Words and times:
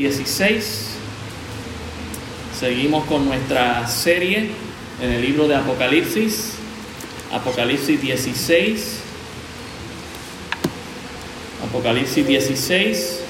16. 0.00 0.86
Seguimos 2.58 3.04
con 3.04 3.26
nuestra 3.26 3.86
serie 3.86 4.48
en 5.02 5.10
el 5.10 5.20
libro 5.20 5.46
de 5.46 5.56
Apocalipsis, 5.56 6.52
Apocalipsis 7.30 8.00
16. 8.00 9.00
Apocalipsis 11.68 12.26
16, 12.26 13.20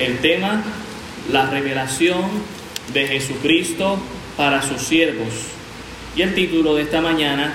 el 0.00 0.18
tema, 0.18 0.64
la 1.30 1.48
revelación 1.48 2.24
de 2.92 3.06
Jesucristo 3.06 4.00
para 4.36 4.62
sus 4.62 4.82
siervos. 4.82 5.28
Y 6.16 6.22
el 6.22 6.34
título 6.34 6.74
de 6.74 6.82
esta 6.82 7.00
mañana, 7.00 7.54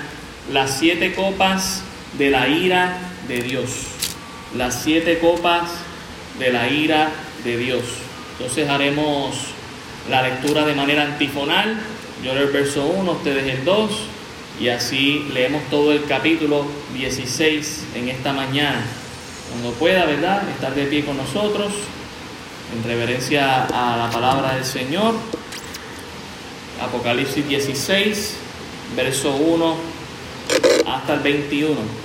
las 0.50 0.80
siete 0.80 1.14
copas 1.14 1.84
de 2.18 2.30
la 2.30 2.48
ira 2.48 2.98
de 3.28 3.42
Dios. 3.42 3.70
Las 4.56 4.82
siete 4.82 5.20
copas 5.20 5.70
de 6.40 6.54
la 6.54 6.70
ira 6.70 7.10
de 7.10 7.10
Dios. 7.10 7.31
Entonces 7.44 8.70
haremos 8.70 9.36
la 10.10 10.22
lectura 10.22 10.66
de 10.66 10.74
manera 10.74 11.04
antifonal. 11.04 11.80
Yo 12.24 12.34
leo 12.34 12.44
el 12.44 12.52
verso 12.52 12.86
1, 12.86 13.12
ustedes 13.12 13.54
el 13.56 13.66
2, 13.66 13.92
y 14.60 14.70
así 14.70 15.28
leemos 15.34 15.64
todo 15.70 15.92
el 15.92 16.06
capítulo 16.06 16.66
16 16.94 17.84
en 17.96 18.10
esta 18.10 18.34
mañana. 18.34 18.84
Cuando 19.52 19.72
pueda, 19.72 20.06
¿verdad? 20.06 20.48
Estar 20.50 20.74
de 20.76 20.86
pie 20.86 21.04
con 21.04 21.18
nosotros, 21.18 21.74
en 22.76 22.84
reverencia 22.84 23.66
a 23.66 23.98
la 23.98 24.10
palabra 24.12 24.56
del 24.56 24.66
Señor. 24.66 25.16
Apocalipsis 26.82 27.48
16, 27.48 28.36
verso 28.96 29.36
1 29.36 29.76
hasta 30.88 31.14
el 31.16 31.20
21. 31.20 32.01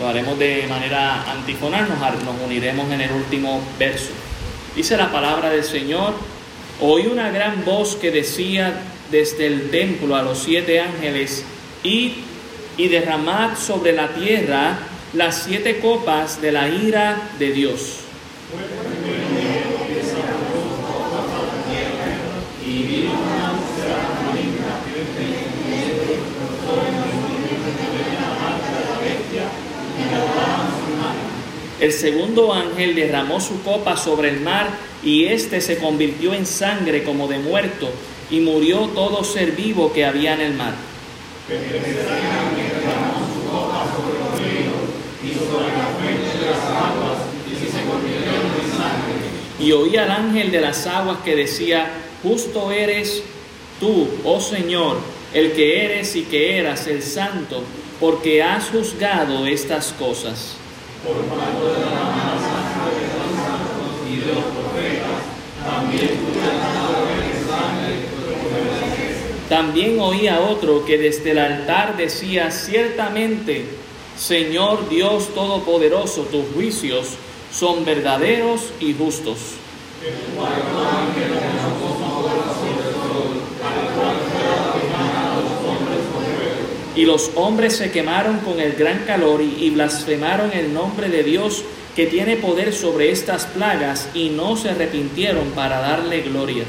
Lo 0.00 0.08
haremos 0.08 0.38
de 0.38 0.66
manera 0.66 1.30
antifonal, 1.30 1.86
nos, 1.86 2.00
nos 2.24 2.42
uniremos 2.42 2.90
en 2.90 3.02
el 3.02 3.12
último 3.12 3.60
verso. 3.78 4.08
Dice 4.74 4.96
la 4.96 5.12
palabra 5.12 5.50
del 5.50 5.62
Señor, 5.62 6.14
oí 6.80 7.06
una 7.06 7.30
gran 7.30 7.66
voz 7.66 7.96
que 7.96 8.10
decía 8.10 8.80
desde 9.10 9.46
el 9.46 9.70
templo 9.70 10.16
a 10.16 10.22
los 10.22 10.38
siete 10.38 10.80
ángeles, 10.80 11.44
id 11.82 12.12
y 12.78 12.88
derramad 12.88 13.58
sobre 13.58 13.92
la 13.92 14.08
tierra 14.14 14.78
las 15.12 15.42
siete 15.42 15.80
copas 15.80 16.40
de 16.40 16.52
la 16.52 16.68
ira 16.68 17.20
de 17.38 17.52
Dios. 17.52 17.99
El 31.80 31.92
segundo 31.94 32.52
ángel 32.52 32.94
derramó 32.94 33.40
su 33.40 33.62
copa 33.62 33.96
sobre 33.96 34.28
el 34.28 34.40
mar 34.40 34.68
y 35.02 35.24
éste 35.24 35.62
se 35.62 35.78
convirtió 35.78 36.34
en 36.34 36.44
sangre 36.44 37.04
como 37.04 37.26
de 37.26 37.38
muerto 37.38 37.88
y 38.30 38.40
murió 38.40 38.80
todo 38.94 39.24
ser 39.24 39.52
vivo 39.52 39.90
que 39.90 40.04
había 40.04 40.34
en 40.34 40.40
el 40.42 40.52
mar. 40.52 40.74
Y 49.58 49.72
oí 49.72 49.96
al 49.96 50.10
ángel 50.10 50.52
de 50.52 50.60
las 50.60 50.86
aguas 50.86 51.18
que 51.24 51.34
decía, 51.34 51.90
justo 52.22 52.70
eres 52.70 53.22
tú, 53.78 54.06
oh 54.24 54.40
Señor, 54.40 54.98
el 55.32 55.52
que 55.52 55.84
eres 55.86 56.14
y 56.14 56.22
que 56.24 56.58
eras 56.58 56.86
el 56.86 57.02
santo, 57.02 57.62
porque 57.98 58.42
has 58.42 58.68
juzgado 58.68 59.46
estas 59.46 59.92
cosas. 59.92 60.59
Por 61.02 61.16
de 61.16 61.24
la 61.24 61.96
de 62.84 63.04
los 63.16 63.32
santos 63.40 63.92
y 64.06 64.16
de 64.16 64.26
los 64.34 64.44
profetas, 64.44 65.20
también 65.64 66.10
También 69.48 69.98
oí 70.00 70.28
a 70.28 70.40
otro 70.40 70.84
que 70.84 70.98
desde 70.98 71.30
el 71.30 71.38
altar 71.38 71.96
decía, 71.96 72.50
ciertamente, 72.50 73.64
Señor 74.16 74.88
Dios 74.90 75.34
Todopoderoso, 75.34 76.22
tus 76.24 76.44
juicios 76.54 77.14
son 77.50 77.84
verdaderos 77.86 78.72
y 78.78 78.92
justos. 78.92 79.38
Y 86.96 87.04
los 87.04 87.30
hombres 87.36 87.76
se 87.76 87.90
quemaron 87.90 88.38
con 88.38 88.60
el 88.60 88.72
gran 88.72 89.04
calor 89.06 89.40
y, 89.42 89.70
blasfemaron 89.70 90.52
el 90.52 90.74
nombre 90.74 91.08
de 91.08 91.22
Dios 91.22 91.64
que 91.94 92.06
tiene 92.06 92.36
poder 92.36 92.72
sobre 92.72 93.10
estas 93.10 93.46
plagas 93.46 94.08
y 94.14 94.30
no 94.30 94.56
se 94.56 94.70
arrepintieron 94.70 95.50
para 95.50 95.80
darle 95.80 96.22
gloria. 96.22 96.64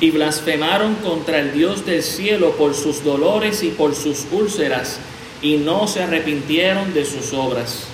y 0.00 0.10
blasfemaron 0.10 0.94
contra 0.96 1.40
el 1.40 1.52
Dios 1.52 1.84
del 1.84 2.02
cielo 2.02 2.52
por 2.52 2.74
sus 2.74 3.04
dolores 3.04 3.62
y 3.62 3.68
por 3.68 3.94
sus 3.94 4.24
úlceras, 4.32 4.98
y 5.42 5.58
no 5.58 5.86
se 5.86 6.02
arrepintieron 6.02 6.94
de 6.94 7.04
sus 7.04 7.32
obras. 7.34 7.84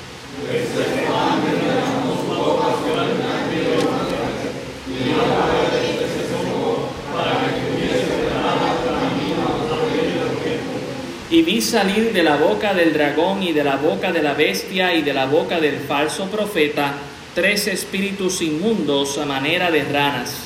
Y 11.28 11.42
vi 11.42 11.60
salir 11.60 12.12
de 12.12 12.22
la 12.22 12.36
boca 12.36 12.72
del 12.72 12.92
dragón 12.92 13.42
y 13.42 13.52
de 13.52 13.64
la 13.64 13.76
boca 13.76 14.12
de 14.12 14.22
la 14.22 14.34
bestia 14.34 14.94
y 14.94 15.02
de 15.02 15.12
la 15.12 15.26
boca 15.26 15.58
del 15.58 15.80
falso 15.80 16.26
profeta 16.26 16.94
tres 17.36 17.66
espíritus 17.66 18.40
inmundos 18.40 19.18
a 19.18 19.26
manera 19.26 19.70
de 19.70 19.84
ranas. 19.84 20.36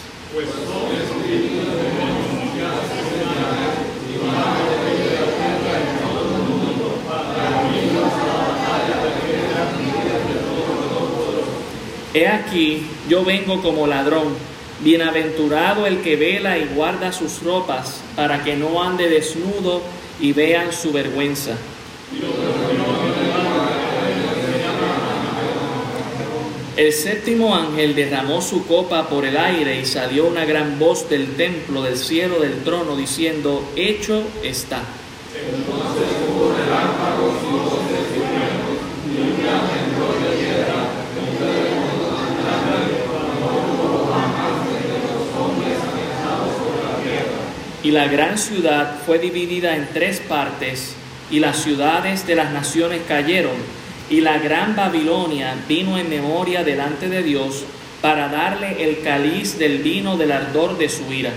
He 12.13 12.27
aquí, 12.27 12.87
yo 13.09 13.25
vengo 13.25 13.63
como 13.63 13.87
ladrón, 13.87 14.35
bienaventurado 14.81 15.87
el 15.87 16.01
que 16.01 16.17
vela 16.17 16.59
y 16.59 16.65
guarda 16.75 17.13
sus 17.13 17.41
ropas, 17.45 18.03
para 18.17 18.43
que 18.43 18.57
no 18.57 18.83
ande 18.83 19.09
desnudo 19.09 19.83
y 20.21 20.33
vean 20.33 20.73
su 20.73 20.93
vergüenza. 20.93 21.57
El 26.77 26.93
séptimo 26.95 27.55
ángel 27.55 27.95
derramó 27.95 28.41
su 28.41 28.67
copa 28.67 29.09
por 29.09 29.27
el 29.27 29.37
aire 29.37 29.79
y 29.81 29.85
salió 29.85 30.27
una 30.27 30.47
gran 30.47 30.79
voz 30.79 31.11
del 31.11 31.37
templo 31.37 31.83
del 31.83 31.99
cielo 31.99 32.41
del 32.41 32.63
trono 32.65 32.97
diciendo, 32.97 33.63
hecho 33.77 34.23
está. 34.43 34.83
Y 47.83 47.93
la 47.93 48.09
gran 48.09 48.37
ciudad 48.37 48.99
fue 49.07 49.19
dividida 49.19 49.75
en 49.75 49.89
tres 49.93 50.21
partes, 50.21 50.95
y 51.31 51.39
las 51.39 51.63
ciudades 51.63 52.27
de 52.27 52.35
las 52.35 52.53
naciones 52.53 53.01
cayeron, 53.09 53.57
y 54.11 54.21
la 54.21 54.39
gran 54.39 54.77
Babilonia 54.77 55.55
vino 55.67 55.97
en 55.97 56.11
memoria 56.11 56.63
delante 56.63 57.09
de 57.09 57.23
Dios 57.23 57.65
para 58.03 58.29
darle 58.29 58.85
el 58.85 59.03
cáliz 59.03 59.59
del 59.59 59.79
vino 59.79 60.17
del 60.17 60.33
ardor 60.33 60.77
de 60.77 60.89
su 60.89 61.11
ira. 61.13 61.33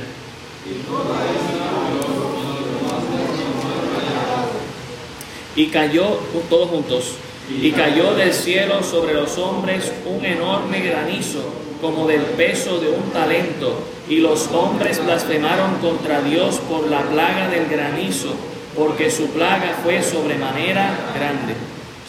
Y 5.56 5.68
cayó, 5.68 6.20
todos 6.50 6.70
juntos, 6.70 7.14
y 7.50 7.72
cayó 7.72 8.16
del 8.16 8.34
cielo 8.34 8.84
sobre 8.84 9.14
los 9.14 9.38
hombres 9.38 9.92
un 10.06 10.26
enorme 10.26 10.82
granizo 10.82 11.63
como 11.84 12.08
del 12.08 12.22
peso 12.22 12.80
de 12.80 12.90
un 12.90 13.12
talento, 13.12 13.78
y 14.10 14.18
los 14.20 14.48
hombres 14.48 15.04
blasfemaron 15.04 15.80
contra 15.80 16.22
Dios 16.22 16.56
por 16.70 16.90
la 16.90 17.02
plaga 17.02 17.50
del 17.50 17.68
granizo, 17.68 18.34
porque 18.74 19.12
su 19.12 19.28
plaga 19.32 19.80
fue 19.84 20.02
sobremanera 20.02 21.12
grande. 21.14 21.56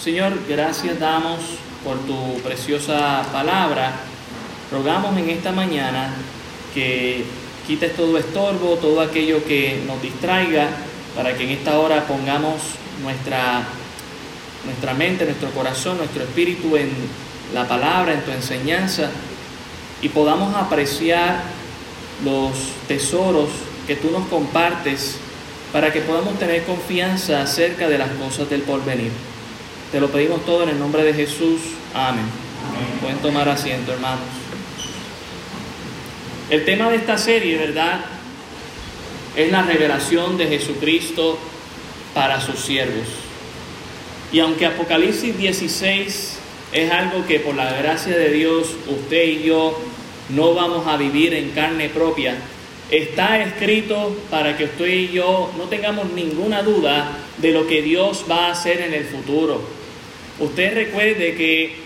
Señor, 0.01 0.39
gracias 0.49 1.01
damos 1.01 1.41
por 1.83 1.99
tu 2.07 2.41
preciosa 2.43 3.25
palabra. 3.33 3.93
Rogamos 4.71 5.17
en 5.19 5.31
esta 5.31 5.51
mañana 5.51 6.15
que 6.73 7.25
quites 7.67 7.97
todo 7.97 8.17
estorbo, 8.17 8.77
todo 8.77 9.01
aquello 9.01 9.45
que 9.45 9.83
nos 9.89 10.01
distraiga, 10.01 10.69
para 11.17 11.37
que 11.37 11.45
en 11.45 11.51
esta 11.51 11.81
hora 11.81 12.07
pongamos 12.07 12.61
nuestra, 13.03 13.65
nuestra 14.65 14.95
mente, 14.95 15.25
nuestro 15.25 15.51
corazón, 15.51 15.99
nuestro 15.99 16.23
espíritu 16.23 16.77
en 16.77 16.91
la 17.53 17.67
palabra, 17.67 18.13
en 18.13 18.21
tu 18.23 18.31
enseñanza 18.31 19.11
y 20.05 20.11
podamos 20.11 20.55
apreciar 20.55 21.43
los 22.23 22.53
tesoros 22.87 23.49
que 23.87 23.97
tú 23.97 24.11
nos 24.11 24.29
compartes 24.29 25.17
para 25.73 25.91
que 25.95 26.03
podamos 26.03 26.39
tener 26.39 26.63
confianza 26.65 27.41
acerca 27.41 27.89
de 27.89 27.97
las 27.97 28.11
cosas 28.11 28.51
del 28.51 28.61
porvenir. 28.61 29.11
Te 29.91 30.01
lo 30.01 30.11
pedimos 30.11 30.45
todo 30.45 30.65
en 30.65 30.69
el 30.69 30.79
nombre 30.79 31.05
de 31.05 31.15
Jesús. 31.15 31.59
Amén. 31.95 32.27
Pueden 33.01 33.17
tomar 33.21 33.49
asiento, 33.49 33.95
hermanos. 33.95 34.27
El 36.51 36.67
tema 36.67 36.91
de 36.91 36.97
esta 36.97 37.17
serie, 37.17 37.57
¿verdad? 37.57 38.05
Es 39.35 39.51
la 39.51 39.63
revelación 39.63 40.37
de 40.37 40.49
Jesucristo 40.49 41.39
para 42.13 42.43
sus 42.43 42.61
siervos. 42.61 43.09
Y 44.33 44.41
aunque 44.41 44.67
Apocalipsis 44.67 45.39
16 45.39 46.39
es 46.75 46.91
algo 46.91 47.25
que 47.27 47.41
por 47.41 47.55
la 47.55 47.73
gracia 47.73 48.15
de 48.15 48.29
Dios 48.31 48.69
usted 48.87 49.25
y 49.29 49.45
yo 49.45 49.94
no 50.31 50.55
vamos 50.55 50.87
a 50.87 50.97
vivir 50.97 51.35
en 51.35 51.51
carne 51.51 51.89
propia, 51.89 52.37
está 52.91 53.43
escrito 53.43 54.17
para 54.31 54.57
que 54.57 54.65
usted 54.65 54.87
y 54.87 55.09
yo 55.09 55.51
no 55.57 55.65
tengamos 55.65 56.13
ninguna 56.13 56.63
duda 56.63 57.19
de 57.39 57.53
lo 57.53 57.67
que 57.67 57.83
Dios 57.83 58.25
va 58.31 58.47
a 58.47 58.53
hacer 58.53 58.81
en 58.81 58.95
el 58.95 59.05
futuro. 59.05 59.63
Usted 60.39 60.75
recuerde 60.75 61.35
que 61.35 61.77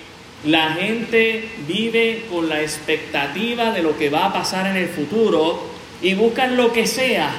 la 0.45 0.75
gente 0.75 1.49
vive 1.67 2.25
con 2.31 2.49
la 2.49 2.63
expectativa 2.63 3.73
de 3.73 3.83
lo 3.83 3.99
que 3.99 4.11
va 4.11 4.27
a 4.27 4.33
pasar 4.33 4.67
en 4.67 4.77
el 4.77 4.89
futuro 4.89 5.61
y 6.01 6.15
buscan 6.15 6.57
lo 6.57 6.73
que 6.73 6.87
sea. 6.87 7.31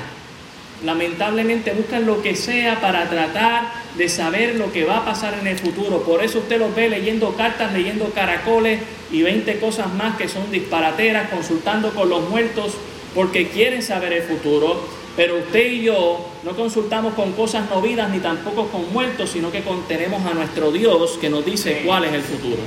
Lamentablemente 0.83 1.73
buscan 1.73 2.05
lo 2.05 2.21
que 2.21 2.35
sea 2.35 2.79
para 2.79 3.09
tratar 3.09 3.71
de 3.97 4.07
saber 4.07 4.55
lo 4.55 4.71
que 4.71 4.85
va 4.85 4.97
a 4.97 5.05
pasar 5.05 5.35
en 5.39 5.47
el 5.47 5.57
futuro. 5.57 6.03
Por 6.03 6.23
eso 6.23 6.39
usted 6.39 6.57
los 6.57 6.73
ve 6.73 6.89
leyendo 6.89 7.35
cartas, 7.35 7.73
leyendo 7.73 8.05
caracoles 8.11 8.79
y 9.11 9.21
20 9.21 9.59
cosas 9.59 9.93
más 9.93 10.15
que 10.15 10.29
son 10.29 10.49
disparateras, 10.51 11.29
consultando 11.29 11.93
con 11.93 12.09
los 12.09 12.29
muertos 12.29 12.75
porque 13.13 13.49
quieren 13.49 13.83
saber 13.83 14.13
el 14.13 14.23
futuro. 14.23 14.79
Pero 15.17 15.37
usted 15.39 15.69
y 15.69 15.81
yo 15.83 16.25
no 16.43 16.55
consultamos 16.55 17.13
con 17.13 17.33
cosas 17.33 17.69
no 17.69 17.81
vidas 17.81 18.09
ni 18.09 18.19
tampoco 18.19 18.67
con 18.67 18.93
muertos, 18.93 19.31
sino 19.31 19.51
que 19.51 19.63
contenemos 19.63 20.25
a 20.25 20.33
nuestro 20.33 20.71
Dios 20.71 21.17
que 21.19 21.29
nos 21.29 21.45
dice 21.45 21.81
cuál 21.85 22.05
es 22.05 22.13
el 22.13 22.21
futuro. 22.21 22.61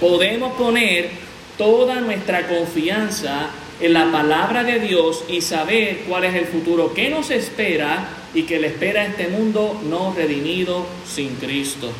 Podemos 0.00 0.52
poner 0.54 1.10
toda 1.58 2.00
nuestra 2.00 2.48
confianza 2.48 3.50
en 3.80 3.92
la 3.94 4.10
palabra 4.12 4.62
de 4.62 4.78
Dios 4.78 5.24
y 5.28 5.40
saber 5.40 6.04
cuál 6.06 6.24
es 6.24 6.34
el 6.34 6.46
futuro 6.46 6.92
que 6.92 7.08
nos 7.08 7.30
espera 7.30 8.08
y 8.34 8.42
que 8.42 8.58
le 8.58 8.68
espera 8.68 9.02
a 9.02 9.06
este 9.06 9.28
mundo 9.28 9.80
no 9.88 10.14
redimido 10.14 10.86
sin 11.06 11.30
Cristo. 11.36 11.90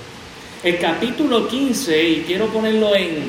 El 0.63 0.79
capítulo 0.79 1.49
15, 1.49 2.09
y 2.09 2.25
quiero 2.27 2.49
ponerlo 2.49 2.95
en, 2.95 3.23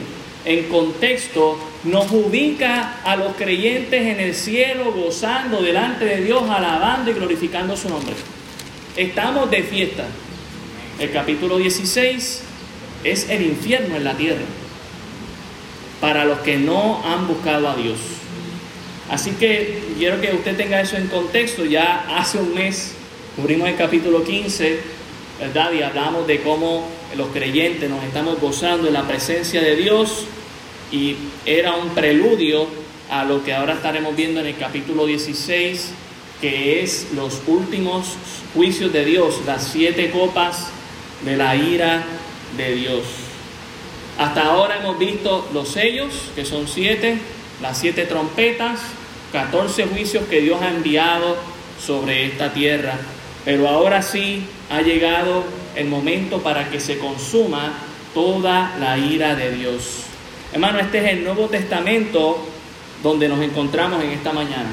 en 0.44 0.66
contexto, 0.66 1.58
nos 1.86 2.12
ubica 2.12 3.02
a 3.04 3.16
los 3.16 3.36
creyentes 3.36 4.02
en 4.02 4.20
el 4.20 4.36
cielo 4.36 4.92
gozando 4.92 5.62
delante 5.62 6.04
de 6.04 6.22
Dios, 6.22 6.44
alabando 6.50 7.10
y 7.10 7.14
glorificando 7.14 7.78
su 7.78 7.90
nombre. 7.90 8.14
Estamos 8.98 9.50
de 9.50 9.64
fiesta. 9.64 10.06
El 11.00 11.12
capítulo 11.12 11.58
16 11.58 12.44
es 13.06 13.30
el 13.30 13.44
infierno 13.44 13.96
en 13.96 14.04
la 14.04 14.14
tierra 14.14 14.44
para 16.02 16.26
los 16.26 16.40
que 16.40 16.58
no 16.58 17.02
han 17.06 17.28
buscado 17.28 17.70
a 17.70 17.76
Dios. 17.76 18.21
Así 19.12 19.32
que 19.32 19.84
quiero 19.98 20.22
que 20.22 20.32
usted 20.32 20.56
tenga 20.56 20.80
eso 20.80 20.96
en 20.96 21.08
contexto. 21.08 21.66
Ya 21.66 22.06
hace 22.18 22.38
un 22.38 22.54
mes 22.54 22.94
cubrimos 23.36 23.68
el 23.68 23.76
capítulo 23.76 24.24
15, 24.24 24.80
¿verdad? 25.38 25.74
Y 25.74 25.82
hablamos 25.82 26.26
de 26.28 26.40
cómo 26.40 26.88
los 27.18 27.28
creyentes 27.28 27.90
nos 27.90 28.02
estamos 28.06 28.40
gozando 28.40 28.88
en 28.88 28.94
la 28.94 29.06
presencia 29.06 29.62
de 29.62 29.76
Dios 29.76 30.28
y 30.94 31.18
era 31.46 31.76
un 31.76 31.90
preludio 31.90 32.68
a 33.10 33.26
lo 33.26 33.44
que 33.44 33.54
ahora 33.54 33.74
estaremos 33.74 34.16
viendo 34.16 34.40
en 34.40 34.46
el 34.46 34.56
capítulo 34.56 35.06
16, 35.06 35.92
que 36.40 36.82
es 36.82 37.08
los 37.14 37.42
últimos 37.48 38.16
juicios 38.54 38.94
de 38.94 39.04
Dios, 39.04 39.42
las 39.46 39.68
siete 39.68 40.10
copas 40.12 40.68
de 41.26 41.36
la 41.36 41.54
ira 41.58 42.06
de 42.56 42.76
Dios. 42.76 43.04
Hasta 44.18 44.46
ahora 44.46 44.78
hemos 44.78 44.98
visto 44.98 45.50
los 45.54 45.68
sellos, 45.68 46.32
que 46.34 46.46
son 46.46 46.70
siete, 46.70 47.18
las 47.62 47.78
siete 47.78 48.06
trompetas, 48.06 48.80
14 49.32 49.86
juicios 49.88 50.26
que 50.26 50.42
Dios 50.42 50.62
ha 50.62 50.70
enviado 50.70 51.38
sobre 51.84 52.26
esta 52.26 52.54
tierra. 52.54 52.96
Pero 53.46 53.68
ahora 53.68 54.02
sí 54.02 54.44
ha 54.70 54.82
llegado 54.82 55.44
el 55.76 55.88
momento 55.88 56.42
para 56.42 56.70
que 56.70 56.80
se 56.80 56.98
consuma 56.98 57.74
toda 58.14 58.76
la 58.80 58.98
ira 58.98 59.36
de 59.36 59.52
Dios. 59.52 60.04
Hermano, 60.54 60.80
este 60.80 61.00
es 61.00 61.14
el 61.14 61.24
Nuevo 61.24 61.48
Testamento 61.48 62.46
donde 63.02 63.30
nos 63.30 63.42
encontramos 63.42 64.04
en 64.04 64.12
esta 64.12 64.34
mañana. 64.34 64.70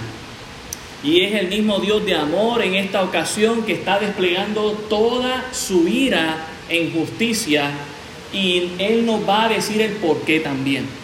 Y 1.03 1.21
es 1.21 1.35
el 1.35 1.49
mismo 1.49 1.79
Dios 1.79 2.05
de 2.05 2.17
amor 2.17 2.63
en 2.63 2.75
esta 2.75 3.03
ocasión 3.03 3.63
que 3.63 3.75
está 3.75 4.01
desplegando 4.01 4.73
toda 4.89 5.47
su 5.53 5.87
ira 5.87 6.47
en 6.69 6.93
justicia 6.93 7.71
y 8.33 8.73
Él 8.79 9.07
nos 9.07 9.27
va 9.27 9.45
a 9.45 9.49
decir 9.49 9.81
el 9.81 9.93
por 9.93 10.23
qué 10.23 10.41
también. 10.41 10.98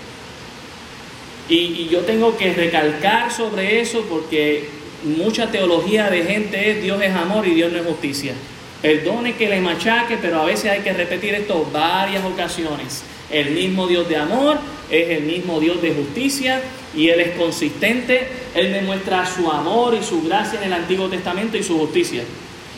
Y, 1.48 1.88
yo 1.88 2.00
tengo 2.00 2.36
que 2.36 2.52
recalcar 2.52 3.30
sobre 3.30 3.80
eso 3.80 4.04
porque 4.08 4.68
mucha 5.04 5.50
teología 5.50 6.08
de 6.10 6.22
gente 6.22 6.70
es 6.70 6.82
Dios 6.82 7.02
es 7.02 7.14
amor 7.14 7.46
y 7.46 7.54
Dios 7.54 7.72
no 7.72 7.78
es 7.78 7.86
justicia. 7.86 8.32
Perdone 8.80 9.34
que 9.34 9.48
le 9.48 9.60
machaque, 9.60 10.18
pero 10.20 10.40
a 10.40 10.44
veces 10.44 10.70
hay 10.70 10.80
que 10.80 10.92
repetir 10.92 11.34
esto 11.34 11.68
varias 11.72 12.24
ocasiones. 12.24 13.02
El 13.30 13.50
mismo 13.52 13.86
Dios 13.86 14.08
de 14.08 14.16
amor 14.16 14.58
es 14.90 15.10
el 15.10 15.24
mismo 15.24 15.60
Dios 15.60 15.80
de 15.80 15.92
justicia 15.94 16.60
y 16.94 17.08
Él 17.08 17.20
es 17.20 17.30
consistente. 17.36 18.28
Él 18.54 18.72
demuestra 18.72 19.26
su 19.26 19.50
amor 19.50 19.94
y 19.94 20.02
su 20.02 20.22
gracia 20.22 20.58
en 20.60 20.66
el 20.66 20.72
Antiguo 20.72 21.08
Testamento 21.08 21.56
y 21.56 21.62
su 21.62 21.78
justicia. 21.78 22.22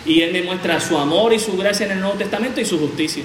Y 0.04 0.22
Él 0.22 0.32
demuestra 0.32 0.80
su 0.80 0.96
amor 0.96 1.32
y 1.32 1.40
su 1.40 1.56
gracia 1.56 1.86
en 1.86 1.92
el 1.92 2.00
Nuevo 2.00 2.16
Testamento 2.16 2.60
y 2.60 2.64
su 2.64 2.78
justicia. 2.78 3.24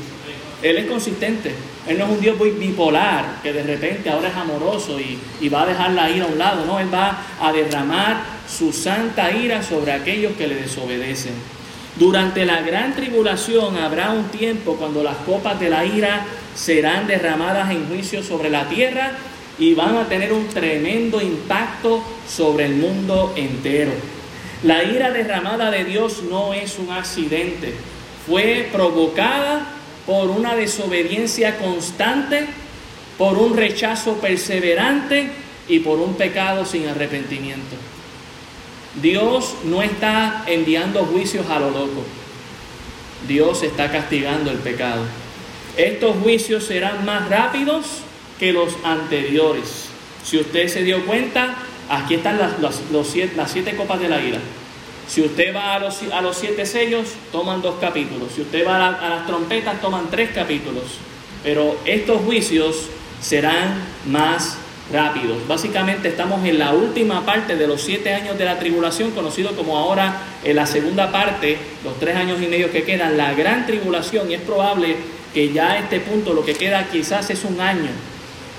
Él 0.62 0.78
es 0.78 0.86
consistente. 0.86 1.52
Él 1.88 1.98
no 1.98 2.06
es 2.06 2.12
un 2.12 2.22
Dios 2.22 2.38
bipolar 2.60 3.42
que 3.42 3.52
de 3.52 3.64
repente 3.64 4.10
ahora 4.10 4.30
es 4.30 4.36
amoroso 4.36 4.98
y, 5.00 5.50
va 5.50 5.64
a 5.64 5.68
dejar 5.68 5.92
la 5.92 6.10
ira 6.10 6.26
a 6.26 6.28
un 6.28 6.38
lado. 6.38 6.66
No, 6.66 6.80
Él 6.80 6.94
va 6.94 7.18
a 7.42 7.52
derramar 7.52 8.22
su 8.48 8.72
santa 8.72 9.32
ira 9.32 9.64
sobre 9.64 9.92
aquellos 9.92 10.34
que 10.34 10.48
le 10.48 10.56
desobedecen. 10.56 11.34
Durante 11.98 12.46
la 12.46 12.62
gran 12.62 12.96
tribulación 12.96 13.78
habrá 13.78 14.12
un 14.12 14.26
tiempo 14.26 14.76
cuando 14.76 15.04
las 15.04 15.18
copas 15.18 15.60
de 15.60 15.70
la 15.70 15.84
ira 15.86 16.26
serán 16.56 17.08
derramadas 17.08 17.72
en 17.72 17.88
juicio 17.88 18.24
sobre 18.24 18.50
la 18.50 18.70
tierra 18.70 19.12
y 19.60 19.74
van 19.74 19.98
a 19.98 20.06
tener 20.06 20.32
un 20.32 20.48
tremendo 20.48 21.22
impacto 21.22 22.04
sobre 22.28 22.66
el 22.66 22.76
mundo 22.76 23.34
entero. 23.36 23.92
La 24.64 24.84
ira 24.84 25.12
derramada 25.12 25.70
de 25.72 25.84
Dios 25.84 26.24
no 26.30 26.54
es 26.54 26.78
un 26.80 26.92
accidente, 26.92 27.74
fue 28.26 28.70
provocada 28.72 29.81
por 30.06 30.30
una 30.30 30.56
desobediencia 30.56 31.58
constante, 31.58 32.46
por 33.18 33.38
un 33.38 33.56
rechazo 33.56 34.16
perseverante 34.16 35.30
y 35.68 35.80
por 35.80 36.00
un 36.00 36.16
pecado 36.16 36.66
sin 36.66 36.88
arrepentimiento. 36.88 37.76
Dios 39.02 39.56
no 39.64 39.82
está 39.82 40.44
enviando 40.48 41.06
juicios 41.06 41.50
a 41.50 41.60
lo 41.60 41.70
loco. 41.70 42.04
Dios 43.28 43.64
está 43.64 43.92
castigando 43.92 44.52
el 44.52 44.58
pecado. 44.58 45.04
Estos 45.78 46.18
juicios 46.18 46.66
serán 46.66 47.06
más 47.06 47.30
rápidos 47.30 47.86
que 48.40 48.52
los 48.52 48.76
anteriores. 48.84 49.86
Si 50.24 50.38
usted 50.38 50.68
se 50.68 50.84
dio 50.84 51.06
cuenta, 51.06 51.56
aquí 51.90 52.16
están 52.16 52.38
las, 52.38 52.54
siete, 53.08 53.76
copas 53.76 54.00
de 54.00 54.10
la 54.10 54.22
ira. 54.22 54.40
Si 55.12 55.20
usted 55.20 55.54
va 55.54 55.76
a 55.76 55.80
los, 55.80 56.02
a 56.04 56.22
los 56.22 56.38
siete 56.38 56.66
sellos, 56.66 57.10
toman 57.34 57.62
dos 57.62 57.76
capítulos. 57.82 58.30
Si 58.34 58.44
usted 58.44 58.66
va 58.66 58.88
a 58.88 59.10
las 59.10 59.28
trompetas, 59.28 59.82
toman 59.82 60.10
tres 60.10 60.30
capítulos. 60.34 60.86
Pero 61.44 61.78
estos 61.84 62.22
juicios 62.22 62.86
serán 63.20 63.74
más 64.06 64.56
rápidos. 64.90 65.46
Básicamente 65.50 66.08
estamos 66.08 66.46
en 66.46 66.60
la 66.60 66.72
última 66.72 67.26
parte 67.26 67.58
de 67.58 67.68
los 67.68 67.82
siete 67.82 68.14
años 68.14 68.38
de 68.38 68.46
la 68.46 68.58
tribulación, 68.58 69.12
conocido 69.12 69.54
como 69.54 69.78
ahora 69.78 70.22
en 70.46 70.56
la 70.56 70.66
segunda 70.66 71.12
parte, 71.12 71.58
los 71.84 72.00
tres 72.00 72.16
años 72.16 72.42
y 72.42 72.48
medio 72.48 72.72
que 72.72 72.84
quedan, 72.84 73.18
la 73.18 73.34
gran 73.34 73.66
tribulación, 73.66 74.32
y 74.32 74.36
es 74.36 74.42
probable 74.42 74.96
que 75.34 75.52
ya 75.52 75.74
a 75.74 75.80
este 75.80 76.00
punto 76.00 76.34
lo 76.34 76.46
que 76.46 76.54
queda 76.54 76.88
quizás 76.90 77.30
es 77.30 77.44
un 77.44 77.60
año. 77.60 77.90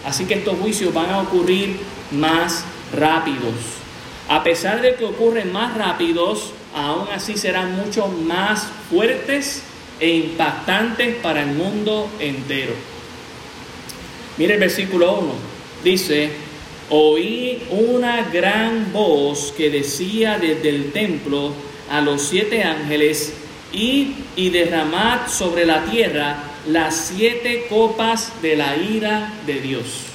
Así 0.05 0.27
que 0.27 0.35
estos 0.35 0.59
juicios 0.59 0.93
van 0.93 1.09
a 1.09 1.21
ocurrir 1.23 1.79
más 2.11 2.63
rápidos. 2.95 3.82
A 4.29 4.43
pesar 4.43 4.81
de 4.81 4.95
que 4.95 5.05
ocurren 5.05 5.53
más 5.53 5.77
rápidos, 5.77 6.53
aún 6.75 7.09
así 7.13 7.37
serán 7.37 7.77
mucho 7.77 8.09
más 8.09 8.69
fuertes 8.91 9.63
e 10.01 10.11
impactantes 10.11 11.17
para 11.17 11.43
el 11.43 11.53
mundo 11.53 12.09
entero. 12.19 12.73
Mire 14.39 14.55
el 14.55 14.61
versículo 14.61 15.19
1 15.19 15.33
dice, 15.85 16.31
oí 16.91 17.63
una 17.71 18.23
gran 18.31 18.93
voz 18.93 19.53
que 19.57 19.71
decía 19.71 20.39
desde 20.39 20.69
el 20.69 20.93
templo 20.93 21.53
a 21.91 22.01
los 22.01 22.23
siete 22.23 22.63
ángeles, 22.63 23.35
id 23.73 24.09
y 24.37 24.51
derramad 24.51 25.29
sobre 25.29 25.67
la 25.67 25.85
tierra 25.85 26.37
las 26.67 27.13
siete 27.15 27.67
copas 27.69 28.41
de 28.41 28.57
la 28.57 28.77
ira 28.77 29.33
de 29.47 29.61
Dios. 29.61 30.12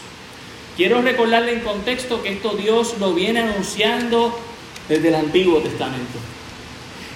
Quiero 0.77 1.01
recordarle 1.01 1.53
en 1.53 1.61
contexto 1.61 2.21
que 2.21 2.33
esto 2.33 2.51
Dios 2.51 2.97
lo 2.99 3.15
viene 3.15 3.39
anunciando 3.39 4.39
desde 4.87 5.07
el 5.07 5.15
Antiguo 5.15 5.59
Testamento. 5.59 6.19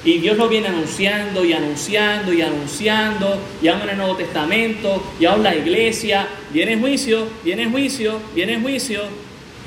Y 0.03 0.17
Dios 0.17 0.35
lo 0.35 0.49
viene 0.49 0.69
anunciando 0.69 1.45
y 1.45 1.53
anunciando 1.53 2.33
y 2.33 2.41
anunciando, 2.41 3.39
y 3.61 3.67
aún 3.67 3.81
en 3.81 3.89
el 3.89 3.97
Nuevo 3.97 4.15
Testamento, 4.15 5.03
y 5.19 5.25
aún 5.25 5.43
la 5.43 5.55
iglesia, 5.55 6.27
viene 6.51 6.79
juicio, 6.79 7.27
viene 7.43 7.69
juicio, 7.69 8.17
viene 8.33 8.59
juicio, 8.59 9.03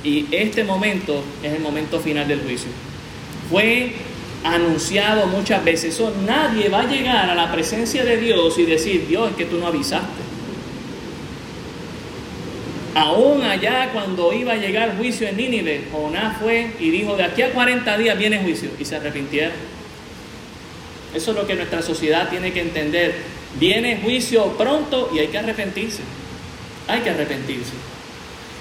y 0.02 0.26
este 0.32 0.64
momento 0.64 1.22
es 1.40 1.52
el 1.52 1.60
momento 1.60 2.00
final 2.00 2.26
del 2.26 2.40
juicio. 2.40 2.70
Fue 3.48 3.92
anunciado 4.42 5.28
muchas 5.28 5.64
veces. 5.64 5.94
Eso, 5.94 6.12
nadie 6.26 6.68
va 6.68 6.80
a 6.80 6.88
llegar 6.88 7.30
a 7.30 7.34
la 7.36 7.52
presencia 7.52 8.04
de 8.04 8.16
Dios 8.16 8.58
y 8.58 8.64
decir, 8.64 9.06
Dios, 9.06 9.30
es 9.30 9.36
que 9.36 9.44
tú 9.44 9.58
no 9.58 9.68
avisaste. 9.68 10.23
Aún 12.94 13.42
allá 13.42 13.90
cuando 13.92 14.32
iba 14.32 14.52
a 14.52 14.56
llegar 14.56 14.96
juicio 14.96 15.26
en 15.26 15.36
Nínive, 15.36 15.88
Jonás 15.90 16.38
fue 16.38 16.72
y 16.78 16.90
dijo, 16.90 17.16
de 17.16 17.24
aquí 17.24 17.42
a 17.42 17.50
40 17.50 17.98
días 17.98 18.16
viene 18.16 18.38
juicio. 18.38 18.70
Y 18.78 18.84
se 18.84 18.96
arrepintieron. 18.96 19.52
Eso 21.12 21.30
es 21.32 21.36
lo 21.36 21.46
que 21.46 21.54
nuestra 21.54 21.82
sociedad 21.82 22.28
tiene 22.28 22.52
que 22.52 22.60
entender. 22.60 23.14
Viene 23.58 24.00
juicio 24.02 24.46
pronto 24.56 25.10
y 25.14 25.18
hay 25.18 25.28
que 25.28 25.38
arrepentirse. 25.38 26.02
Hay 26.86 27.00
que 27.00 27.10
arrepentirse. 27.10 27.72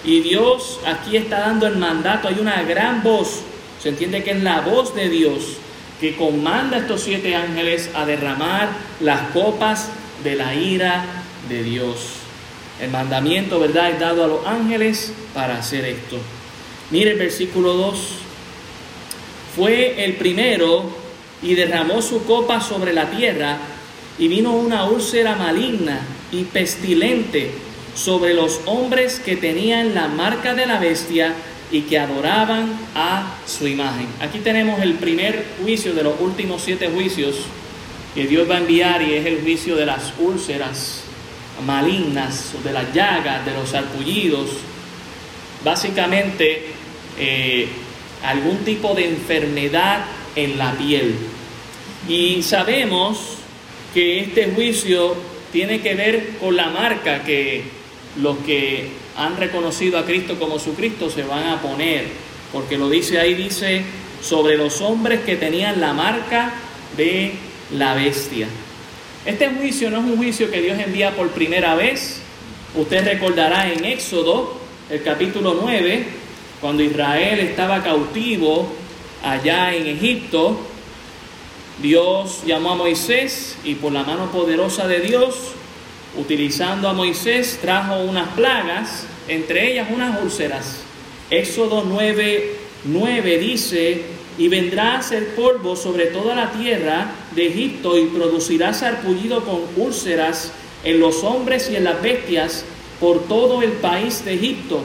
Y 0.03 0.21
Dios 0.21 0.79
aquí 0.85 1.15
está 1.17 1.39
dando 1.39 1.67
el 1.67 1.77
mandato. 1.77 2.27
Hay 2.27 2.37
una 2.39 2.63
gran 2.63 3.03
voz. 3.03 3.41
Se 3.81 3.89
entiende 3.89 4.23
que 4.23 4.31
es 4.31 4.41
la 4.41 4.61
voz 4.61 4.95
de 4.95 5.09
Dios 5.09 5.57
que 5.99 6.15
comanda 6.15 6.77
a 6.77 6.79
estos 6.81 7.01
siete 7.01 7.35
ángeles 7.35 7.89
a 7.93 8.05
derramar 8.05 8.69
las 8.99 9.21
copas 9.31 9.89
de 10.23 10.35
la 10.35 10.53
ira 10.55 11.05
de 11.47 11.63
Dios. 11.63 12.22
El 12.81 12.89
mandamiento, 12.89 13.59
¿verdad?, 13.59 13.91
es 13.91 13.99
dado 13.99 14.23
a 14.23 14.27
los 14.27 14.45
ángeles 14.45 15.13
para 15.33 15.57
hacer 15.57 15.85
esto. 15.85 16.17
Mire 16.91 17.11
el 17.11 17.19
versículo 17.19 17.73
2. 17.73 17.99
Fue 19.55 20.03
el 20.03 20.15
primero 20.15 20.83
y 21.41 21.55
derramó 21.55 22.01
su 22.01 22.25
copa 22.25 22.61
sobre 22.61 22.93
la 22.93 23.11
tierra 23.11 23.57
y 24.17 24.27
vino 24.27 24.53
una 24.53 24.85
úlcera 24.85 25.35
maligna 25.35 26.01
y 26.31 26.43
pestilente 26.43 27.51
sobre 27.95 28.33
los 28.33 28.61
hombres 28.65 29.19
que 29.19 29.35
tenían 29.35 29.93
la 29.93 30.07
marca 30.07 30.55
de 30.55 30.65
la 30.65 30.79
bestia 30.79 31.33
y 31.71 31.81
que 31.81 31.99
adoraban 31.99 32.79
a 32.95 33.35
su 33.45 33.67
imagen. 33.67 34.07
Aquí 34.19 34.39
tenemos 34.39 34.81
el 34.81 34.93
primer 34.95 35.45
juicio 35.61 35.93
de 35.93 36.03
los 36.03 36.19
últimos 36.19 36.61
siete 36.63 36.89
juicios 36.89 37.35
que 38.15 38.27
Dios 38.27 38.49
va 38.49 38.55
a 38.55 38.59
enviar 38.59 39.01
y 39.01 39.13
es 39.13 39.25
el 39.25 39.41
juicio 39.41 39.75
de 39.75 39.85
las 39.85 40.13
úlceras 40.19 41.03
malignas, 41.65 42.53
de 42.63 42.71
las 42.71 42.93
llagas, 42.93 43.45
de 43.45 43.53
los 43.53 43.69
sarpullidos, 43.69 44.49
básicamente 45.63 46.67
eh, 47.17 47.67
algún 48.23 48.57
tipo 48.59 48.93
de 48.93 49.09
enfermedad 49.09 50.05
en 50.35 50.57
la 50.57 50.73
piel. 50.73 51.15
Y 52.07 52.43
sabemos 52.43 53.37
que 53.93 54.19
este 54.19 54.51
juicio 54.53 55.15
tiene 55.51 55.81
que 55.81 55.95
ver 55.95 56.37
con 56.39 56.55
la 56.55 56.69
marca 56.69 57.23
que 57.23 57.63
los 58.21 58.37
que 58.39 58.89
han 59.15 59.37
reconocido 59.37 59.97
a 59.97 60.05
Cristo 60.05 60.39
como 60.39 60.59
su 60.59 60.73
Cristo 60.73 61.09
se 61.09 61.23
van 61.23 61.47
a 61.47 61.61
poner, 61.61 62.05
porque 62.51 62.77
lo 62.77 62.89
dice 62.89 63.19
ahí, 63.19 63.33
dice, 63.35 63.83
sobre 64.21 64.57
los 64.57 64.81
hombres 64.81 65.21
que 65.21 65.35
tenían 65.35 65.79
la 65.79 65.93
marca 65.93 66.53
de 66.97 67.33
la 67.71 67.93
bestia. 67.93 68.47
Este 69.25 69.47
juicio 69.47 69.89
no 69.89 69.99
es 69.99 70.03
un 70.03 70.17
juicio 70.17 70.51
que 70.51 70.61
Dios 70.61 70.77
envía 70.77 71.15
por 71.15 71.29
primera 71.29 71.75
vez. 71.75 72.21
Usted 72.75 73.05
recordará 73.05 73.71
en 73.71 73.85
Éxodo, 73.85 74.59
el 74.89 75.01
capítulo 75.01 75.57
9, 75.61 76.05
cuando 76.59 76.83
Israel 76.83 77.39
estaba 77.39 77.81
cautivo 77.81 78.67
allá 79.23 79.73
en 79.73 79.87
Egipto, 79.87 80.59
Dios 81.81 82.41
llamó 82.45 82.71
a 82.71 82.75
Moisés 82.75 83.57
y 83.63 83.75
por 83.75 83.93
la 83.93 84.03
mano 84.03 84.29
poderosa 84.29 84.87
de 84.87 84.99
Dios 84.99 85.53
utilizando 86.17 86.89
a 86.89 86.93
Moisés, 86.93 87.59
trajo 87.61 88.01
unas 88.01 88.27
plagas, 88.29 89.05
entre 89.29 89.71
ellas 89.71 89.87
unas 89.89 90.21
úlceras. 90.21 90.81
Éxodo 91.29 91.85
9, 91.87 92.55
9 92.83 93.37
dice, 93.37 94.01
y 94.37 94.47
vendrá 94.47 94.97
a 94.97 95.03
ser 95.03 95.35
polvo 95.35 95.75
sobre 95.75 96.07
toda 96.07 96.35
la 96.35 96.51
tierra 96.51 97.11
de 97.35 97.47
Egipto 97.47 97.97
y 97.97 98.05
producirá 98.05 98.73
sarpullido 98.73 99.43
con 99.43 99.61
úlceras 99.75 100.51
en 100.83 100.99
los 100.99 101.23
hombres 101.23 101.69
y 101.69 101.75
en 101.75 101.83
las 101.83 102.01
bestias 102.01 102.65
por 102.99 103.23
todo 103.27 103.61
el 103.61 103.71
país 103.73 104.25
de 104.25 104.33
Egipto. 104.33 104.81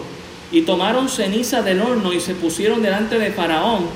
Y 0.53 0.63
tomaron 0.63 1.09
ceniza 1.09 1.63
del 1.63 1.81
horno 1.81 2.13
y 2.13 2.21
se 2.21 2.35
pusieron 2.35 2.83
delante 2.83 3.19
de 3.19 3.33
Faraón 3.33 3.87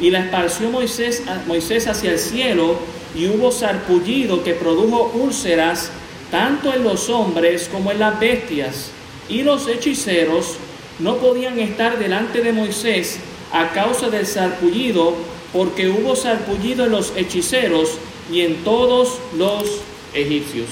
y 0.00 0.10
la 0.10 0.20
esparció 0.20 0.70
Moisés, 0.70 1.22
Moisés 1.46 1.86
hacia 1.86 2.12
el 2.12 2.18
cielo 2.18 2.76
y 3.14 3.26
hubo 3.26 3.50
sarpullido 3.50 4.42
que 4.44 4.54
produjo 4.54 5.12
úlceras 5.14 5.90
tanto 6.30 6.72
en 6.72 6.84
los 6.84 7.08
hombres 7.08 7.68
como 7.72 7.90
en 7.90 7.98
las 7.98 8.20
bestias, 8.20 8.90
y 9.28 9.42
los 9.42 9.66
hechiceros 9.66 10.56
no 10.98 11.16
podían 11.16 11.58
estar 11.58 11.98
delante 11.98 12.42
de 12.42 12.52
Moisés 12.52 13.18
a 13.52 13.70
causa 13.70 14.10
del 14.10 14.26
sarpullido, 14.26 15.14
porque 15.52 15.88
hubo 15.88 16.14
sarpullido 16.16 16.86
en 16.86 16.92
los 16.92 17.12
hechiceros 17.16 17.98
y 18.30 18.42
en 18.42 18.56
todos 18.64 19.18
los 19.36 19.80
egipcios. 20.14 20.68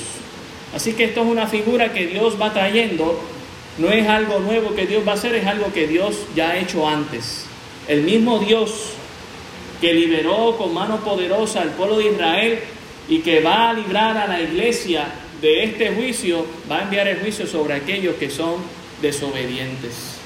Así 0.75 0.93
que 0.93 1.05
esto 1.05 1.23
es 1.23 1.27
una 1.27 1.47
figura 1.47 1.93
que 1.93 2.07
Dios 2.07 2.41
va 2.41 2.53
trayendo, 2.53 3.19
no 3.79 3.91
es 3.91 4.07
algo 4.09 4.41
nuevo 4.41 4.75
que 4.75 4.87
Dios 4.87 5.07
va 5.07 5.13
a 5.13 5.15
hacer, 5.15 5.35
es 5.35 5.47
algo 5.47 5.73
que 5.73 5.87
Dios 5.87 6.17
ya 6.35 6.51
ha 6.51 6.59
hecho 6.59 6.87
antes. 6.87 7.45
El 7.89 8.03
mismo 8.03 8.39
Dios 8.39 8.93
que 9.81 9.93
liberó 9.95 10.57
con 10.57 10.75
mano 10.75 10.99
poderosa 10.99 11.63
al 11.63 11.71
pueblo 11.71 11.99
de 11.99 12.11
Israel 12.11 12.59
y 13.09 13.21
que 13.21 13.41
va 13.41 13.71
a 13.71 13.75
librar 13.75 14.17
a 14.17 14.27
la 14.27 14.41
iglesia 14.41 15.07
de 15.41 15.65
este 15.65 15.91
juicio 15.91 16.47
va 16.71 16.79
a 16.79 16.83
enviar 16.83 17.07
el 17.09 17.21
juicio 17.21 17.47
sobre 17.47 17.75
aquellos 17.75 18.17
que 18.17 18.31
son 18.31 18.57
desobedientes. 19.03 20.17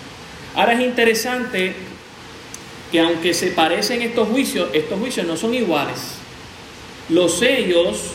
Ahora 0.54 0.74
es 0.74 0.80
interesante 0.80 1.74
que 2.90 3.00
aunque 3.00 3.34
se 3.34 3.48
parecen 3.48 4.02
estos 4.02 4.28
juicios, 4.28 4.68
estos 4.72 4.98
juicios 4.98 5.26
no 5.26 5.36
son 5.36 5.54
iguales. 5.54 6.14
Los 7.08 7.38
sellos, 7.38 8.12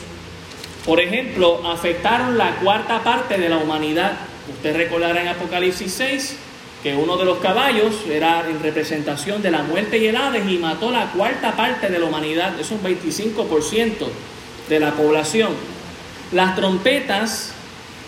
por 0.86 1.00
ejemplo, 1.00 1.62
afectaron 1.70 2.38
la 2.38 2.56
cuarta 2.58 3.04
parte 3.04 3.38
de 3.38 3.50
la 3.50 3.58
humanidad. 3.58 4.14
Usted 4.50 4.76
recordará 4.76 5.22
en 5.22 5.30
Apocalipsis 5.30 5.94
6 5.94 6.36
que 6.84 6.96
uno 6.96 7.18
de 7.18 7.26
los 7.26 7.40
caballos 7.40 7.96
era 8.08 8.48
en 8.48 8.62
representación 8.62 9.42
de 9.42 9.50
la 9.50 9.64
muerte 9.64 9.98
y 9.98 10.06
el 10.06 10.16
Hades 10.16 10.48
y 10.48 10.60
mató 10.60 10.92
la 10.92 11.12
cuarta 11.12 11.56
parte 11.56 11.90
de 11.90 11.98
la 11.98 12.06
humanidad, 12.06 12.60
es 12.60 12.70
un 12.70 12.80
25% 12.84 14.06
de 14.70 14.80
la 14.80 14.92
población. 14.92 15.50
Las 16.32 16.56
trompetas 16.56 17.54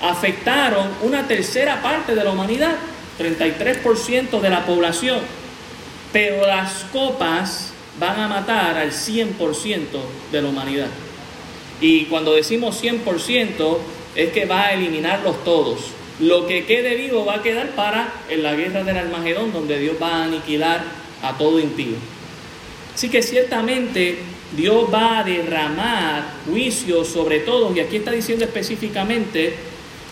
afectaron 0.01 0.89
una 1.01 1.27
tercera 1.27 1.81
parte 1.81 2.13
de 2.13 2.23
la 2.23 2.29
humanidad, 2.29 2.75
33% 3.19 4.39
de 4.39 4.49
la 4.51 4.63
población, 4.65 5.21
pero 6.11 6.45
las 6.45 6.85
copas 6.91 7.71
van 7.99 8.19
a 8.19 8.27
matar 8.27 8.77
al 8.77 8.91
100% 8.91 9.33
de 10.31 10.41
la 10.41 10.49
humanidad. 10.49 10.87
Y 11.81 12.05
cuando 12.05 12.33
decimos 12.33 12.81
100% 12.81 13.77
es 14.15 14.31
que 14.31 14.45
va 14.45 14.65
a 14.65 14.73
eliminarlos 14.73 15.43
todos. 15.43 15.79
Lo 16.19 16.47
que 16.47 16.65
quede 16.65 16.95
vivo 16.95 17.25
va 17.25 17.35
a 17.35 17.43
quedar 17.43 17.69
para 17.71 18.11
en 18.29 18.41
la 18.41 18.55
guerra 18.55 18.83
del 18.83 18.97
Armagedón, 18.97 19.53
donde 19.53 19.77
Dios 19.77 19.95
va 20.01 20.17
a 20.17 20.23
aniquilar 20.23 20.83
a 21.21 21.37
todo 21.37 21.59
impío. 21.59 21.95
Así 22.95 23.09
que 23.09 23.21
ciertamente 23.21 24.17
Dios 24.55 24.91
va 24.91 25.19
a 25.19 25.23
derramar 25.23 26.23
juicio 26.49 27.05
sobre 27.05 27.41
todos, 27.41 27.75
y 27.75 27.79
aquí 27.79 27.97
está 27.97 28.11
diciendo 28.11 28.45
específicamente 28.45 29.53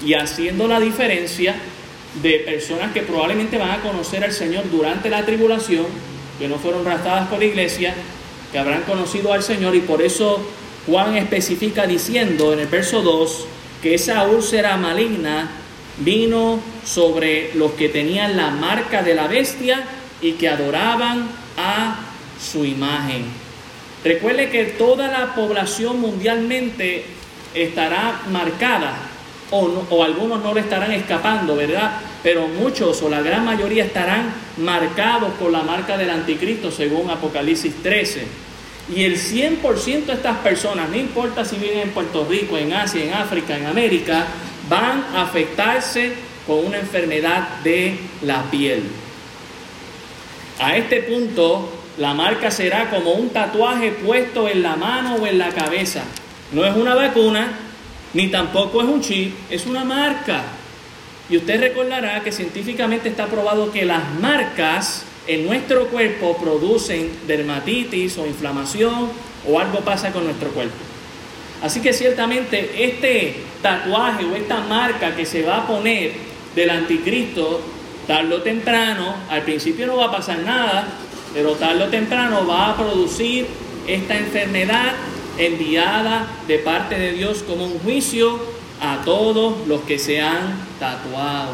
y 0.05 0.13
haciendo 0.13 0.67
la 0.67 0.79
diferencia 0.79 1.55
de 2.21 2.39
personas 2.39 2.91
que 2.93 3.01
probablemente 3.01 3.57
van 3.57 3.71
a 3.71 3.81
conocer 3.81 4.23
al 4.23 4.31
Señor 4.31 4.69
durante 4.71 5.09
la 5.09 5.25
tribulación, 5.25 5.85
que 6.39 6.47
no 6.47 6.57
fueron 6.57 6.85
raptadas 6.85 7.27
por 7.27 7.39
la 7.39 7.45
iglesia, 7.45 7.93
que 8.51 8.59
habrán 8.59 8.83
conocido 8.83 9.33
al 9.33 9.43
Señor, 9.43 9.75
y 9.75 9.81
por 9.81 10.01
eso 10.01 10.45
Juan 10.87 11.17
especifica 11.17 11.87
diciendo 11.87 12.53
en 12.53 12.59
el 12.59 12.67
verso 12.67 13.01
2 13.01 13.47
que 13.81 13.95
esa 13.95 14.27
úlcera 14.27 14.77
maligna 14.77 15.49
vino 15.99 16.59
sobre 16.85 17.53
los 17.55 17.71
que 17.71 17.89
tenían 17.89 18.37
la 18.37 18.49
marca 18.49 19.01
de 19.01 19.15
la 19.15 19.27
bestia 19.27 19.83
y 20.21 20.33
que 20.33 20.49
adoraban 20.49 21.27
a 21.57 21.99
su 22.39 22.65
imagen. 22.65 23.25
Recuerde 24.03 24.49
que 24.49 24.65
toda 24.65 25.07
la 25.07 25.33
población 25.33 25.99
mundialmente 25.99 27.05
estará 27.53 28.21
marcada, 28.31 28.93
o, 29.51 30.03
algunos 30.03 30.41
no 30.43 30.53
le 30.53 30.61
estarán 30.61 30.91
escapando, 30.91 31.55
¿verdad? 31.55 31.99
Pero 32.23 32.47
muchos 32.47 33.01
o 33.01 33.09
la 33.09 33.21
gran 33.21 33.45
mayoría 33.45 33.85
estarán 33.85 34.33
marcados 34.57 35.33
por 35.33 35.51
la 35.51 35.61
marca 35.61 35.97
del 35.97 36.09
anticristo, 36.09 36.71
según 36.71 37.09
Apocalipsis 37.09 37.75
13. 37.83 38.25
Y 38.95 39.03
el 39.03 39.17
100% 39.17 40.05
de 40.05 40.13
estas 40.13 40.37
personas, 40.37 40.89
no 40.89 40.95
importa 40.95 41.43
si 41.45 41.57
viven 41.57 41.79
en 41.79 41.89
Puerto 41.89 42.25
Rico, 42.29 42.57
en 42.57 42.73
Asia, 42.73 43.03
en 43.03 43.13
África, 43.13 43.57
en 43.57 43.65
América, 43.65 44.25
van 44.69 45.05
a 45.15 45.23
afectarse 45.23 46.13
con 46.45 46.65
una 46.65 46.77
enfermedad 46.77 47.61
de 47.63 47.97
la 48.21 48.43
piel. 48.43 48.83
A 50.59 50.77
este 50.77 51.01
punto 51.03 51.69
la 51.97 52.13
marca 52.13 52.51
será 52.51 52.89
como 52.89 53.13
un 53.13 53.29
tatuaje 53.29 53.91
puesto 53.91 54.47
en 54.47 54.61
la 54.61 54.75
mano 54.75 55.15
o 55.15 55.25
en 55.25 55.37
la 55.37 55.49
cabeza. 55.49 56.03
No 56.51 56.65
es 56.65 56.75
una 56.75 56.93
vacuna, 56.93 57.47
ni 58.15 58.29
tampoco 58.29 58.81
es 58.81 58.87
un 58.87 59.01
chip, 59.01 59.35
es 59.49 59.65
una 59.65 59.83
marca. 59.83 60.43
Y 61.29 61.35
usted 61.35 61.59
recordará 61.59 62.23
que 62.23 62.31
científicamente 62.31 63.09
está 63.09 63.25
probado 63.25 63.71
que 63.71 63.83
las 63.83 64.09
marcas 64.21 65.03
en 65.27 65.45
nuestro 65.45 65.87
cuerpo 65.87 66.37
producen 66.37 67.11
dermatitis 67.27 68.17
o 68.17 68.25
inflamación 68.25 69.09
o 69.45 69.59
algo 69.59 69.79
pasa 69.81 70.13
con 70.13 70.23
nuestro 70.23 70.49
cuerpo. 70.51 70.75
Así 71.61 71.81
que 71.81 71.91
ciertamente 71.91 72.85
este 72.85 73.35
tatuaje 73.61 74.23
o 74.23 74.33
esta 74.33 74.61
marca 74.61 75.13
que 75.13 75.25
se 75.25 75.41
va 75.41 75.57
a 75.57 75.67
poner 75.67 76.13
del 76.55 76.69
anticristo, 76.69 77.59
tarde 78.07 78.33
o 78.33 78.41
temprano, 78.41 79.13
al 79.29 79.41
principio 79.41 79.87
no 79.87 79.97
va 79.97 80.05
a 80.05 80.11
pasar 80.11 80.39
nada, 80.39 80.87
pero 81.33 81.51
tarde 81.55 81.83
o 81.83 81.87
temprano 81.87 82.47
va 82.47 82.69
a 82.69 82.77
producir 82.77 83.45
esta 83.87 84.17
enfermedad 84.17 84.93
enviada 85.37 86.27
de 86.47 86.59
parte 86.59 86.97
de 86.97 87.13
Dios 87.13 87.43
como 87.43 87.65
un 87.65 87.79
juicio 87.79 88.39
a 88.81 89.01
todos 89.03 89.67
los 89.67 89.81
que 89.81 89.99
se 89.99 90.21
han 90.21 90.55
tatuado. 90.79 91.53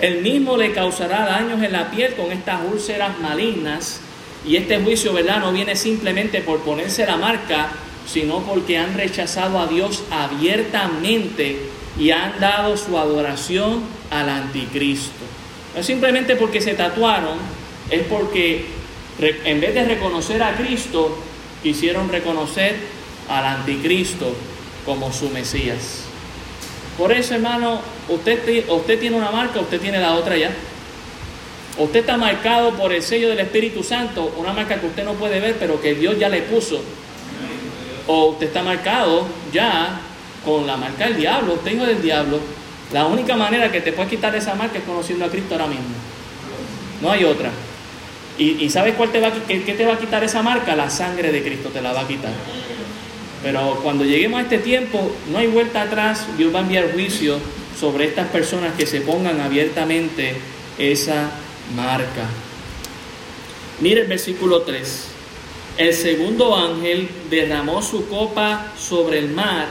El 0.00 0.22
mismo 0.22 0.56
le 0.56 0.72
causará 0.72 1.26
daños 1.26 1.62
en 1.62 1.72
la 1.72 1.90
piel 1.90 2.14
con 2.14 2.32
estas 2.32 2.60
úlceras 2.70 3.18
malignas 3.20 4.00
y 4.46 4.56
este 4.56 4.80
juicio, 4.80 5.12
¿verdad? 5.12 5.40
No 5.40 5.52
viene 5.52 5.76
simplemente 5.76 6.40
por 6.40 6.60
ponerse 6.60 7.06
la 7.06 7.16
marca, 7.16 7.68
sino 8.06 8.40
porque 8.40 8.78
han 8.78 8.94
rechazado 8.94 9.58
a 9.58 9.66
Dios 9.66 10.02
abiertamente 10.10 11.58
y 11.98 12.10
han 12.10 12.40
dado 12.40 12.76
su 12.76 12.98
adoración 12.98 13.82
al 14.10 14.28
anticristo. 14.28 15.24
No 15.74 15.80
es 15.80 15.86
simplemente 15.86 16.36
porque 16.36 16.60
se 16.60 16.74
tatuaron, 16.74 17.38
es 17.90 18.02
porque 18.02 18.66
en 19.44 19.60
vez 19.60 19.74
de 19.74 19.84
reconocer 19.84 20.42
a 20.42 20.56
Cristo, 20.56 21.16
quisieron 21.62 22.08
reconocer 22.08 22.76
al 23.28 23.46
anticristo 23.46 24.34
como 24.84 25.12
su 25.12 25.28
Mesías. 25.30 26.04
Por 26.98 27.12
eso, 27.12 27.34
hermano, 27.34 27.80
usted, 28.08 28.68
usted 28.68 28.98
tiene 28.98 29.16
una 29.16 29.30
marca, 29.30 29.60
usted 29.60 29.80
tiene 29.80 30.00
la 30.00 30.14
otra 30.14 30.36
ya. 30.36 30.50
Usted 31.78 32.00
está 32.00 32.18
marcado 32.18 32.72
por 32.72 32.92
el 32.92 33.02
sello 33.02 33.30
del 33.30 33.40
Espíritu 33.40 33.82
Santo, 33.82 34.34
una 34.36 34.52
marca 34.52 34.78
que 34.78 34.86
usted 34.86 35.04
no 35.04 35.14
puede 35.14 35.40
ver, 35.40 35.56
pero 35.58 35.80
que 35.80 35.94
Dios 35.94 36.18
ya 36.18 36.28
le 36.28 36.42
puso. 36.42 36.82
O 38.06 38.26
usted 38.26 38.48
está 38.48 38.62
marcado 38.62 39.26
ya 39.52 40.00
con 40.44 40.66
la 40.66 40.76
marca 40.76 41.04
del 41.04 41.16
diablo, 41.16 41.54
usted 41.54 41.72
hijo 41.72 41.86
del 41.86 42.02
diablo. 42.02 42.40
La 42.92 43.06
única 43.06 43.36
manera 43.36 43.72
que 43.72 43.80
te 43.80 43.92
puede 43.92 44.10
quitar 44.10 44.34
esa 44.36 44.54
marca 44.54 44.78
es 44.78 44.84
conociendo 44.84 45.24
a 45.24 45.28
Cristo 45.28 45.54
ahora 45.54 45.68
mismo. 45.68 45.94
No 47.00 47.10
hay 47.10 47.24
otra. 47.24 47.50
¿Y, 48.42 48.70
sabes 48.70 48.94
cuál 48.94 49.12
te 49.12 49.20
va, 49.20 49.32
qué, 49.46 49.60
te 49.60 49.84
va 49.86 49.94
a 49.94 49.98
quitar 49.98 50.24
esa 50.24 50.42
marca? 50.42 50.74
La 50.74 50.90
sangre 50.90 51.30
de 51.30 51.42
Cristo 51.42 51.68
te 51.68 51.80
la 51.80 51.92
va 51.92 52.00
a 52.00 52.08
quitar. 52.08 52.32
Pero 53.42 53.78
cuando 53.82 54.04
lleguemos 54.04 54.40
a 54.40 54.42
este 54.42 54.58
tiempo, 54.58 55.14
no 55.30 55.38
hay 55.38 55.46
vuelta 55.46 55.82
atrás. 55.82 56.26
Dios 56.36 56.52
va 56.52 56.58
a 56.58 56.62
enviar 56.62 56.92
juicio 56.92 57.38
sobre 57.78 58.06
estas 58.06 58.28
personas 58.28 58.74
que 58.74 58.86
se 58.86 59.00
pongan 59.00 59.40
abiertamente 59.40 60.34
esa 60.76 61.30
marca. 61.76 62.26
Mire 63.80 64.02
el 64.02 64.06
versículo 64.08 64.62
3. 64.62 65.08
El 65.78 65.94
segundo 65.94 66.56
ángel 66.56 67.08
derramó 67.30 67.80
su 67.80 68.08
copa 68.08 68.72
sobre 68.76 69.20
el 69.20 69.28
mar 69.28 69.68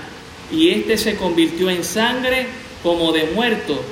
y 0.52 0.70
éste 0.70 0.98
se 0.98 1.16
convirtió 1.16 1.70
en 1.70 1.84
sangre 1.84 2.48
como 2.84 3.12
de 3.12 3.26
muerto 3.36 3.84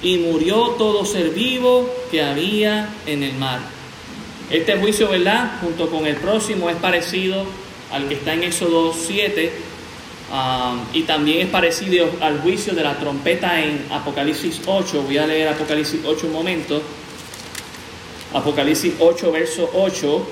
y 0.00 0.18
murió 0.18 0.70
todo 0.78 1.04
ser 1.04 1.30
vivo 1.30 1.92
que 2.10 2.22
había 2.22 2.88
en 3.06 3.24
el 3.24 3.34
mar. 3.34 3.77
Este 4.50 4.78
juicio, 4.78 5.10
¿verdad? 5.10 5.58
Junto 5.60 5.90
con 5.90 6.06
el 6.06 6.16
próximo 6.16 6.70
es 6.70 6.76
parecido 6.76 7.44
al 7.92 8.08
que 8.08 8.14
está 8.14 8.32
en 8.32 8.44
Éxodo 8.44 8.94
7 8.94 9.52
um, 10.32 10.80
y 10.94 11.02
también 11.02 11.40
es 11.40 11.48
parecido 11.48 12.08
al 12.22 12.40
juicio 12.40 12.72
de 12.74 12.82
la 12.82 12.98
trompeta 12.98 13.62
en 13.62 13.84
Apocalipsis 13.90 14.62
8. 14.64 15.02
Voy 15.02 15.18
a 15.18 15.26
leer 15.26 15.48
Apocalipsis 15.48 16.00
8 16.02 16.26
un 16.28 16.32
momento. 16.32 16.80
Apocalipsis 18.32 18.94
8, 18.98 19.32
verso 19.32 19.70
8. 19.74 20.26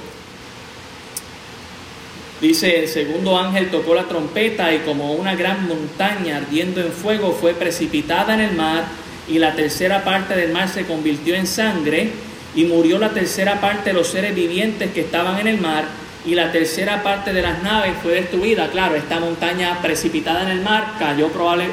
Dice, 2.40 2.84
el 2.84 2.88
segundo 2.88 3.38
ángel 3.38 3.70
tocó 3.70 3.94
la 3.94 4.04
trompeta 4.04 4.72
y 4.72 4.78
como 4.78 5.12
una 5.12 5.34
gran 5.34 5.68
montaña 5.68 6.38
ardiendo 6.38 6.80
en 6.80 6.90
fuego 6.90 7.36
fue 7.38 7.52
precipitada 7.52 8.32
en 8.32 8.40
el 8.40 8.56
mar 8.56 8.86
y 9.28 9.38
la 9.38 9.54
tercera 9.54 10.04
parte 10.04 10.34
del 10.34 10.52
mar 10.52 10.70
se 10.70 10.86
convirtió 10.86 11.34
en 11.34 11.46
sangre 11.46 12.12
y 12.56 12.64
murió 12.64 12.98
la 12.98 13.10
tercera 13.10 13.60
parte 13.60 13.90
de 13.90 13.92
los 13.92 14.08
seres 14.08 14.34
vivientes 14.34 14.90
que 14.92 15.02
estaban 15.02 15.38
en 15.38 15.46
el 15.46 15.60
mar 15.60 15.84
y 16.24 16.34
la 16.34 16.50
tercera 16.50 17.02
parte 17.02 17.32
de 17.32 17.42
las 17.42 17.62
naves 17.62 17.92
fue 18.02 18.14
destruida. 18.14 18.70
Claro, 18.70 18.96
esta 18.96 19.20
montaña 19.20 19.80
precipitada 19.80 20.42
en 20.42 20.48
el 20.48 20.62
mar 20.62 20.94
cayó 20.98 21.28
probable, 21.28 21.66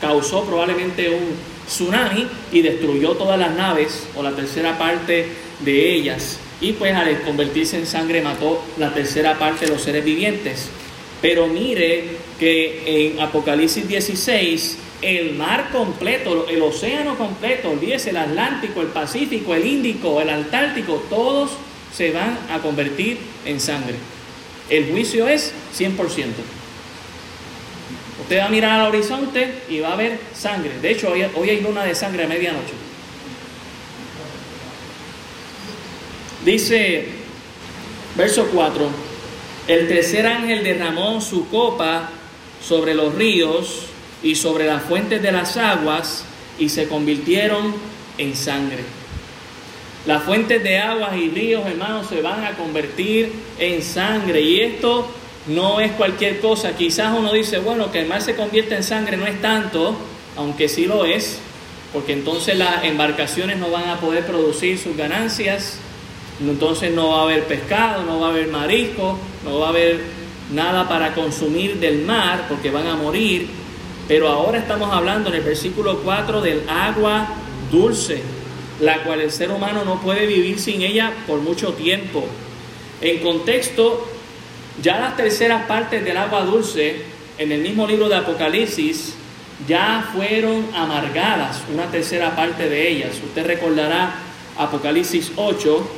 causó 0.00 0.44
probablemente 0.44 1.08
un 1.08 1.34
tsunami 1.66 2.26
y 2.52 2.60
destruyó 2.60 3.12
todas 3.12 3.38
las 3.38 3.56
naves 3.56 4.06
o 4.14 4.22
la 4.22 4.32
tercera 4.32 4.78
parte 4.78 5.26
de 5.60 5.94
ellas. 5.94 6.38
Y 6.60 6.72
pues 6.72 6.94
al 6.94 7.22
convertirse 7.22 7.78
en 7.78 7.86
sangre 7.86 8.20
mató 8.20 8.62
la 8.76 8.92
tercera 8.92 9.38
parte 9.38 9.64
de 9.64 9.72
los 9.72 9.82
seres 9.82 10.04
vivientes. 10.04 10.68
Pero 11.22 11.46
mire 11.46 12.04
que 12.38 13.12
en 13.14 13.20
Apocalipsis 13.20 13.88
16 13.88 14.78
el 15.02 15.34
mar 15.34 15.70
completo, 15.70 16.46
el 16.48 16.62
océano 16.62 17.16
completo, 17.16 17.70
olvídese 17.70 18.10
el 18.10 18.18
Atlántico, 18.18 18.80
el 18.82 18.88
Pacífico, 18.88 19.54
el 19.54 19.66
Índico, 19.66 20.20
el 20.20 20.30
Antártico, 20.30 21.02
todos 21.08 21.52
se 21.94 22.10
van 22.10 22.38
a 22.50 22.58
convertir 22.58 23.18
en 23.44 23.60
sangre. 23.60 23.94
El 24.68 24.90
juicio 24.90 25.28
es 25.28 25.52
100%. 25.76 25.96
Usted 28.22 28.38
va 28.38 28.44
a 28.44 28.50
mirar 28.50 28.80
al 28.80 28.88
horizonte 28.88 29.62
y 29.68 29.80
va 29.80 29.94
a 29.94 29.96
ver 29.96 30.20
sangre. 30.34 30.78
De 30.80 30.90
hecho, 30.90 31.10
hoy, 31.10 31.24
hoy 31.34 31.50
hay 31.50 31.60
luna 31.60 31.84
de 31.84 31.94
sangre 31.94 32.24
a 32.24 32.28
medianoche. 32.28 32.74
Dice, 36.44 37.08
verso 38.16 38.48
4, 38.52 38.88
el 39.68 39.88
tercer 39.88 40.26
ángel 40.26 40.62
derramó 40.62 41.20
su 41.20 41.48
copa 41.48 42.10
sobre 42.66 42.94
los 42.94 43.14
ríos 43.14 43.89
y 44.22 44.34
sobre 44.34 44.66
las 44.66 44.82
fuentes 44.82 45.22
de 45.22 45.32
las 45.32 45.56
aguas 45.56 46.24
y 46.58 46.68
se 46.68 46.88
convirtieron 46.88 47.74
en 48.18 48.36
sangre. 48.36 48.84
Las 50.06 50.22
fuentes 50.22 50.62
de 50.62 50.78
aguas 50.78 51.16
y 51.16 51.28
ríos, 51.28 51.66
hermanos, 51.66 52.06
se 52.08 52.22
van 52.22 52.44
a 52.44 52.52
convertir 52.52 53.32
en 53.58 53.82
sangre. 53.82 54.40
Y 54.40 54.60
esto 54.60 55.10
no 55.46 55.80
es 55.80 55.92
cualquier 55.92 56.40
cosa. 56.40 56.76
Quizás 56.76 57.16
uno 57.18 57.32
dice, 57.32 57.58
bueno, 57.58 57.90
que 57.90 58.00
el 58.00 58.06
mar 58.06 58.22
se 58.22 58.34
convierte 58.34 58.74
en 58.74 58.82
sangre 58.82 59.16
no 59.16 59.26
es 59.26 59.40
tanto, 59.40 59.96
aunque 60.36 60.68
sí 60.68 60.86
lo 60.86 61.04
es, 61.04 61.38
porque 61.92 62.12
entonces 62.12 62.56
las 62.56 62.84
embarcaciones 62.84 63.58
no 63.58 63.70
van 63.70 63.88
a 63.88 64.00
poder 64.00 64.24
producir 64.24 64.78
sus 64.78 64.96
ganancias, 64.96 65.78
entonces 66.40 66.92
no 66.92 67.10
va 67.10 67.20
a 67.20 67.22
haber 67.24 67.44
pescado, 67.44 68.02
no 68.04 68.20
va 68.20 68.28
a 68.28 68.30
haber 68.30 68.48
marisco, 68.48 69.18
no 69.44 69.58
va 69.58 69.66
a 69.66 69.70
haber 69.70 70.00
nada 70.52 70.88
para 70.88 71.14
consumir 71.14 71.76
del 71.78 72.04
mar, 72.04 72.46
porque 72.48 72.70
van 72.70 72.86
a 72.86 72.96
morir. 72.96 73.48
Pero 74.10 74.28
ahora 74.28 74.58
estamos 74.58 74.92
hablando 74.92 75.28
en 75.28 75.36
el 75.36 75.42
versículo 75.42 76.00
4 76.00 76.40
del 76.40 76.68
agua 76.68 77.28
dulce, 77.70 78.20
la 78.80 79.04
cual 79.04 79.20
el 79.20 79.30
ser 79.30 79.52
humano 79.52 79.84
no 79.84 80.00
puede 80.00 80.26
vivir 80.26 80.58
sin 80.58 80.82
ella 80.82 81.12
por 81.28 81.38
mucho 81.38 81.74
tiempo. 81.74 82.26
En 83.00 83.18
contexto, 83.20 84.08
ya 84.82 84.98
las 84.98 85.16
terceras 85.16 85.64
partes 85.66 86.02
del 86.02 86.16
agua 86.16 86.42
dulce, 86.42 87.02
en 87.38 87.52
el 87.52 87.60
mismo 87.60 87.86
libro 87.86 88.08
de 88.08 88.16
Apocalipsis, 88.16 89.14
ya 89.68 90.10
fueron 90.12 90.66
amargadas, 90.74 91.62
una 91.72 91.88
tercera 91.88 92.34
parte 92.34 92.68
de 92.68 92.88
ellas. 92.88 93.12
Usted 93.24 93.46
recordará 93.46 94.12
Apocalipsis 94.58 95.30
8, 95.36 95.88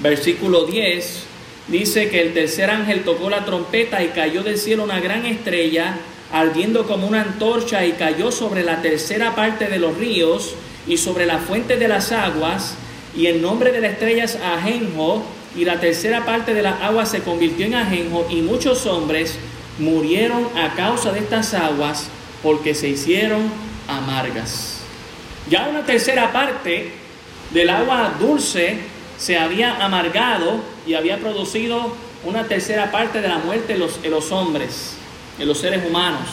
versículo 0.00 0.66
10, 0.66 1.24
dice 1.68 2.10
que 2.10 2.20
el 2.20 2.34
tercer 2.34 2.68
ángel 2.68 3.04
tocó 3.04 3.30
la 3.30 3.46
trompeta 3.46 4.04
y 4.04 4.08
cayó 4.08 4.42
del 4.42 4.58
cielo 4.58 4.84
una 4.84 5.00
gran 5.00 5.24
estrella 5.24 5.96
ardiendo 6.32 6.86
como 6.86 7.06
una 7.06 7.22
antorcha 7.22 7.84
y 7.84 7.92
cayó 7.92 8.30
sobre 8.30 8.62
la 8.62 8.82
tercera 8.82 9.34
parte 9.34 9.66
de 9.66 9.78
los 9.78 9.96
ríos 9.96 10.54
y 10.86 10.96
sobre 10.96 11.26
la 11.26 11.38
fuente 11.38 11.76
de 11.76 11.88
las 11.88 12.12
aguas, 12.12 12.74
y 13.16 13.26
el 13.26 13.42
nombre 13.42 13.72
de 13.72 13.80
la 13.80 13.88
estrella 13.88 14.24
es 14.24 14.36
Ajenjo, 14.36 15.24
y 15.56 15.64
la 15.64 15.80
tercera 15.80 16.24
parte 16.24 16.54
de 16.54 16.62
las 16.62 16.80
aguas 16.80 17.10
se 17.10 17.22
convirtió 17.22 17.66
en 17.66 17.74
Ajenjo, 17.74 18.26
y 18.30 18.36
muchos 18.42 18.86
hombres 18.86 19.36
murieron 19.78 20.46
a 20.56 20.74
causa 20.74 21.12
de 21.12 21.20
estas 21.20 21.54
aguas 21.54 22.06
porque 22.42 22.74
se 22.74 22.88
hicieron 22.88 23.50
amargas. 23.88 24.80
Ya 25.48 25.68
una 25.68 25.84
tercera 25.84 26.32
parte 26.32 26.92
del 27.52 27.70
agua 27.70 28.14
dulce 28.20 28.78
se 29.18 29.36
había 29.38 29.84
amargado 29.84 30.60
y 30.86 30.94
había 30.94 31.18
producido 31.18 31.94
una 32.24 32.44
tercera 32.44 32.92
parte 32.92 33.20
de 33.20 33.28
la 33.28 33.38
muerte 33.38 33.76
los, 33.76 34.00
de 34.00 34.10
los 34.10 34.30
hombres 34.30 34.99
en 35.40 35.48
los 35.48 35.58
seres 35.58 35.82
humanos. 35.84 36.28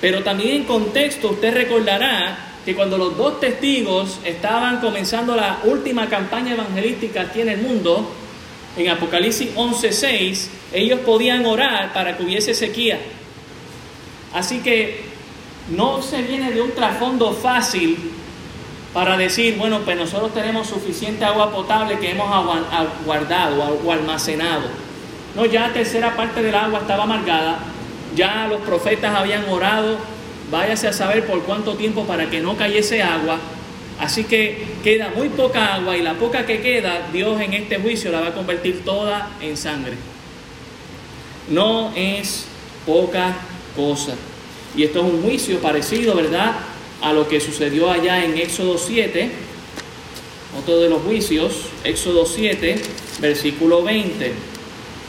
Pero 0.00 0.22
también 0.22 0.56
en 0.56 0.64
contexto 0.64 1.30
usted 1.30 1.52
recordará 1.52 2.38
que 2.64 2.74
cuando 2.74 2.96
los 2.96 3.16
dos 3.16 3.40
testigos 3.40 4.18
estaban 4.24 4.80
comenzando 4.80 5.36
la 5.36 5.58
última 5.64 6.08
campaña 6.08 6.54
evangelística 6.54 7.22
aquí 7.22 7.42
en 7.42 7.50
el 7.50 7.60
mundo, 7.60 8.10
en 8.76 8.88
Apocalipsis 8.88 9.50
11:6, 9.54 10.48
ellos 10.72 11.00
podían 11.00 11.44
orar 11.44 11.92
para 11.92 12.16
que 12.16 12.22
hubiese 12.22 12.54
sequía. 12.54 12.98
Así 14.32 14.60
que 14.60 15.04
no 15.76 16.02
se 16.02 16.22
viene 16.22 16.50
de 16.50 16.60
un 16.60 16.72
trasfondo 16.72 17.32
fácil 17.32 17.96
para 18.92 19.16
decir, 19.16 19.56
bueno, 19.56 19.80
pues 19.84 19.96
nosotros 19.96 20.32
tenemos 20.34 20.68
suficiente 20.68 21.24
agua 21.24 21.52
potable 21.52 21.98
que 21.98 22.12
hemos 22.12 22.28
guardado 23.04 23.80
o 23.84 23.92
almacenado. 23.92 24.62
No, 25.34 25.44
ya 25.44 25.68
la 25.68 25.72
tercera 25.72 26.16
parte 26.16 26.42
del 26.42 26.54
agua 26.54 26.80
estaba 26.80 27.04
amargada, 27.04 27.58
ya 28.14 28.46
los 28.48 28.60
profetas 28.60 29.14
habían 29.14 29.48
orado, 29.48 29.98
váyase 30.50 30.88
a 30.88 30.92
saber 30.92 31.26
por 31.26 31.42
cuánto 31.42 31.74
tiempo 31.74 32.04
para 32.04 32.30
que 32.30 32.40
no 32.40 32.56
cayese 32.56 33.02
agua. 33.02 33.38
Así 33.98 34.24
que 34.24 34.66
queda 34.82 35.12
muy 35.14 35.28
poca 35.28 35.74
agua 35.74 35.96
y 35.96 36.02
la 36.02 36.14
poca 36.14 36.46
que 36.46 36.60
queda, 36.60 37.08
Dios 37.12 37.40
en 37.40 37.54
este 37.54 37.78
juicio 37.78 38.10
la 38.10 38.20
va 38.20 38.28
a 38.28 38.34
convertir 38.34 38.84
toda 38.84 39.30
en 39.40 39.56
sangre. 39.56 39.94
No 41.48 41.92
es 41.94 42.46
poca 42.86 43.36
cosa. 43.76 44.14
Y 44.76 44.82
esto 44.82 45.00
es 45.00 45.04
un 45.04 45.22
juicio 45.22 45.60
parecido, 45.60 46.14
¿verdad? 46.14 46.52
A 47.02 47.12
lo 47.12 47.28
que 47.28 47.40
sucedió 47.40 47.90
allá 47.90 48.24
en 48.24 48.36
Éxodo 48.36 48.78
7, 48.78 49.30
otro 50.60 50.80
de 50.80 50.88
los 50.88 51.02
juicios, 51.02 51.66
Éxodo 51.84 52.26
7, 52.26 52.76
versículo 53.20 53.82
20. 53.82 54.53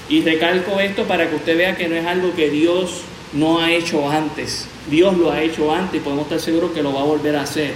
Y 0.08 0.22
recalco 0.22 0.80
esto 0.80 1.06
para 1.06 1.30
que 1.30 1.36
usted 1.36 1.58
vea 1.58 1.76
que 1.76 1.88
no 1.88 1.96
es 1.96 2.06
algo 2.06 2.36
que 2.36 2.50
Dios 2.50 3.02
no 3.34 3.60
ha 3.60 3.72
hecho 3.72 4.10
antes. 4.10 4.68
Dios 4.89 5.18
lo 5.18 5.32
ha 5.32 5.41
hecho 5.41 5.74
antes 5.74 6.00
y 6.00 6.04
podemos 6.04 6.26
estar 6.26 6.39
seguros 6.39 6.72
que 6.72 6.84
lo 6.84 6.94
va 6.94 7.02
a 7.02 7.06
volver 7.06 7.36
a 7.36 7.41
hacer. 7.41 7.74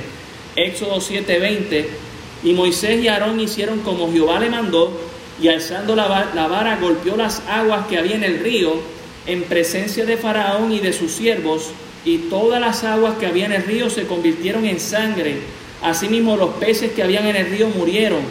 Éxodo 0.56 1.00
7:20. 1.00 1.88
Y 2.44 2.54
Moisés 2.54 3.04
y 3.04 3.08
Aarón 3.08 3.39
hicieron 3.39 3.80
como 3.80 4.12
Jehová 4.12 4.39
le 4.39 4.50
mandó, 4.50 4.92
y 5.42 5.48
alzando 5.48 5.96
la, 5.96 6.08
vara 6.08 6.78
golpeó 6.78 7.18
las 7.18 7.42
aguas 7.50 7.88
que 7.88 7.98
había 7.98 8.15
en 8.15 8.24
el 8.24 8.39
río 8.39 8.74
en 9.26 9.44
presencia 9.44 10.06
de 10.06 10.18
Faraón 10.18 10.72
y 10.72 10.80
de 10.80 10.94
sus 10.94 11.12
siervos, 11.12 11.72
y 12.06 12.18
todas 12.30 12.62
las 12.62 12.84
aguas 12.84 13.15
que 13.20 13.26
había 13.26 13.46
en 13.46 13.52
el 13.54 13.63
río 13.63 13.89
se 13.89 14.06
convirtieron 14.06 14.65
en 14.65 14.80
sangre. 14.80 15.38
Asimismo 15.82 16.38
los 16.38 16.52
peces 16.52 16.92
que 16.92 17.04
habían 17.04 17.26
en 17.26 17.36
el 17.36 17.50
río 17.50 17.68
murieron, 17.70 18.22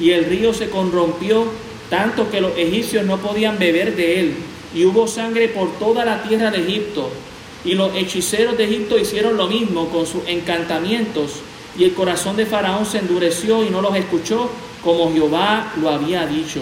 y 0.00 0.10
el 0.12 0.24
río 0.24 0.54
se 0.54 0.70
corrompió 0.70 1.46
tanto 1.90 2.30
que 2.30 2.40
los 2.40 2.56
egipcios 2.56 3.04
no 3.04 3.18
podían 3.18 3.58
beber 3.58 3.96
de 3.96 4.20
él, 4.20 4.34
y 4.74 4.84
hubo 4.84 5.06
sangre 5.06 5.48
por 5.48 5.78
toda 5.78 6.04
la 6.04 6.22
tierra 6.22 6.50
de 6.50 6.58
Egipto. 6.58 7.10
Y 7.64 7.74
los 7.74 7.94
hechiceros 7.94 8.56
de 8.56 8.64
Egipto 8.64 8.98
hicieron 8.98 9.36
lo 9.36 9.48
mismo 9.48 9.88
con 9.88 10.06
sus 10.06 10.26
encantamientos, 10.26 11.40
y 11.78 11.84
el 11.84 11.94
corazón 11.94 12.36
de 12.36 12.46
Faraón 12.46 12.86
se 12.86 12.98
endureció 12.98 13.64
y 13.64 13.70
no 13.70 13.80
los 13.80 13.94
escuchó 13.96 14.50
como 14.82 15.12
Jehová 15.12 15.72
lo 15.80 15.90
había 15.90 16.26
dicho. 16.26 16.60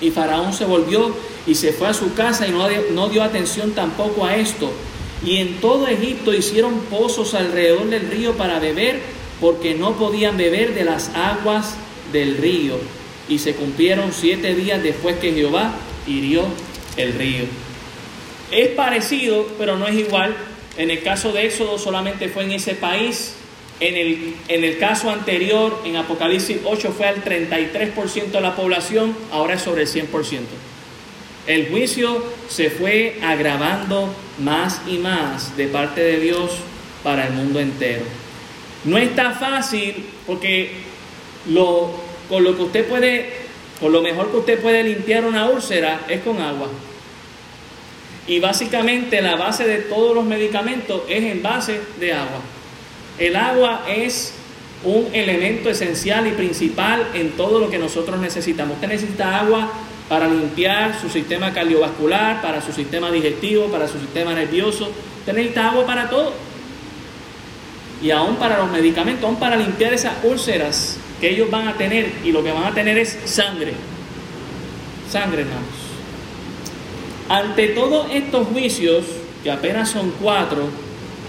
Y 0.00 0.10
Faraón 0.10 0.52
se 0.52 0.64
volvió 0.64 1.14
y 1.46 1.54
se 1.54 1.72
fue 1.72 1.88
a 1.88 1.94
su 1.94 2.14
casa 2.14 2.46
y 2.46 2.50
no, 2.50 2.66
no 2.92 3.08
dio 3.08 3.22
atención 3.22 3.72
tampoco 3.72 4.24
a 4.24 4.36
esto. 4.36 4.70
Y 5.24 5.36
en 5.36 5.60
todo 5.60 5.86
Egipto 5.86 6.34
hicieron 6.34 6.80
pozos 6.90 7.34
alrededor 7.34 7.86
del 7.88 8.10
río 8.10 8.32
para 8.34 8.58
beber, 8.58 9.00
porque 9.40 9.74
no 9.74 9.92
podían 9.92 10.36
beber 10.36 10.74
de 10.74 10.84
las 10.84 11.10
aguas 11.14 11.74
del 12.12 12.36
río. 12.36 12.76
Y 13.28 13.38
se 13.38 13.54
cumplieron 13.54 14.12
siete 14.12 14.54
días 14.54 14.82
después 14.82 15.16
que 15.16 15.32
Jehová 15.32 15.72
hirió 16.06 16.44
el 16.96 17.14
río. 17.14 17.44
Es 18.50 18.68
parecido, 18.68 19.46
pero 19.58 19.76
no 19.76 19.86
es 19.86 19.94
igual. 19.94 20.36
En 20.76 20.90
el 20.90 21.02
caso 21.02 21.32
de 21.32 21.46
Éxodo 21.46 21.78
solamente 21.78 22.28
fue 22.28 22.44
en 22.44 22.52
ese 22.52 22.74
país. 22.74 23.34
En 23.80 23.96
el, 23.96 24.36
en 24.48 24.64
el 24.64 24.78
caso 24.78 25.10
anterior, 25.10 25.82
en 25.84 25.96
Apocalipsis 25.96 26.58
8, 26.64 26.94
fue 26.96 27.06
al 27.06 27.24
33% 27.24 28.30
de 28.30 28.40
la 28.40 28.54
población, 28.54 29.16
ahora 29.32 29.54
es 29.54 29.62
sobre 29.62 29.82
el 29.82 29.88
100%. 29.88 30.40
El 31.46 31.68
juicio 31.68 32.24
se 32.48 32.70
fue 32.70 33.18
agravando 33.22 34.14
más 34.38 34.80
y 34.86 34.98
más 34.98 35.56
de 35.56 35.66
parte 35.66 36.00
de 36.00 36.20
Dios 36.20 36.52
para 37.02 37.26
el 37.26 37.34
mundo 37.34 37.60
entero. 37.60 38.04
No 38.84 38.96
está 38.96 39.32
fácil 39.32 40.06
porque 40.26 40.70
lo, 41.48 41.92
con 42.28 42.44
lo 42.44 42.56
que 42.56 42.62
usted 42.62 42.86
puede, 42.86 43.30
con 43.80 43.92
lo 43.92 44.02
mejor 44.02 44.30
que 44.30 44.36
usted 44.38 44.60
puede 44.60 44.82
limpiar 44.82 45.24
una 45.24 45.48
úlcera 45.48 46.00
es 46.08 46.20
con 46.22 46.40
agua. 46.40 46.68
Y 48.26 48.40
básicamente 48.40 49.20
la 49.20 49.36
base 49.36 49.66
de 49.66 49.78
todos 49.78 50.14
los 50.14 50.24
medicamentos 50.24 51.02
es 51.08 51.24
en 51.24 51.42
base 51.42 51.80
de 52.00 52.12
agua. 52.12 52.40
El 53.18 53.36
agua 53.36 53.84
es 53.86 54.34
un 54.82 55.08
elemento 55.12 55.70
esencial 55.70 56.26
y 56.26 56.32
principal 56.32 57.08
en 57.14 57.32
todo 57.32 57.58
lo 57.58 57.70
que 57.70 57.78
nosotros 57.78 58.18
necesitamos. 58.20 58.76
Usted 58.76 58.88
necesita 58.88 59.40
agua 59.40 59.70
para 60.08 60.26
limpiar 60.26 60.98
su 61.00 61.08
sistema 61.08 61.52
cardiovascular, 61.52 62.42
para 62.42 62.60
su 62.60 62.72
sistema 62.72 63.10
digestivo, 63.10 63.66
para 63.66 63.88
su 63.88 63.98
sistema 63.98 64.34
nervioso. 64.34 64.90
Usted 65.20 65.32
necesita 65.32 65.70
agua 65.70 65.86
para 65.86 66.08
todo. 66.08 66.32
Y 68.02 68.10
aún 68.10 68.36
para 68.36 68.58
los 68.58 68.70
medicamentos, 68.70 69.24
aún 69.24 69.36
para 69.36 69.56
limpiar 69.56 69.94
esas 69.94 70.12
úlceras 70.24 70.98
que 71.20 71.30
ellos 71.30 71.50
van 71.50 71.68
a 71.68 71.74
tener. 71.74 72.10
Y 72.24 72.32
lo 72.32 72.42
que 72.42 72.52
van 72.52 72.64
a 72.64 72.74
tener 72.74 72.98
es 72.98 73.18
sangre. 73.24 73.74
Sangre, 75.10 75.42
hermanos. 75.42 75.84
Ante 77.28 77.68
todos 77.68 78.08
estos 78.12 78.48
juicios, 78.48 79.04
que 79.42 79.50
apenas 79.50 79.90
son 79.90 80.12
cuatro, 80.20 80.68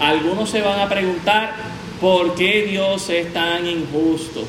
algunos 0.00 0.50
se 0.50 0.60
van 0.60 0.80
a 0.80 0.88
preguntar, 0.88 1.54
¿por 2.00 2.34
qué 2.34 2.66
Dios 2.68 3.08
es 3.08 3.32
tan 3.32 3.66
injusto? 3.66 4.44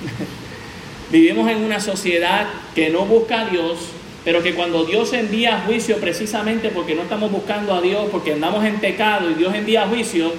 Vivimos 1.10 1.50
en 1.50 1.64
una 1.64 1.80
sociedad 1.80 2.46
que 2.74 2.90
no 2.90 3.04
busca 3.04 3.40
a 3.40 3.44
Dios, 3.46 3.78
pero 4.24 4.42
que 4.42 4.54
cuando 4.54 4.84
Dios 4.84 5.12
envía 5.12 5.62
juicio 5.66 5.96
precisamente 5.96 6.68
porque 6.68 6.94
no 6.94 7.02
estamos 7.02 7.32
buscando 7.32 7.74
a 7.74 7.80
Dios, 7.80 8.08
porque 8.12 8.34
andamos 8.34 8.64
en 8.64 8.80
pecado 8.80 9.30
y 9.30 9.34
Dios 9.34 9.54
envía 9.54 9.88
juicio, 9.88 10.32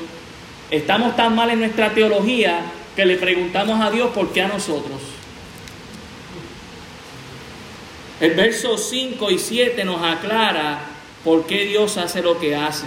estamos 0.70 1.16
tan 1.16 1.36
mal 1.36 1.50
en 1.50 1.60
nuestra 1.60 1.90
teología 1.94 2.62
que 2.96 3.06
le 3.06 3.18
preguntamos 3.18 3.80
a 3.82 3.92
Dios 3.92 4.12
por 4.12 4.32
qué 4.32 4.42
a 4.42 4.48
nosotros. 4.48 5.00
El 8.20 8.36
verso 8.36 8.78
5 8.78 9.32
y 9.32 9.40
7 9.40 9.84
nos 9.84 10.04
aclara 10.04 10.80
por 11.24 11.46
qué 11.46 11.66
Dios 11.66 11.98
hace 11.98 12.22
lo 12.22 12.40
que 12.40 12.56
hace. 12.56 12.86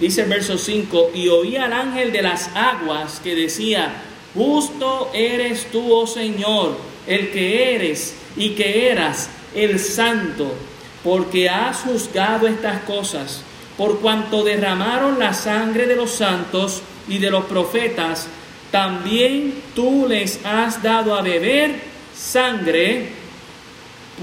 Dice 0.00 0.22
el 0.22 0.28
verso 0.28 0.58
5, 0.58 1.10
y 1.14 1.28
oí 1.28 1.56
al 1.56 1.72
ángel 1.72 2.12
de 2.12 2.22
las 2.22 2.50
aguas 2.54 3.20
que 3.22 3.34
decía, 3.34 3.94
justo 4.34 5.10
eres 5.12 5.66
tú, 5.72 5.92
oh 5.92 6.06
Señor, 6.06 6.76
el 7.06 7.30
que 7.30 7.74
eres 7.74 8.14
y 8.36 8.50
que 8.50 8.90
eras 8.90 9.30
el 9.54 9.80
santo, 9.80 10.54
porque 11.02 11.48
has 11.48 11.78
juzgado 11.78 12.46
estas 12.46 12.82
cosas, 12.82 13.42
por 13.76 14.00
cuanto 14.00 14.44
derramaron 14.44 15.18
la 15.18 15.32
sangre 15.32 15.86
de 15.86 15.96
los 15.96 16.10
santos 16.10 16.82
y 17.08 17.18
de 17.18 17.30
los 17.30 17.46
profetas, 17.46 18.28
también 18.70 19.54
tú 19.74 20.06
les 20.08 20.40
has 20.44 20.82
dado 20.82 21.14
a 21.14 21.22
beber 21.22 21.76
sangre, 22.14 23.08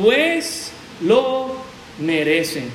pues 0.02 0.72
lo 1.02 1.56
merecen. 2.00 2.70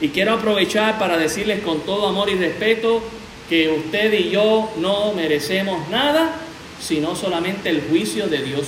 Y 0.00 0.08
quiero 0.08 0.34
aprovechar 0.34 0.98
para 0.98 1.16
decirles 1.16 1.62
con 1.62 1.80
todo 1.80 2.08
amor 2.08 2.28
y 2.28 2.34
respeto 2.34 3.02
que 3.48 3.68
usted 3.70 4.12
y 4.12 4.30
yo 4.30 4.70
no 4.78 5.12
merecemos 5.14 5.88
nada 5.88 6.42
sino 6.80 7.16
solamente 7.16 7.70
el 7.70 7.82
juicio 7.88 8.28
de 8.28 8.42
Dios. 8.42 8.66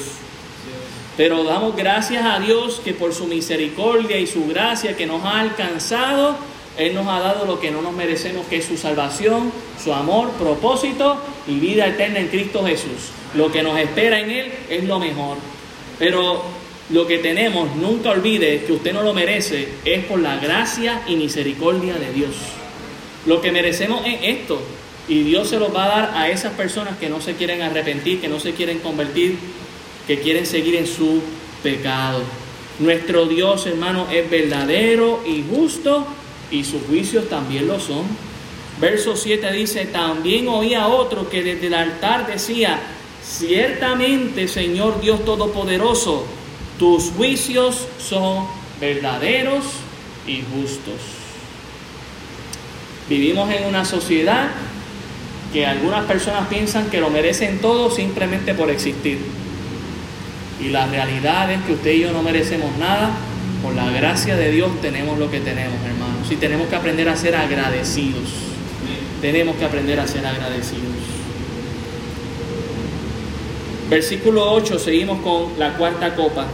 Pero 1.17 1.43
damos 1.45 1.77
gracias 1.77 2.25
a 2.25 2.39
Dios 2.39 2.81
que 2.85 2.95
por 2.95 3.13
su 3.13 3.27
misericordia 3.27 4.19
y 4.19 4.27
su 4.27 4.47
gracia 4.47 4.97
que 4.97 5.07
nos 5.07 5.25
ha 5.25 5.41
alcanzado, 5.41 6.37
Él 6.77 6.95
nos 6.95 7.09
ha 7.09 7.21
dado 7.21 7.45
lo 7.45 7.59
que 7.61 7.71
no 7.71 7.83
nos 7.83 7.93
merecemos, 7.93 8.47
que 8.47 8.59
es 8.59 8.65
su 8.65 8.77
salvación, 8.77 9.53
su 9.83 9.93
amor, 9.93 10.31
propósito 10.33 11.23
y 11.47 11.59
vida 11.59 11.87
eterna 11.87 12.21
en 12.21 12.29
Cristo 12.29 12.65
Jesús. 12.65 13.11
Lo 13.35 13.51
que 13.53 13.63
nos 13.63 13.79
espera 13.79 14.21
en 14.21 14.31
Él 14.31 14.53
es 14.69 14.85
lo 14.85 14.99
mejor. 14.99 15.37
Pero 15.99 16.43
lo 16.91 17.07
que 17.07 17.19
tenemos, 17.19 17.77
nunca 17.77 18.11
olvide 18.11 18.65
que 18.65 18.73
usted 18.73 18.93
no 18.93 19.03
lo 19.03 19.13
merece, 19.13 19.69
es 19.85 20.05
por 20.05 20.21
la 20.21 20.37
gracia 20.37 21.03
y 21.07 21.17
misericordia 21.17 21.95
de 21.95 22.13
Dios. 22.13 22.35
Lo 23.27 23.41
que 23.41 23.53
merecemos 23.53 24.03
es 24.07 24.19
esto, 24.23 24.61
y 25.09 25.23
Dios 25.23 25.49
se 25.49 25.59
los 25.59 25.75
va 25.75 25.85
a 25.85 25.89
dar 25.89 26.13
a 26.15 26.31
esas 26.31 26.53
personas 26.53 26.99
que 26.99 27.09
no 27.09 27.21
se 27.21 27.35
quieren 27.35 27.63
arrepentir, 27.63 28.21
que 28.21 28.29
no 28.29 28.41
se 28.41 28.53
quieren 28.53 28.79
convertir, 28.79 29.37
que 30.07 30.21
quieren 30.21 30.47
seguir 30.47 30.77
en 30.77 30.87
su 30.87 31.23
pecado. 31.63 32.23
Nuestro 32.79 33.27
Dios, 33.27 33.67
hermano, 33.67 34.07
es 34.13 34.31
verdadero 34.31 35.23
y 35.27 35.45
justo 35.51 36.07
y 36.51 36.65
sus 36.65 36.83
juicios 36.83 37.29
también 37.29 37.67
lo 37.67 37.81
son. 37.81 38.05
Verso 38.81 39.17
7 39.17 39.53
dice, 39.53 39.87
también 39.87 40.49
oía 40.49 40.87
otro 40.87 41.29
que 41.29 41.43
desde 41.43 41.67
el 41.67 41.75
altar 41.75 42.27
decía, 42.27 42.79
ciertamente 43.25 44.47
Señor 44.47 45.01
Dios 45.01 45.25
Todopoderoso, 45.25 46.25
tus 46.79 47.11
juicios 47.11 47.89
son 47.99 48.47
verdaderos 48.81 49.65
y 50.27 50.43
justos. 50.53 50.95
Vivimos 53.09 53.51
en 53.51 53.65
una 53.65 53.85
sociedad 53.85 54.51
que 55.53 55.67
algunas 55.67 56.05
personas 56.05 56.47
piensan 56.49 56.89
que 56.91 57.01
lo 57.01 57.11
merecen 57.11 57.59
todo 57.61 57.91
simplemente 57.91 58.55
por 58.55 58.71
existir. 58.71 59.19
Y 60.61 60.69
la 60.69 60.87
realidad 60.87 61.51
es 61.51 61.63
que 61.63 61.73
usted 61.73 61.93
y 61.93 62.01
yo 62.01 62.13
no 62.13 62.23
merecemos 62.23 62.77
nada. 62.79 63.11
Por 63.63 63.75
la 63.75 63.91
gracia 63.91 64.37
de 64.37 64.53
Dios 64.53 64.71
tenemos 64.81 65.19
lo 65.19 65.31
que 65.31 65.41
tenemos, 65.41 65.75
hermanos. 65.85 66.31
Y 66.31 66.37
tenemos 66.37 66.69
que 66.69 66.77
aprender 66.77 67.09
a 67.09 67.17
ser 67.17 67.35
agradecidos. 67.35 68.48
Tenemos 69.21 69.57
que 69.57 69.65
aprender 69.65 69.99
a 69.99 70.07
ser 70.07 70.25
agradecidos. 70.25 70.95
Versículo 73.91 74.53
8, 74.53 74.79
seguimos 74.79 75.21
con 75.23 75.59
la 75.59 75.75
cuarta 75.77 76.15
copa. 76.15 76.47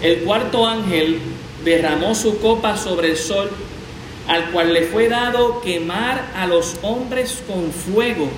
El 0.00 0.20
cuarto 0.20 0.66
ángel 0.66 1.18
derramó 1.64 2.14
su 2.14 2.38
copa 2.38 2.76
sobre 2.76 3.10
el 3.10 3.16
sol, 3.16 3.50
al 4.28 4.50
cual 4.52 4.72
le 4.72 4.82
fue 4.82 5.08
dado 5.08 5.60
quemar 5.60 6.30
a 6.36 6.46
los 6.46 6.76
hombres 6.82 7.42
con 7.46 7.72
fuego. 7.72 8.28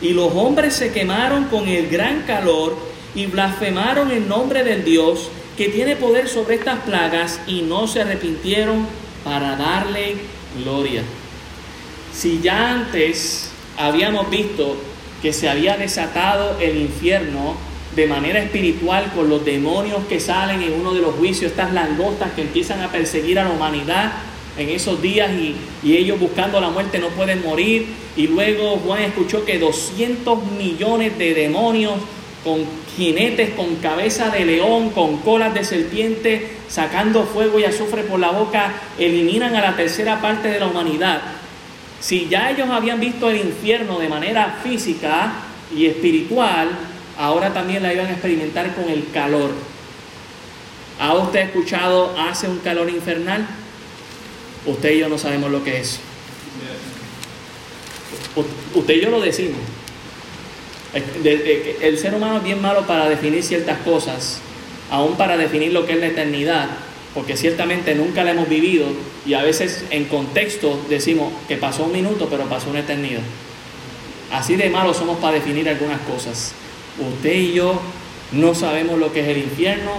Y 0.00 0.10
los 0.10 0.32
hombres 0.34 0.74
se 0.74 0.92
quemaron 0.92 1.44
con 1.44 1.68
el 1.68 1.88
gran 1.88 2.22
calor 2.22 2.76
y 3.14 3.26
blasfemaron 3.26 4.10
el 4.10 4.28
nombre 4.28 4.62
del 4.62 4.84
Dios 4.84 5.28
que 5.56 5.68
tiene 5.68 5.96
poder 5.96 6.28
sobre 6.28 6.54
estas 6.54 6.80
plagas 6.80 7.40
y 7.46 7.62
no 7.62 7.88
se 7.88 8.02
arrepintieron 8.02 8.86
para 9.24 9.56
darle 9.56 10.16
gloria. 10.62 11.02
Si 12.16 12.40
ya 12.40 12.70
antes 12.70 13.50
habíamos 13.76 14.30
visto 14.30 14.78
que 15.20 15.34
se 15.34 15.50
había 15.50 15.76
desatado 15.76 16.56
el 16.58 16.78
infierno 16.78 17.56
de 17.94 18.06
manera 18.06 18.38
espiritual 18.38 19.12
con 19.14 19.28
los 19.28 19.44
demonios 19.44 19.98
que 20.08 20.18
salen 20.18 20.62
en 20.62 20.72
uno 20.72 20.94
de 20.94 21.02
los 21.02 21.14
juicios, 21.16 21.50
estas 21.50 21.74
langostas 21.74 22.32
que 22.32 22.40
empiezan 22.40 22.80
a 22.80 22.90
perseguir 22.90 23.38
a 23.38 23.44
la 23.44 23.50
humanidad 23.50 24.12
en 24.56 24.70
esos 24.70 25.02
días 25.02 25.30
y, 25.30 25.56
ellos 25.84 26.18
buscando 26.18 26.58
la 26.58 26.70
muerte 26.70 26.98
no 26.98 27.08
pueden 27.08 27.42
morir. 27.44 27.86
Y 28.16 28.28
luego 28.28 28.78
Juan 28.78 29.02
escuchó 29.02 29.44
que 29.44 29.58
200 29.58 30.52
millones 30.52 31.18
de 31.18 31.34
demonios 31.34 31.96
con 32.42 32.64
jinetes, 32.96 33.50
con 33.50 33.76
cabeza 33.76 34.30
de 34.30 34.46
león, 34.46 34.88
con 34.88 35.18
colas 35.18 35.52
de 35.52 35.64
serpiente, 35.64 36.48
sacando 36.66 37.24
fuego 37.24 37.58
y 37.58 37.64
azufre 37.64 38.04
por 38.04 38.18
la 38.18 38.30
boca, 38.30 38.72
eliminan 38.98 39.54
a 39.54 39.60
la 39.60 39.76
tercera 39.76 40.22
parte 40.22 40.48
de 40.48 40.60
la 40.60 40.66
humanidad. 40.66 41.20
Si 42.00 42.28
ya 42.28 42.50
ellos 42.50 42.68
habían 42.70 43.00
visto 43.00 43.30
el 43.30 43.38
infierno 43.38 43.98
de 43.98 44.08
manera 44.08 44.60
física 44.62 45.32
y 45.74 45.86
espiritual, 45.86 46.68
ahora 47.18 47.52
también 47.52 47.82
la 47.82 47.92
iban 47.92 48.06
a 48.06 48.12
experimentar 48.12 48.74
con 48.74 48.88
el 48.88 49.10
calor. 49.12 49.50
¿Ha 51.00 51.14
usted 51.14 51.40
escuchado 51.40 52.14
hace 52.18 52.48
un 52.48 52.58
calor 52.58 52.88
infernal? 52.88 53.46
Usted 54.66 54.92
y 54.92 54.98
yo 54.98 55.08
no 55.08 55.18
sabemos 55.18 55.50
lo 55.50 55.62
que 55.62 55.80
es. 55.80 56.00
Usted 58.74 58.94
y 58.94 59.00
yo 59.00 59.10
lo 59.10 59.20
decimos. 59.20 59.60
El 60.94 61.98
ser 61.98 62.14
humano 62.14 62.38
es 62.38 62.44
bien 62.44 62.62
malo 62.62 62.86
para 62.86 63.08
definir 63.08 63.42
ciertas 63.42 63.78
cosas, 63.80 64.40
aún 64.90 65.16
para 65.16 65.36
definir 65.36 65.72
lo 65.72 65.86
que 65.86 65.92
es 65.94 66.00
la 66.00 66.06
eternidad, 66.06 66.68
porque 67.16 67.34
ciertamente 67.34 67.94
nunca 67.94 68.22
la 68.24 68.32
hemos 68.32 68.46
vivido 68.46 68.84
y 69.24 69.32
a 69.32 69.42
veces 69.42 69.86
en 69.88 70.04
contexto 70.04 70.78
decimos 70.90 71.32
que 71.48 71.56
pasó 71.56 71.84
un 71.84 71.92
minuto, 71.92 72.28
pero 72.30 72.44
pasó 72.44 72.68
una 72.68 72.80
eternidad. 72.80 73.22
Así 74.30 74.54
de 74.56 74.68
malos 74.68 74.98
somos 74.98 75.16
para 75.16 75.32
definir 75.32 75.66
algunas 75.66 75.98
cosas. 76.02 76.52
Usted 77.00 77.32
y 77.32 77.54
yo 77.54 77.80
no 78.32 78.54
sabemos 78.54 78.98
lo 78.98 79.14
que 79.14 79.20
es 79.20 79.28
el 79.28 79.38
infierno 79.38 79.92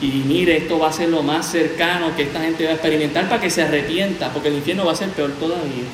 y 0.00 0.06
mire, 0.06 0.56
esto 0.56 0.78
va 0.78 0.90
a 0.90 0.92
ser 0.92 1.08
lo 1.08 1.24
más 1.24 1.50
cercano 1.50 2.14
que 2.14 2.22
esta 2.22 2.40
gente 2.40 2.62
va 2.62 2.70
a 2.70 2.74
experimentar 2.74 3.28
para 3.28 3.40
que 3.40 3.50
se 3.50 3.62
arrepienta, 3.62 4.32
porque 4.32 4.46
el 4.46 4.54
infierno 4.54 4.84
va 4.84 4.92
a 4.92 4.96
ser 4.96 5.08
peor 5.08 5.32
todavía. 5.32 5.84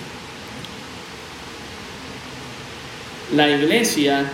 La 3.35 3.49
iglesia, 3.49 4.27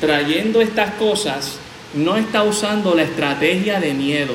trayendo 0.00 0.62
estas 0.62 0.94
cosas, 0.94 1.58
no 1.92 2.16
está 2.16 2.42
usando 2.42 2.94
la 2.94 3.02
estrategia 3.02 3.80
de 3.80 3.92
miedo. 3.92 4.34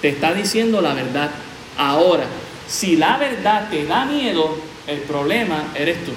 Te 0.00 0.08
está 0.10 0.34
diciendo 0.34 0.80
la 0.80 0.94
verdad. 0.94 1.30
Ahora, 1.76 2.24
si 2.68 2.96
la 2.96 3.16
verdad 3.16 3.68
te 3.70 3.86
da 3.86 4.04
miedo, 4.04 4.58
el 4.86 4.98
problema 5.00 5.72
eres 5.74 6.04
tú. 6.04 6.12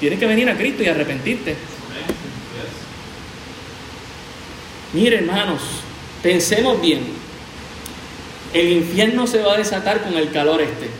Tienes 0.00 0.18
que 0.18 0.26
venir 0.26 0.48
a 0.48 0.56
Cristo 0.56 0.82
y 0.82 0.88
arrepentirte. 0.88 1.56
Mire, 4.92 5.18
hermanos, 5.18 5.62
pensemos 6.22 6.80
bien. 6.80 7.00
El 8.52 8.68
infierno 8.70 9.26
se 9.26 9.42
va 9.42 9.54
a 9.54 9.58
desatar 9.58 10.02
con 10.02 10.16
el 10.16 10.30
calor 10.30 10.60
este. 10.60 10.90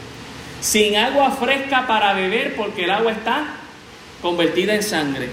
Sin 0.60 0.96
agua 0.96 1.32
fresca 1.32 1.86
para 1.86 2.14
beber 2.14 2.56
porque 2.56 2.84
el 2.84 2.90
agua 2.90 3.12
está 3.12 3.56
convertida 4.22 4.74
en 4.74 4.82
sangre. 4.82 5.28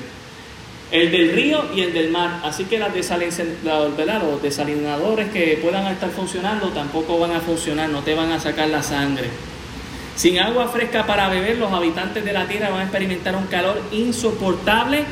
El 0.91 1.11
del 1.11 1.33
río 1.33 1.65
y 1.75 1.81
el 1.81 1.93
del 1.93 2.09
mar. 2.09 2.41
Así 2.43 2.65
que 2.65 2.79
las 2.79 2.91
los 2.93 4.41
desalinadores 4.41 5.29
que 5.29 5.59
puedan 5.61 5.85
estar 5.87 6.09
funcionando 6.09 6.69
tampoco 6.69 7.19
van 7.19 7.31
a 7.31 7.41
funcionar, 7.41 7.89
no 7.89 8.01
te 8.01 8.15
van 8.15 8.31
a 8.31 8.39
sacar 8.39 8.69
la 8.69 8.81
sangre. 8.81 9.29
Sin 10.15 10.39
agua 10.39 10.67
fresca 10.67 11.05
para 11.05 11.29
beber, 11.29 11.57
los 11.57 11.71
habitantes 11.71 12.25
de 12.25 12.33
la 12.33 12.47
tierra 12.47 12.69
van 12.69 12.79
a 12.79 12.83
experimentar 12.83 13.35
un 13.35 13.45
calor 13.45 13.81
insoportable 13.91 15.03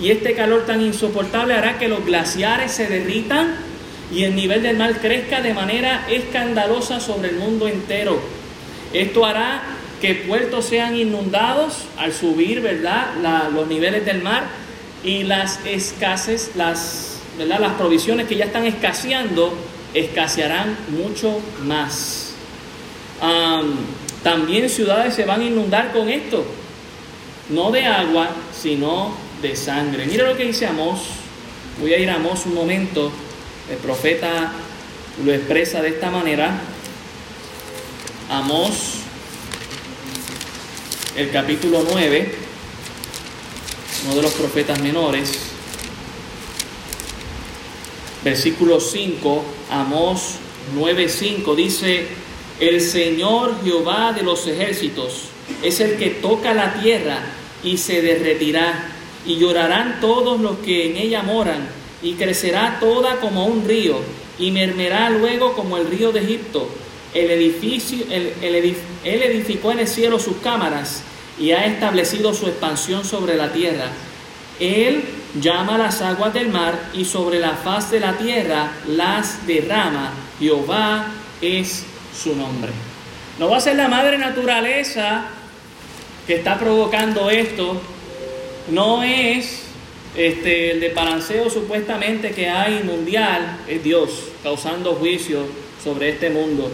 y 0.00 0.10
este 0.10 0.34
calor 0.34 0.66
tan 0.66 0.82
insoportable 0.82 1.54
hará 1.54 1.78
que 1.78 1.88
los 1.88 2.04
glaciares 2.04 2.70
se 2.70 2.86
derritan 2.86 3.54
y 4.12 4.24
el 4.24 4.36
nivel 4.36 4.62
del 4.62 4.76
mar 4.76 4.98
crezca 5.00 5.40
de 5.40 5.54
manera 5.54 6.06
escandalosa 6.10 7.00
sobre 7.00 7.30
el 7.30 7.36
mundo 7.36 7.66
entero. 7.66 8.20
Esto 8.92 9.24
hará 9.24 9.62
que 10.02 10.14
puertos 10.14 10.66
sean 10.66 10.96
inundados 10.96 11.86
al 11.96 12.12
subir, 12.12 12.60
¿verdad? 12.60 13.50
los 13.52 13.66
niveles 13.66 14.04
del 14.04 14.22
mar 14.22 14.44
y 15.04 15.24
las 15.24 15.58
escasez, 15.66 16.52
las, 16.54 17.18
¿verdad? 17.38 17.60
las 17.60 17.72
provisiones 17.74 18.26
que 18.26 18.36
ya 18.36 18.46
están 18.46 18.66
escaseando, 18.66 19.52
escasearán 19.94 20.76
mucho 20.88 21.40
más. 21.64 22.34
también 24.22 24.68
ciudades 24.68 25.14
se 25.14 25.24
van 25.24 25.40
a 25.40 25.44
inundar 25.44 25.92
con 25.92 26.08
esto, 26.08 26.44
no 27.50 27.70
de 27.70 27.84
agua, 27.84 28.30
sino 28.52 29.14
de 29.42 29.56
sangre. 29.56 30.06
Mira 30.06 30.28
lo 30.28 30.36
que 30.36 30.44
dice 30.44 30.66
Amós. 30.66 31.00
Voy 31.80 31.92
a 31.92 31.98
ir 31.98 32.08
a 32.10 32.16
Amós 32.16 32.46
un 32.46 32.54
momento. 32.54 33.10
El 33.70 33.76
profeta 33.78 34.52
lo 35.24 35.32
expresa 35.32 35.82
de 35.82 35.88
esta 35.88 36.10
manera. 36.10 36.52
Amós 38.30 39.02
el 41.16 41.30
capítulo 41.30 41.84
9, 41.90 42.34
uno 44.04 44.16
de 44.16 44.22
los 44.22 44.32
profetas 44.32 44.80
menores, 44.80 45.38
versículo 48.24 48.80
5, 48.80 49.44
Amós 49.70 50.36
9:5 50.76 51.54
dice, 51.54 52.06
el 52.60 52.80
Señor 52.80 53.62
Jehová 53.64 54.12
de 54.12 54.22
los 54.22 54.46
ejércitos 54.46 55.24
es 55.62 55.80
el 55.80 55.96
que 55.96 56.10
toca 56.10 56.54
la 56.54 56.74
tierra 56.74 57.20
y 57.62 57.78
se 57.78 58.02
derretirá, 58.02 58.88
y 59.24 59.36
llorarán 59.36 60.00
todos 60.00 60.40
los 60.40 60.58
que 60.58 60.90
en 60.90 60.96
ella 60.96 61.22
moran, 61.22 61.68
y 62.02 62.14
crecerá 62.14 62.78
toda 62.80 63.20
como 63.20 63.46
un 63.46 63.66
río, 63.66 64.00
y 64.38 64.50
mermerá 64.50 65.10
luego 65.10 65.54
como 65.54 65.76
el 65.76 65.86
río 65.86 66.10
de 66.10 66.20
Egipto. 66.20 66.68
El 67.14 67.30
edificio, 67.30 68.04
él 68.10 69.22
edificó 69.22 69.70
en 69.70 69.80
el 69.80 69.88
cielo 69.88 70.18
sus 70.18 70.38
cámaras 70.38 71.02
y 71.42 71.50
ha 71.50 71.66
establecido 71.66 72.32
su 72.32 72.46
expansión 72.46 73.04
sobre 73.04 73.34
la 73.34 73.52
tierra. 73.52 73.86
Él 74.60 75.02
llama 75.40 75.76
las 75.76 76.00
aguas 76.00 76.32
del 76.32 76.50
mar 76.50 76.78
y 76.94 77.04
sobre 77.04 77.40
la 77.40 77.50
faz 77.50 77.90
de 77.90 77.98
la 77.98 78.12
tierra 78.12 78.70
las 78.86 79.44
derrama. 79.44 80.12
Jehová 80.38 81.06
es 81.40 81.84
su 82.16 82.36
nombre. 82.36 82.70
No 83.40 83.50
va 83.50 83.56
a 83.56 83.60
ser 83.60 83.74
la 83.74 83.88
madre 83.88 84.18
naturaleza 84.18 85.24
que 86.28 86.36
está 86.36 86.60
provocando 86.60 87.28
esto. 87.28 87.82
No 88.70 89.02
es 89.02 89.64
este, 90.14 90.70
el 90.70 90.80
desbalanceo 90.80 91.50
supuestamente 91.50 92.30
que 92.30 92.48
hay 92.48 92.84
mundial. 92.84 93.58
Es 93.66 93.82
Dios 93.82 94.10
causando 94.44 94.94
juicio 94.94 95.40
sobre 95.82 96.10
este 96.10 96.30
mundo. 96.30 96.70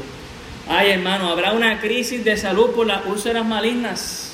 Ay, 0.69 0.91
hermano, 0.91 1.31
habrá 1.31 1.53
una 1.53 1.81
crisis 1.81 2.23
de 2.23 2.37
salud 2.37 2.73
por 2.73 2.87
las 2.87 3.07
úlceras 3.07 3.47
malignas. 3.47 4.28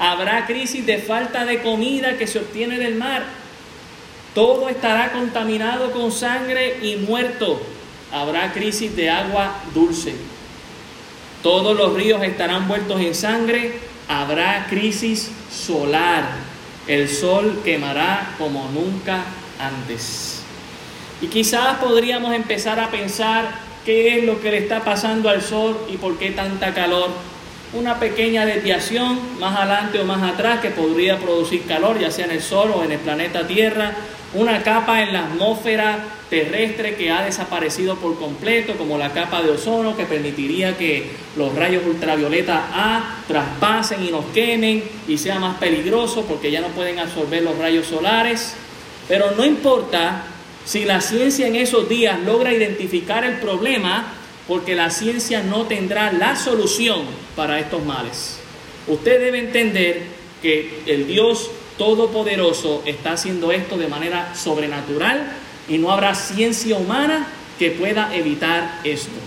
Habrá 0.00 0.46
crisis 0.46 0.86
de 0.86 0.96
falta 0.96 1.44
de 1.44 1.60
comida 1.60 2.16
que 2.16 2.26
se 2.26 2.38
obtiene 2.38 2.78
del 2.78 2.94
mar. 2.94 3.22
Todo 4.34 4.70
estará 4.70 5.12
contaminado 5.12 5.90
con 5.90 6.10
sangre 6.10 6.78
y 6.82 6.96
muerto. 6.96 7.60
Habrá 8.10 8.50
crisis 8.54 8.96
de 8.96 9.10
agua 9.10 9.56
dulce. 9.74 10.14
Todos 11.42 11.76
los 11.76 11.92
ríos 11.92 12.22
estarán 12.22 12.66
vueltos 12.66 12.98
en 12.98 13.14
sangre. 13.14 13.74
Habrá 14.08 14.68
crisis 14.70 15.30
solar. 15.52 16.24
El 16.86 17.06
sol 17.06 17.60
quemará 17.62 18.34
como 18.38 18.70
nunca 18.70 19.22
antes. 19.58 20.40
Y 21.20 21.26
quizás 21.26 21.76
podríamos 21.76 22.32
empezar 22.34 22.80
a 22.80 22.90
pensar 22.90 23.50
qué 23.84 24.16
es 24.16 24.24
lo 24.24 24.40
que 24.40 24.50
le 24.50 24.58
está 24.58 24.82
pasando 24.82 25.28
al 25.28 25.42
sol 25.42 25.78
y 25.90 25.98
por 25.98 26.18
qué 26.18 26.30
tanta 26.30 26.72
calor. 26.72 27.10
Una 27.72 28.00
pequeña 28.00 28.44
desviación 28.44 29.38
más 29.38 29.56
adelante 29.56 30.00
o 30.00 30.04
más 30.04 30.22
atrás 30.22 30.60
que 30.60 30.70
podría 30.70 31.18
producir 31.18 31.64
calor, 31.66 32.00
ya 32.00 32.10
sea 32.10 32.24
en 32.24 32.32
el 32.32 32.42
sol 32.42 32.72
o 32.74 32.82
en 32.82 32.90
el 32.90 32.98
planeta 32.98 33.46
Tierra, 33.46 33.92
una 34.34 34.62
capa 34.62 35.02
en 35.02 35.12
la 35.12 35.26
atmósfera 35.26 35.98
terrestre 36.28 36.96
que 36.96 37.10
ha 37.10 37.24
desaparecido 37.24 37.96
por 37.96 38.18
completo, 38.18 38.74
como 38.74 38.98
la 38.98 39.12
capa 39.12 39.42
de 39.42 39.50
ozono, 39.50 39.96
que 39.96 40.04
permitiría 40.04 40.76
que 40.76 41.10
los 41.36 41.54
rayos 41.54 41.84
ultravioleta 41.86 42.70
A 42.72 43.22
traspasen 43.28 44.04
y 44.04 44.10
nos 44.10 44.24
quemen 44.26 44.82
y 45.06 45.18
sea 45.18 45.38
más 45.38 45.56
peligroso 45.58 46.24
porque 46.28 46.50
ya 46.50 46.60
no 46.60 46.68
pueden 46.68 46.98
absorber 46.98 47.42
los 47.42 47.56
rayos 47.56 47.86
solares. 47.86 48.54
Pero 49.06 49.32
no 49.36 49.44
importa 49.44 50.24
si 50.64 50.84
la 50.84 51.00
ciencia 51.00 51.46
en 51.46 51.56
esos 51.56 51.88
días 51.88 52.18
logra 52.20 52.52
identificar 52.52 53.24
el 53.24 53.38
problema, 53.38 54.12
porque 54.50 54.74
la 54.74 54.90
ciencia 54.90 55.44
no 55.44 55.66
tendrá 55.66 56.10
la 56.10 56.34
solución 56.34 57.02
para 57.36 57.60
estos 57.60 57.84
males. 57.84 58.40
Usted 58.88 59.20
debe 59.20 59.38
entender 59.38 60.02
que 60.42 60.82
el 60.86 61.06
Dios 61.06 61.52
Todopoderoso 61.78 62.82
está 62.84 63.12
haciendo 63.12 63.52
esto 63.52 63.78
de 63.78 63.86
manera 63.86 64.34
sobrenatural 64.34 65.34
y 65.68 65.78
no 65.78 65.92
habrá 65.92 66.16
ciencia 66.16 66.76
humana 66.76 67.28
que 67.60 67.70
pueda 67.70 68.12
evitar 68.12 68.80
esto. 68.82 69.20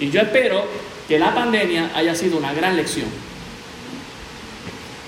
Y 0.00 0.08
yo 0.08 0.22
espero 0.22 0.64
que 1.06 1.18
la 1.18 1.34
pandemia 1.34 1.90
haya 1.94 2.14
sido 2.14 2.38
una 2.38 2.54
gran 2.54 2.78
lección. 2.78 3.08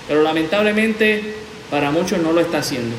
Pero 0.07 0.21
lamentablemente 0.21 1.33
para 1.71 1.89
muchos 1.89 2.19
no 2.19 2.33
lo 2.33 2.39
está 2.39 2.59
haciendo. 2.59 2.95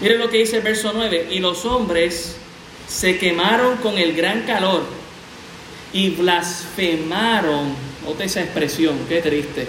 Miren 0.00 0.20
lo 0.20 0.30
que 0.30 0.38
dice 0.38 0.58
el 0.58 0.62
verso 0.62 0.92
9. 0.94 1.26
Y 1.32 1.40
los 1.40 1.64
hombres 1.64 2.36
se 2.92 3.18
quemaron 3.18 3.78
con 3.78 3.96
el 3.96 4.12
gran 4.12 4.42
calor 4.42 4.84
y 5.92 6.10
blasfemaron. 6.10 7.74
Otra 8.06 8.26
esa 8.26 8.42
expresión, 8.42 8.98
qué 9.08 9.22
triste. 9.22 9.66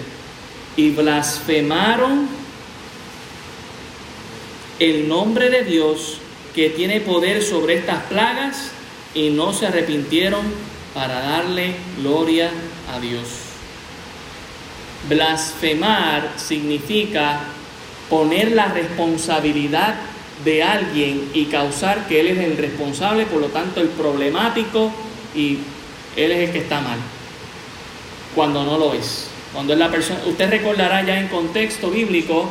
Y 0.76 0.90
blasfemaron 0.90 2.28
el 4.78 5.08
nombre 5.08 5.48
de 5.48 5.64
Dios 5.64 6.18
que 6.54 6.70
tiene 6.70 7.00
poder 7.00 7.42
sobre 7.42 7.74
estas 7.74 8.02
plagas 8.04 8.70
y 9.14 9.30
no 9.30 9.52
se 9.52 9.68
arrepintieron 9.68 10.44
para 10.92 11.20
darle 11.20 11.74
gloria 11.98 12.50
a 12.92 13.00
Dios. 13.00 13.28
Blasfemar 15.08 16.32
significa 16.36 17.40
poner 18.10 18.52
la 18.52 18.66
responsabilidad 18.66 19.94
de 20.42 20.62
alguien 20.62 21.30
y 21.32 21.46
causar 21.46 22.08
que 22.08 22.20
él 22.20 22.28
es 22.28 22.38
el 22.38 22.56
responsable, 22.56 23.26
por 23.26 23.40
lo 23.40 23.48
tanto 23.48 23.80
el 23.80 23.88
problemático 23.88 24.92
y 25.34 25.58
él 26.16 26.32
es 26.32 26.48
el 26.48 26.52
que 26.52 26.58
está 26.58 26.80
mal, 26.80 26.98
cuando 28.34 28.64
no 28.64 28.78
lo 28.78 28.94
es. 28.94 29.28
Cuando 29.52 29.72
es 29.72 29.78
la 29.78 29.90
persona, 29.90 30.20
usted 30.26 30.50
recordará 30.50 31.04
ya 31.04 31.20
en 31.20 31.28
contexto 31.28 31.90
bíblico 31.90 32.50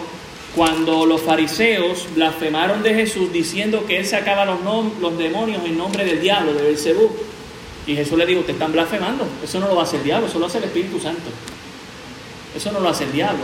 cuando 0.55 1.05
los 1.05 1.21
fariseos 1.21 2.07
blasfemaron 2.15 2.83
de 2.83 2.93
Jesús 2.93 3.33
diciendo 3.33 3.85
que 3.85 3.97
él 3.97 4.05
sacaba 4.05 4.45
los, 4.45 4.59
los 5.01 5.17
demonios 5.17 5.65
en 5.65 5.77
nombre 5.77 6.05
del 6.05 6.21
diablo, 6.21 6.53
de 6.53 6.61
Belcebú. 6.61 7.11
Y 7.85 7.95
Jesús 7.95 8.17
le 8.17 8.25
dijo, 8.25 8.41
te 8.41 8.53
están 8.53 8.71
blasfemando, 8.71 9.27
eso 9.43 9.59
no 9.59 9.67
lo 9.67 9.81
hacer 9.81 9.99
el 9.99 10.05
diablo, 10.05 10.27
eso 10.27 10.39
lo 10.39 10.45
hace 10.45 10.59
el 10.59 10.65
Espíritu 10.65 10.99
Santo. 10.99 11.29
Eso 12.55 12.71
no 12.71 12.79
lo 12.79 12.87
hace 12.87 13.03
el 13.03 13.11
diablo. 13.11 13.43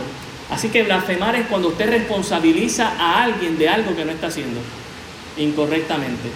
Así 0.50 0.68
que 0.68 0.82
blasfemar 0.82 1.36
es 1.36 1.46
cuando 1.46 1.68
usted 1.68 1.88
responsabiliza 1.88 2.94
a 2.98 3.22
alguien 3.22 3.56
de 3.56 3.68
algo 3.68 3.94
que 3.94 4.04
no 4.04 4.10
está 4.10 4.26
haciendo 4.26 4.60
incorrectamente. 5.36 6.28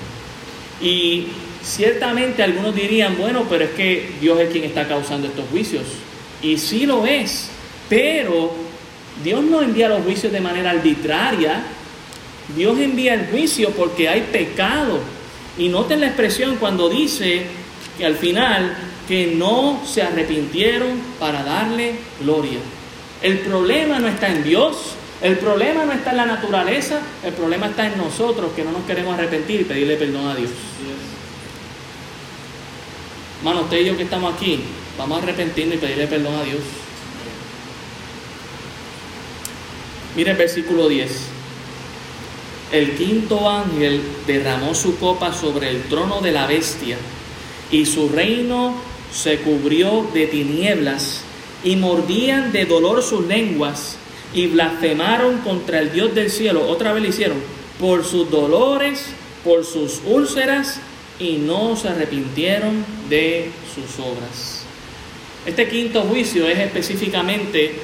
Y 0.80 1.26
ciertamente 1.62 2.42
algunos 2.42 2.74
dirían, 2.74 3.16
bueno, 3.18 3.44
pero 3.48 3.64
es 3.64 3.70
que 3.70 4.12
Dios 4.20 4.38
es 4.38 4.50
quien 4.50 4.64
está 4.64 4.86
causando 4.86 5.26
estos 5.26 5.48
juicios. 5.50 5.84
Y 6.42 6.58
sí 6.58 6.86
lo 6.86 7.06
es, 7.06 7.48
pero 7.88 8.52
Dios 9.22 9.42
no 9.42 9.62
envía 9.62 9.88
los 9.88 10.02
juicios 10.02 10.32
de 10.32 10.40
manera 10.40 10.70
arbitraria. 10.70 11.62
Dios 12.56 12.78
envía 12.78 13.14
el 13.14 13.26
juicio 13.26 13.70
porque 13.70 14.08
hay 14.08 14.22
pecado. 14.32 15.00
Y 15.58 15.68
noten 15.68 16.00
la 16.00 16.06
expresión 16.06 16.56
cuando 16.56 16.88
dice 16.88 17.42
que 17.98 18.06
al 18.06 18.16
final 18.16 18.76
que 19.08 19.34
no 19.36 19.82
se 19.86 20.02
arrepintieron 20.02 21.00
para 21.18 21.42
darle 21.42 21.94
gloria. 22.20 22.58
El 23.24 23.38
problema 23.38 24.00
no 24.00 24.08
está 24.08 24.28
en 24.28 24.44
Dios, 24.44 24.76
el 25.22 25.38
problema 25.38 25.86
no 25.86 25.94
está 25.94 26.10
en 26.10 26.18
la 26.18 26.26
naturaleza, 26.26 27.00
el 27.24 27.32
problema 27.32 27.68
está 27.68 27.86
en 27.86 27.96
nosotros 27.96 28.52
que 28.54 28.62
no 28.62 28.70
nos 28.70 28.84
queremos 28.84 29.14
arrepentir 29.14 29.62
y 29.62 29.64
pedirle 29.64 29.96
perdón 29.96 30.28
a 30.28 30.36
Dios. 30.36 30.50
Hermano, 33.38 33.62
usted 33.62 33.80
y 33.80 33.86
yo 33.86 33.96
que 33.96 34.02
estamos 34.02 34.34
aquí, 34.34 34.60
vamos 34.98 35.18
a 35.18 35.22
arrepentirnos 35.22 35.76
y 35.76 35.78
pedirle 35.78 36.06
perdón 36.06 36.34
a 36.34 36.42
Dios. 36.42 36.60
Mire 40.16 40.32
el 40.32 40.36
versículo 40.36 40.86
10. 40.86 41.10
El 42.72 42.90
quinto 42.94 43.48
ángel 43.48 44.02
derramó 44.26 44.74
su 44.74 44.98
copa 44.98 45.32
sobre 45.32 45.70
el 45.70 45.84
trono 45.84 46.20
de 46.20 46.30
la 46.30 46.46
bestia 46.46 46.98
y 47.70 47.86
su 47.86 48.10
reino 48.10 48.74
se 49.10 49.38
cubrió 49.38 50.10
de 50.12 50.26
tinieblas 50.26 51.24
y 51.64 51.76
mordían 51.76 52.52
de 52.52 52.66
dolor 52.66 53.02
sus 53.02 53.26
lenguas 53.26 53.96
y 54.34 54.46
blasfemaron 54.46 55.38
contra 55.38 55.80
el 55.80 55.92
Dios 55.92 56.14
del 56.14 56.30
cielo. 56.30 56.68
Otra 56.68 56.92
vez 56.92 57.02
lo 57.02 57.08
hicieron, 57.08 57.38
por 57.80 58.04
sus 58.04 58.30
dolores, 58.30 59.06
por 59.42 59.64
sus 59.64 60.02
úlceras, 60.06 60.80
y 61.18 61.36
no 61.36 61.76
se 61.76 61.88
arrepintieron 61.88 62.84
de 63.08 63.50
sus 63.74 64.04
obras. 64.04 64.64
Este 65.46 65.68
quinto 65.68 66.02
juicio 66.02 66.48
es 66.48 66.58
específicamente 66.58 67.74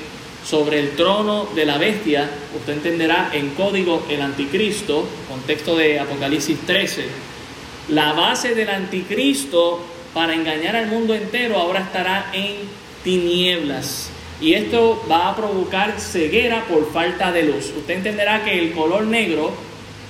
sobre 0.44 0.80
el 0.80 0.90
trono 0.90 1.48
de 1.54 1.66
la 1.66 1.78
bestia. 1.78 2.28
Usted 2.56 2.74
entenderá 2.74 3.30
en 3.32 3.50
código 3.50 4.04
el 4.08 4.20
anticristo, 4.22 5.06
contexto 5.28 5.76
de 5.76 6.00
Apocalipsis 6.00 6.58
13. 6.66 7.04
La 7.90 8.12
base 8.12 8.54
del 8.54 8.70
anticristo 8.70 9.80
para 10.14 10.34
engañar 10.34 10.74
al 10.74 10.86
mundo 10.86 11.14
entero 11.14 11.58
ahora 11.58 11.80
estará 11.80 12.30
en 12.32 12.56
tinieblas. 13.04 14.10
Y 14.40 14.54
esto 14.54 15.04
va 15.10 15.28
a 15.28 15.36
provocar 15.36 16.00
ceguera 16.00 16.64
por 16.66 16.92
falta 16.92 17.30
de 17.30 17.42
luz. 17.42 17.72
Usted 17.76 17.96
entenderá 17.96 18.44
que 18.44 18.58
el 18.58 18.72
color 18.72 19.04
negro, 19.04 19.52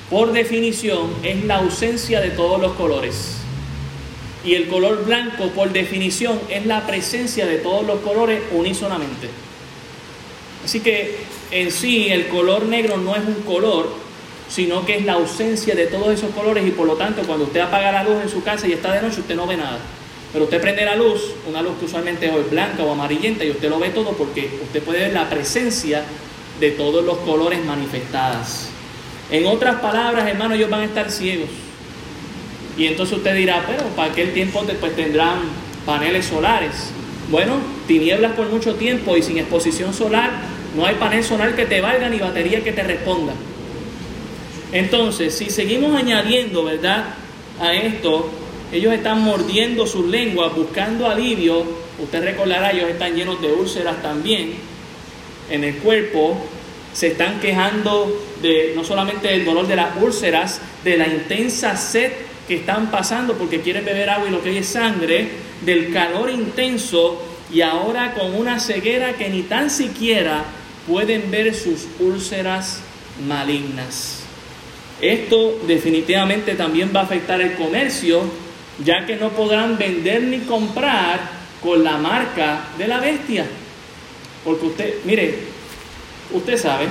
por 0.09 0.33
definición, 0.33 1.11
es 1.22 1.44
la 1.44 1.57
ausencia 1.57 2.20
de 2.20 2.31
todos 2.31 2.61
los 2.61 2.72
colores. 2.72 3.37
Y 4.44 4.55
el 4.55 4.68
color 4.68 5.05
blanco, 5.05 5.48
por 5.48 5.72
definición, 5.72 6.40
es 6.48 6.64
la 6.64 6.87
presencia 6.87 7.46
de 7.46 7.59
todos 7.59 7.87
los 7.87 8.00
colores 8.00 8.40
unísonamente. 8.53 9.29
Así 10.64 10.81
que 10.81 11.18
en 11.50 11.70
sí 11.70 12.09
el 12.11 12.29
color 12.29 12.66
negro 12.66 12.96
no 12.96 13.16
es 13.16 13.22
un 13.24 13.42
color, 13.42 13.92
sino 14.48 14.85
que 14.87 14.98
es 14.98 15.05
la 15.05 15.14
ausencia 15.14 15.74
de 15.74 15.87
todos 15.87 16.14
esos 16.14 16.31
colores 16.31 16.66
y 16.66 16.70
por 16.70 16.87
lo 16.87 16.94
tanto 16.94 17.22
cuando 17.22 17.46
usted 17.46 17.61
apaga 17.61 17.92
la 17.92 18.05
luz 18.05 18.22
en 18.22 18.29
su 18.29 18.42
casa 18.42 18.66
y 18.66 18.72
está 18.72 18.92
de 18.92 19.03
noche, 19.03 19.20
usted 19.20 19.37
no 19.37 19.46
ve 19.46 19.57
nada. 19.57 19.79
Pero 20.32 20.44
usted 20.44 20.60
prende 20.60 20.84
la 20.84 20.94
luz, 20.94 21.20
una 21.48 21.60
luz 21.60 21.72
que 21.78 21.86
usualmente 21.86 22.26
es 22.26 22.50
blanca 22.50 22.84
o 22.84 22.92
amarillenta, 22.92 23.44
y 23.44 23.50
usted 23.50 23.68
lo 23.68 23.78
ve 23.78 23.90
todo 23.90 24.12
porque 24.12 24.48
usted 24.62 24.82
puede 24.82 25.00
ver 25.00 25.12
la 25.12 25.28
presencia 25.28 26.04
de 26.60 26.70
todos 26.72 27.04
los 27.04 27.18
colores 27.18 27.64
manifestadas. 27.64 28.68
En 29.30 29.46
otras 29.46 29.80
palabras, 29.80 30.28
hermano, 30.28 30.54
ellos 30.54 30.70
van 30.70 30.80
a 30.80 30.84
estar 30.84 31.10
ciegos. 31.10 31.48
Y 32.76 32.86
entonces 32.86 33.18
usted 33.18 33.34
dirá, 33.34 33.64
pero 33.66 33.84
para 33.96 34.12
aquel 34.12 34.32
tiempo 34.32 34.62
después 34.66 34.94
tendrán 34.94 35.40
paneles 35.84 36.26
solares. 36.26 36.90
Bueno, 37.30 37.54
tinieblas 37.86 38.32
por 38.32 38.48
mucho 38.48 38.74
tiempo 38.74 39.16
y 39.16 39.22
sin 39.22 39.38
exposición 39.38 39.92
solar, 39.94 40.30
no 40.76 40.86
hay 40.86 40.94
panel 40.96 41.24
solar 41.24 41.54
que 41.54 41.66
te 41.66 41.80
valga 41.80 42.08
ni 42.08 42.18
batería 42.18 42.62
que 42.62 42.72
te 42.72 42.82
responda. 42.82 43.32
Entonces, 44.72 45.36
si 45.36 45.50
seguimos 45.50 45.94
añadiendo, 45.96 46.64
¿verdad? 46.64 47.14
A 47.60 47.74
esto, 47.74 48.30
ellos 48.72 48.92
están 48.94 49.22
mordiendo 49.22 49.87
sus 49.87 50.06
lenguas, 50.06 50.54
buscando 50.54 51.09
alivio. 51.09 51.64
Usted 51.98 52.22
recordará, 52.22 52.70
ellos 52.70 52.88
están 52.88 53.14
llenos 53.14 53.40
de 53.40 53.52
úlceras 53.52 54.00
también 54.00 54.54
en 55.50 55.64
el 55.64 55.76
cuerpo. 55.76 56.37
Se 56.92 57.09
están 57.09 57.40
quejando 57.40 58.16
de 58.42 58.72
no 58.76 58.84
solamente 58.84 59.28
del 59.28 59.44
dolor 59.44 59.66
de 59.66 59.76
las 59.76 59.97
úlceras, 60.01 60.61
de 60.84 60.97
la 60.97 61.09
intensa 61.09 61.76
sed 61.76 62.12
que 62.47 62.57
están 62.57 62.90
pasando 62.90 63.34
porque 63.34 63.61
quieren 63.61 63.84
beber 63.84 64.11
agua 64.11 64.28
y 64.28 64.32
lo 64.32 64.42
que 64.42 64.51
hay 64.51 64.59
es 64.59 64.66
sangre, 64.66 65.28
del 65.64 65.92
calor 65.92 66.30
intenso 66.30 67.20
y 67.53 67.61
ahora 67.61 68.14
con 68.14 68.34
una 68.34 68.59
ceguera 68.61 69.14
que 69.14 69.28
ni 69.28 69.42
tan 69.42 69.70
siquiera 69.70 70.44
pueden 70.88 71.30
ver 71.30 71.55
sus 71.55 71.86
úlceras 71.99 72.80
malignas. 73.26 74.22
Esto 75.01 75.59
definitivamente 75.66 76.55
también 76.55 76.90
va 76.94 77.01
a 77.01 77.05
afectar 77.05 77.40
el 77.40 77.55
comercio 77.55 78.22
ya 78.84 79.06
que 79.06 79.16
no 79.16 79.30
podrán 79.30 79.76
vender 79.76 80.22
ni 80.22 80.40
comprar 80.40 81.20
con 81.62 81.84
la 81.84 81.98
marca 81.98 82.68
de 82.78 82.88
la 82.88 82.98
bestia. 82.98 83.46
Porque 84.44 84.66
usted, 84.66 84.94
mire, 85.04 85.34
usted 86.32 86.56
sabe, 86.56 86.86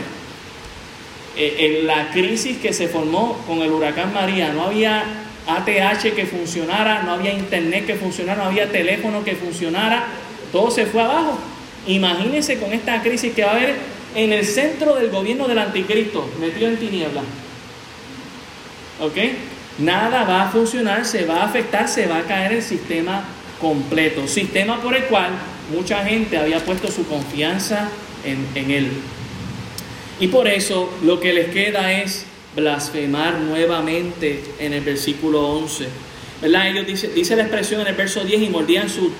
eh, 1.36 1.56
en 1.60 1.88
la 1.88 2.12
crisis 2.12 2.58
que 2.58 2.74
se 2.74 2.88
formó 2.88 3.44
con 3.48 3.62
el 3.62 3.72
huracán 3.72 4.14
María, 4.14 4.52
no 4.54 4.64
había 4.64 5.04
ATH 5.48 6.14
que 6.14 6.26
funcionara, 6.26 7.04
no 7.04 7.14
había 7.14 7.34
internet 7.34 7.86
que 7.86 7.96
funcionara, 7.96 8.44
no 8.44 8.50
había 8.50 8.72
teléfono 8.72 9.24
que 9.24 9.36
funcionara, 9.36 10.08
todo 10.52 10.70
se 10.70 10.86
fue 10.86 11.02
abajo. 11.02 11.40
Imagínense 11.88 12.60
con 12.60 12.74
esta 12.74 13.02
crisis 13.02 13.34
que 13.34 13.44
va 13.44 13.52
a 13.52 13.56
haber 13.56 13.76
en 14.16 14.34
el 14.34 14.46
centro 14.46 14.96
del 14.96 15.10
gobierno 15.10 15.48
del 15.48 15.60
anticristo, 15.60 16.30
metido 16.40 16.68
en 16.68 16.78
tinieblas. 16.78 17.24
¿Ok? 19.00 19.18
Nada 19.80 20.24
va 20.26 20.44
a 20.44 20.52
funcionar, 20.52 21.06
se 21.06 21.26
va 21.26 21.42
a 21.42 21.46
afectar, 21.46 21.88
se 21.88 22.06
va 22.06 22.20
a 22.20 22.24
caer 22.24 22.54
el 22.54 22.62
sistema 22.62 23.24
completo. 23.60 24.28
Sistema 24.28 24.82
por 24.82 24.96
el 24.96 25.04
cual 25.06 25.32
mucha 25.74 26.04
gente 26.06 26.38
había 26.38 26.64
puesto 26.64 26.92
su 26.92 27.08
confianza 27.08 27.90
en, 28.24 28.46
en 28.56 28.72
él. 28.72 28.92
Y 30.20 30.28
por 30.28 30.48
eso 30.48 30.92
lo 31.04 31.20
que 31.20 31.34
les 31.34 31.50
queda 31.50 31.94
es 31.94 32.26
blasfemar 32.56 33.40
nuevamente 33.40 34.44
en 34.60 34.74
el 34.74 34.82
versículo 34.82 35.48
11. 35.48 35.88
¿Verdad? 36.42 36.70
Ellos 36.70 36.88
dice, 36.88 37.08
dice 37.10 37.36
la 37.36 37.44
expresión 37.44 37.82
en 37.82 37.88
el 37.88 37.96
verso 37.96 38.24
10 38.24 38.42
y 38.42 38.50
mordían 38.50 38.90
sus 38.90 39.12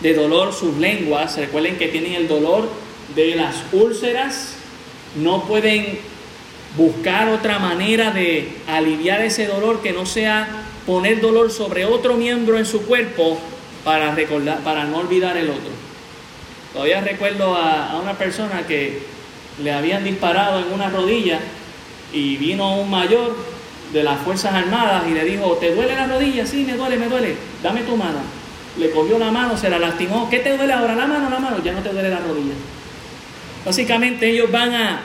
de 0.00 0.14
dolor 0.14 0.52
sus 0.52 0.76
lenguas. 0.76 1.36
Recuerden 1.36 1.76
que 1.76 1.88
tienen 1.88 2.14
el 2.14 2.28
dolor 2.28 2.68
de 3.14 3.36
las 3.36 3.56
úlceras. 3.72 4.54
No 5.16 5.44
pueden 5.44 5.98
buscar 6.76 7.28
otra 7.28 7.58
manera 7.58 8.10
de 8.10 8.48
aliviar 8.66 9.22
ese 9.22 9.46
dolor 9.46 9.82
que 9.82 9.92
no 9.92 10.06
sea 10.06 10.46
poner 10.86 11.20
dolor 11.20 11.50
sobre 11.50 11.84
otro 11.84 12.14
miembro 12.14 12.58
en 12.58 12.66
su 12.66 12.82
cuerpo 12.82 13.38
para, 13.84 14.14
recordar, 14.14 14.58
para 14.60 14.84
no 14.84 14.98
olvidar 14.98 15.36
el 15.36 15.50
otro. 15.50 15.70
Todavía 16.72 17.00
recuerdo 17.00 17.56
a, 17.56 17.92
a 17.92 17.98
una 17.98 18.12
persona 18.14 18.66
que 18.66 19.00
le 19.62 19.72
habían 19.72 20.04
disparado 20.04 20.60
en 20.60 20.72
una 20.72 20.90
rodilla 20.90 21.40
y 22.12 22.36
vino 22.36 22.80
un 22.80 22.90
mayor 22.90 23.34
de 23.92 24.02
las 24.02 24.20
Fuerzas 24.20 24.54
Armadas 24.54 25.04
y 25.08 25.12
le 25.12 25.24
dijo, 25.24 25.56
¿te 25.60 25.74
duele 25.74 25.94
la 25.94 26.06
rodilla? 26.06 26.46
Sí, 26.46 26.64
me 26.64 26.74
duele, 26.74 26.98
me 26.98 27.08
duele, 27.08 27.34
dame 27.62 27.82
tu 27.82 27.96
mano. 27.96 28.18
Le 28.78 28.90
cogió 28.90 29.18
la 29.18 29.30
mano, 29.30 29.56
se 29.56 29.70
la 29.70 29.78
lastimó. 29.78 30.28
¿Qué 30.28 30.40
te 30.40 30.56
duele 30.56 30.72
ahora? 30.72 30.94
La 30.94 31.06
mano, 31.06 31.30
la 31.30 31.38
mano, 31.38 31.62
ya 31.64 31.72
no 31.72 31.80
te 31.80 31.88
duele 31.88 32.10
la 32.10 32.18
rodilla. 32.18 32.54
Básicamente 33.64 34.28
ellos 34.28 34.50
van 34.50 34.74
a 34.74 35.00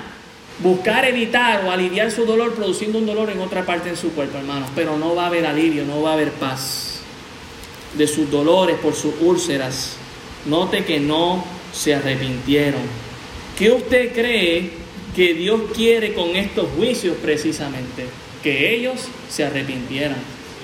buscar 0.59 1.05
evitar 1.05 1.65
o 1.65 1.71
aliviar 1.71 2.11
su 2.11 2.25
dolor 2.25 2.53
produciendo 2.53 2.99
un 2.99 3.05
dolor 3.05 3.29
en 3.29 3.39
otra 3.41 3.65
parte 3.65 3.89
en 3.89 3.97
su 3.97 4.11
cuerpo, 4.11 4.37
hermanos. 4.37 4.69
Pero 4.75 4.97
no 4.97 5.15
va 5.15 5.23
a 5.23 5.27
haber 5.27 5.45
alivio, 5.45 5.85
no 5.85 6.01
va 6.01 6.11
a 6.11 6.13
haber 6.13 6.31
paz 6.31 7.01
de 7.95 8.07
sus 8.07 8.29
dolores 8.29 8.77
por 8.77 8.95
sus 8.95 9.13
úlceras. 9.21 9.95
Note 10.45 10.85
que 10.85 10.99
no 10.99 11.43
se 11.73 11.95
arrepintieron. 11.95 12.81
¿Qué 13.57 13.71
usted 13.71 14.13
cree 14.13 14.71
que 15.15 15.33
Dios 15.33 15.61
quiere 15.75 16.13
con 16.13 16.35
estos 16.35 16.67
juicios 16.75 17.17
precisamente? 17.21 18.05
Que 18.41 18.73
ellos 18.73 19.07
se 19.29 19.43
arrepintieran. 19.43 20.17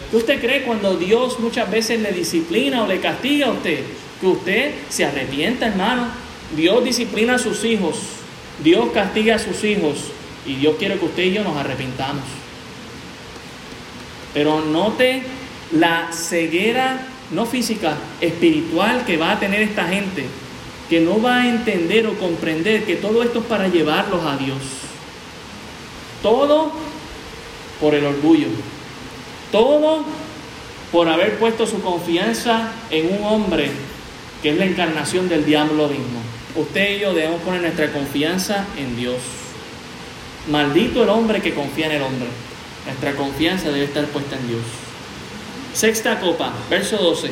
¿Qué 0.10 0.18
usted 0.18 0.40
cree 0.40 0.64
cuando 0.64 0.96
Dios 0.96 1.40
muchas 1.40 1.70
veces 1.70 2.00
le 2.00 2.12
disciplina 2.12 2.84
o 2.84 2.88
le 2.88 3.00
castiga 3.00 3.48
a 3.48 3.52
usted? 3.52 3.82
Que 4.20 4.28
usted 4.28 4.72
se 4.90 5.06
arrepienta, 5.06 5.68
hermano. 5.68 6.08
Dios 6.56 6.84
disciplina 6.84 7.36
a 7.36 7.40
sus 7.40 7.64
hijos 7.66 8.17
Dios 8.64 8.90
castiga 8.94 9.36
a 9.36 9.40
sus 9.40 9.64
hijos 9.64 9.98
y 10.46 10.56
Dios 10.56 10.76
quiere 10.80 10.98
que 10.98 11.06
usted 11.06 11.24
y 11.24 11.34
yo 11.34 11.44
nos 11.44 11.58
arrepintamos. 11.58 12.24
Pero 14.34 14.62
note 14.62 15.24
la 15.72 16.12
ceguera, 16.12 17.00
no 17.32 17.46
física, 17.46 17.96
espiritual 18.22 19.06
que 19.06 19.18
va 19.18 19.32
a 19.32 19.40
tener 19.40 19.62
esta 19.62 19.86
gente, 19.88 20.26
que 20.90 21.02
no 21.02 21.22
va 21.22 21.42
a 21.42 21.48
entender 21.48 22.08
o 22.08 22.18
comprender 22.18 22.84
que 22.86 22.96
todo 22.96 23.24
esto 23.24 23.40
es 23.40 23.46
para 23.46 23.68
llevarlos 23.68 24.24
a 24.26 24.38
Dios. 24.38 24.58
Todo 26.24 26.72
por 27.80 27.94
el 27.94 28.06
orgullo. 28.06 28.48
Todo 29.52 30.04
por 30.92 31.10
haber 31.10 31.38
puesto 31.38 31.68
su 31.68 31.82
confianza 31.82 32.72
en 32.90 33.14
un 33.14 33.24
hombre 33.26 33.70
que 34.42 34.52
es 34.52 34.58
la 34.58 34.66
encarnación 34.66 35.28
del 35.30 35.46
diablo 35.46 35.88
mismo 35.88 36.27
usted 36.58 36.98
y 36.98 37.00
yo 37.00 37.14
debemos 37.14 37.42
poner 37.42 37.62
nuestra 37.62 37.92
confianza 37.92 38.66
en 38.78 38.96
Dios. 38.98 39.18
Maldito 40.50 41.04
el 41.04 41.10
hombre 41.10 41.42
que 41.42 41.54
confía 41.54 41.88
en 41.88 41.94
el 41.94 42.02
hombre. 42.02 42.28
Nuestra 42.86 43.16
confianza 43.16 43.70
debe 43.70 43.86
estar 43.86 44.06
puesta 44.06 44.36
en 44.38 44.48
Dios. 44.48 44.64
Sexta 45.74 46.20
copa, 46.20 46.54
verso 46.70 46.98
12. 46.98 47.30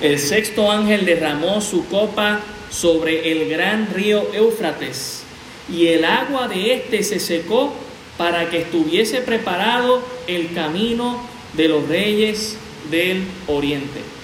El 0.00 0.18
sexto 0.18 0.70
ángel 0.70 1.04
derramó 1.04 1.60
su 1.60 1.86
copa 1.88 2.40
sobre 2.70 3.32
el 3.32 3.48
gran 3.48 3.92
río 3.92 4.28
Éufrates, 4.32 5.22
y 5.70 5.88
el 5.88 6.04
agua 6.04 6.48
de 6.48 6.74
éste 6.74 7.02
se 7.02 7.18
secó 7.18 7.74
para 8.16 8.48
que 8.50 8.62
estuviese 8.62 9.20
preparado 9.20 10.02
el 10.26 10.52
camino 10.54 11.20
de 11.54 11.68
los 11.68 11.88
reyes 11.88 12.56
del 12.90 13.24
oriente. 13.46 14.17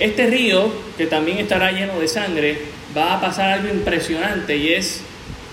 Este 0.00 0.26
río, 0.28 0.72
que 0.96 1.06
también 1.06 1.36
estará 1.36 1.72
lleno 1.72 2.00
de 2.00 2.08
sangre, 2.08 2.58
va 2.96 3.14
a 3.14 3.20
pasar 3.20 3.52
algo 3.52 3.68
impresionante 3.68 4.56
y 4.56 4.72
es 4.72 5.02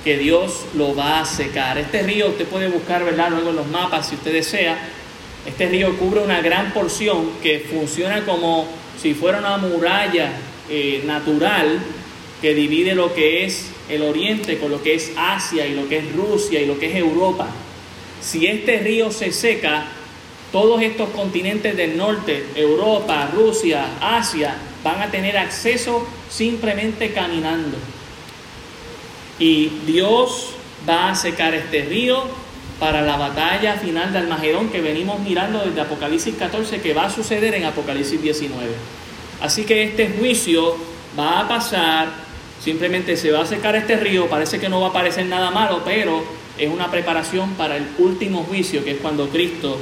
que 0.05 0.17
Dios 0.17 0.65
lo 0.73 0.95
va 0.95 1.19
a 1.19 1.25
secar. 1.25 1.77
Este 1.77 2.01
río 2.01 2.29
usted 2.29 2.45
puede 2.45 2.69
buscar, 2.69 3.03
¿verdad? 3.03 3.29
Luego 3.29 3.49
en 3.49 3.57
los 3.57 3.67
mapas 3.67 4.07
si 4.07 4.15
usted 4.15 4.31
desea. 4.31 4.77
Este 5.45 5.67
río 5.67 5.97
cubre 5.97 6.21
una 6.21 6.39
gran 6.41 6.71
porción 6.71 7.31
que 7.43 7.59
funciona 7.59 8.23
como 8.23 8.65
si 9.01 9.13
fuera 9.13 9.39
una 9.39 9.57
muralla 9.57 10.31
eh, 10.69 11.03
natural 11.05 11.79
que 12.41 12.53
divide 12.53 12.95
lo 12.95 13.13
que 13.13 13.43
es 13.43 13.69
el 13.89 14.01
oriente 14.01 14.59
con 14.59 14.71
lo 14.71 14.81
que 14.81 14.95
es 14.95 15.11
Asia 15.17 15.65
y 15.65 15.73
lo 15.73 15.89
que 15.89 15.97
es 15.97 16.13
Rusia 16.13 16.61
y 16.61 16.65
lo 16.65 16.79
que 16.79 16.89
es 16.89 16.95
Europa. 16.95 17.49
Si 18.21 18.47
este 18.47 18.79
río 18.79 19.11
se 19.11 19.33
seca, 19.33 19.87
todos 20.51 20.81
estos 20.81 21.09
continentes 21.09 21.75
del 21.75 21.97
norte, 21.97 22.45
Europa, 22.55 23.29
Rusia, 23.33 23.85
Asia, 24.01 24.55
van 24.83 25.01
a 25.01 25.11
tener 25.11 25.37
acceso 25.37 26.07
simplemente 26.29 27.11
caminando. 27.11 27.77
Y 29.39 29.69
Dios 29.85 30.51
va 30.87 31.11
a 31.11 31.15
secar 31.15 31.53
este 31.53 31.83
río 31.83 32.23
para 32.79 33.01
la 33.01 33.17
batalla 33.17 33.73
final 33.75 34.13
de 34.13 34.19
Almagedón 34.19 34.69
que 34.69 34.81
venimos 34.81 35.19
mirando 35.19 35.59
desde 35.59 35.81
Apocalipsis 35.81 36.35
14 36.35 36.79
que 36.79 36.93
va 36.93 37.05
a 37.05 37.09
suceder 37.09 37.53
en 37.55 37.65
Apocalipsis 37.65 38.21
19. 38.21 38.71
Así 39.41 39.63
que 39.65 39.83
este 39.83 40.09
juicio 40.17 40.75
va 41.17 41.41
a 41.41 41.47
pasar, 41.47 42.09
simplemente 42.63 43.17
se 43.17 43.31
va 43.31 43.41
a 43.41 43.45
secar 43.45 43.75
este 43.75 43.97
río, 43.97 44.27
parece 44.27 44.59
que 44.59 44.69
no 44.69 44.81
va 44.81 44.89
a 44.89 44.93
parecer 44.93 45.25
nada 45.25 45.51
malo, 45.51 45.81
pero 45.83 46.23
es 46.57 46.69
una 46.69 46.89
preparación 46.89 47.53
para 47.53 47.77
el 47.77 47.87
último 47.99 48.43
juicio 48.43 48.83
que 48.83 48.91
es 48.91 48.97
cuando 48.97 49.29
Cristo 49.29 49.77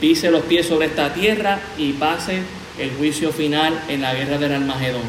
pise 0.00 0.30
los 0.30 0.42
pies 0.42 0.66
sobre 0.66 0.86
esta 0.86 1.12
tierra 1.12 1.60
y 1.76 1.92
pase 1.92 2.42
el 2.78 2.90
juicio 2.92 3.32
final 3.32 3.82
en 3.88 4.02
la 4.02 4.14
guerra 4.14 4.38
del 4.38 4.52
Armagedón. 4.52 5.02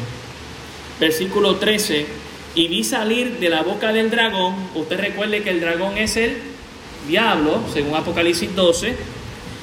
Versículo 0.98 1.56
13, 1.56 2.06
y 2.54 2.68
vi 2.68 2.84
salir 2.84 3.38
de 3.38 3.48
la 3.48 3.62
boca 3.62 3.92
del 3.92 4.10
dragón, 4.10 4.54
usted 4.74 4.98
recuerde 4.98 5.42
que 5.42 5.50
el 5.50 5.60
dragón 5.60 5.96
es 5.96 6.16
el 6.16 6.38
diablo, 7.08 7.62
según 7.72 7.94
Apocalipsis 7.94 8.54
12, 8.54 8.94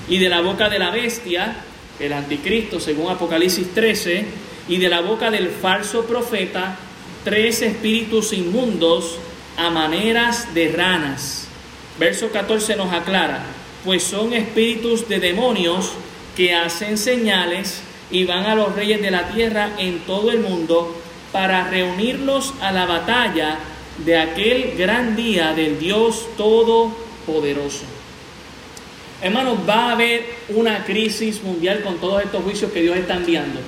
y 0.09 0.19
de 0.19 0.29
la 0.29 0.41
boca 0.41 0.69
de 0.69 0.79
la 0.79 0.91
bestia, 0.91 1.57
el 1.99 2.13
anticristo, 2.13 2.79
según 2.79 3.11
Apocalipsis 3.11 3.73
13, 3.73 4.25
y 4.69 4.77
de 4.77 4.89
la 4.89 5.01
boca 5.01 5.29
del 5.29 5.49
falso 5.49 6.05
profeta, 6.05 6.77
tres 7.23 7.61
espíritus 7.61 8.33
inmundos 8.33 9.19
a 9.57 9.69
maneras 9.69 10.53
de 10.53 10.71
ranas. 10.71 11.47
Verso 11.99 12.29
14 12.29 12.75
nos 12.75 12.93
aclara, 12.93 13.43
pues 13.87 14.03
son 14.03 14.33
espíritus 14.33 15.07
de 15.07 15.17
demonios 15.21 15.93
que 16.35 16.53
hacen 16.53 16.97
señales 16.97 17.79
y 18.11 18.25
van 18.25 18.45
a 18.45 18.53
los 18.53 18.75
reyes 18.75 19.01
de 19.01 19.11
la 19.11 19.29
tierra 19.29 19.69
en 19.77 19.99
todo 19.99 20.29
el 20.29 20.41
mundo 20.41 20.93
para 21.31 21.69
reunirlos 21.69 22.53
a 22.59 22.73
la 22.73 22.85
batalla 22.85 23.59
de 24.03 24.17
aquel 24.17 24.75
gran 24.77 25.15
día 25.15 25.53
del 25.53 25.79
Dios 25.79 26.27
Todopoderoso. 26.35 27.85
Hermanos, 29.21 29.59
va 29.65 29.85
a 29.85 29.91
haber 29.93 30.35
una 30.49 30.83
crisis 30.83 31.41
mundial 31.41 31.81
con 31.81 31.95
todos 31.99 32.21
estos 32.23 32.43
juicios 32.43 32.73
que 32.73 32.81
Dios 32.81 32.97
está 32.97 33.15
enviando. 33.15 33.61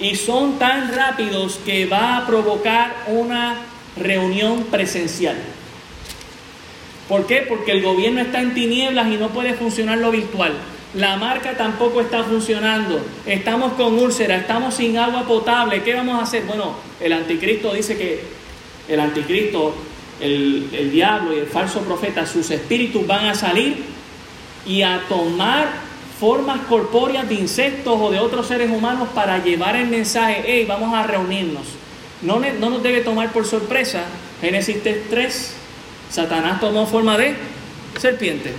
Y 0.00 0.16
son 0.16 0.58
tan 0.58 0.94
rápidos 0.94 1.60
que 1.66 1.84
va 1.84 2.16
a 2.16 2.26
provocar 2.26 3.04
una 3.08 3.56
reunión 3.98 4.64
presencial. 4.70 5.36
¿Por 7.10 7.26
qué? 7.26 7.38
Porque 7.38 7.72
el 7.72 7.82
gobierno 7.82 8.20
está 8.20 8.40
en 8.40 8.54
tinieblas 8.54 9.08
y 9.08 9.16
no 9.16 9.30
puede 9.30 9.54
funcionar 9.54 9.98
lo 9.98 10.12
virtual. 10.12 10.52
La 10.94 11.16
marca 11.16 11.56
tampoco 11.56 12.00
está 12.00 12.22
funcionando. 12.22 13.00
Estamos 13.26 13.72
con 13.72 13.98
úlcera, 13.98 14.36
estamos 14.36 14.74
sin 14.74 14.96
agua 14.96 15.26
potable. 15.26 15.82
¿Qué 15.82 15.92
vamos 15.92 16.20
a 16.20 16.22
hacer? 16.22 16.44
Bueno, 16.44 16.76
el 17.00 17.12
anticristo 17.12 17.74
dice 17.74 17.98
que 17.98 18.20
el 18.86 19.00
anticristo, 19.00 19.74
el, 20.20 20.68
el 20.72 20.92
diablo 20.92 21.34
y 21.34 21.40
el 21.40 21.46
falso 21.46 21.80
profeta, 21.80 22.24
sus 22.24 22.48
espíritus 22.52 23.04
van 23.04 23.26
a 23.26 23.34
salir 23.34 23.82
y 24.64 24.82
a 24.82 25.00
tomar 25.08 25.66
formas 26.20 26.60
corpóreas 26.68 27.28
de 27.28 27.34
insectos 27.34 27.98
o 28.00 28.12
de 28.12 28.20
otros 28.20 28.46
seres 28.46 28.70
humanos 28.70 29.08
para 29.12 29.42
llevar 29.42 29.74
el 29.74 29.88
mensaje, 29.88 30.44
hey, 30.46 30.64
vamos 30.68 30.94
a 30.94 31.02
reunirnos. 31.02 31.64
No, 32.22 32.38
no 32.38 32.70
nos 32.70 32.84
debe 32.84 33.00
tomar 33.00 33.32
por 33.32 33.46
sorpresa. 33.46 34.04
Génesis 34.40 34.76
3 35.10 35.56
Satanás 36.10 36.60
tomó 36.60 36.86
forma 36.86 37.16
de 37.16 37.34
serpiente. 37.98 38.52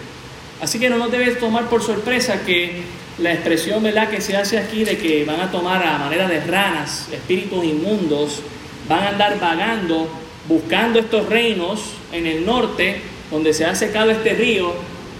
Así 0.62 0.80
que 0.80 0.89
no 0.89 0.97
nos 0.97 1.12
debe 1.12 1.32
tomar 1.32 1.70
por 1.70 1.82
sorpresa 1.82 2.41
que 2.45 2.84
la 3.18 3.34
expresión 3.34 3.84
¿verdad? 3.84 4.10
que 4.10 4.22
se 4.22 4.38
hace 4.38 4.58
aquí 4.58 4.84
de 4.84 4.97
que 4.97 5.26
van 5.26 5.41
a 5.41 5.52
tomar 5.52 5.86
a 5.86 5.97
manera 5.97 6.28
de 6.28 6.39
ranas, 6.41 7.08
espíritus 7.12 7.64
inmundos, 7.64 8.41
van 8.88 9.04
a 9.04 9.10
andar 9.10 9.39
vagando, 9.39 10.08
buscando 10.47 10.99
estos 10.99 11.28
reinos 11.28 11.82
en 12.12 12.28
el 12.28 12.45
norte, 12.45 13.02
donde 13.30 13.54
se 13.54 13.66
ha 13.66 13.76
secado 13.76 14.12
este 14.12 14.34
río, 14.34 14.74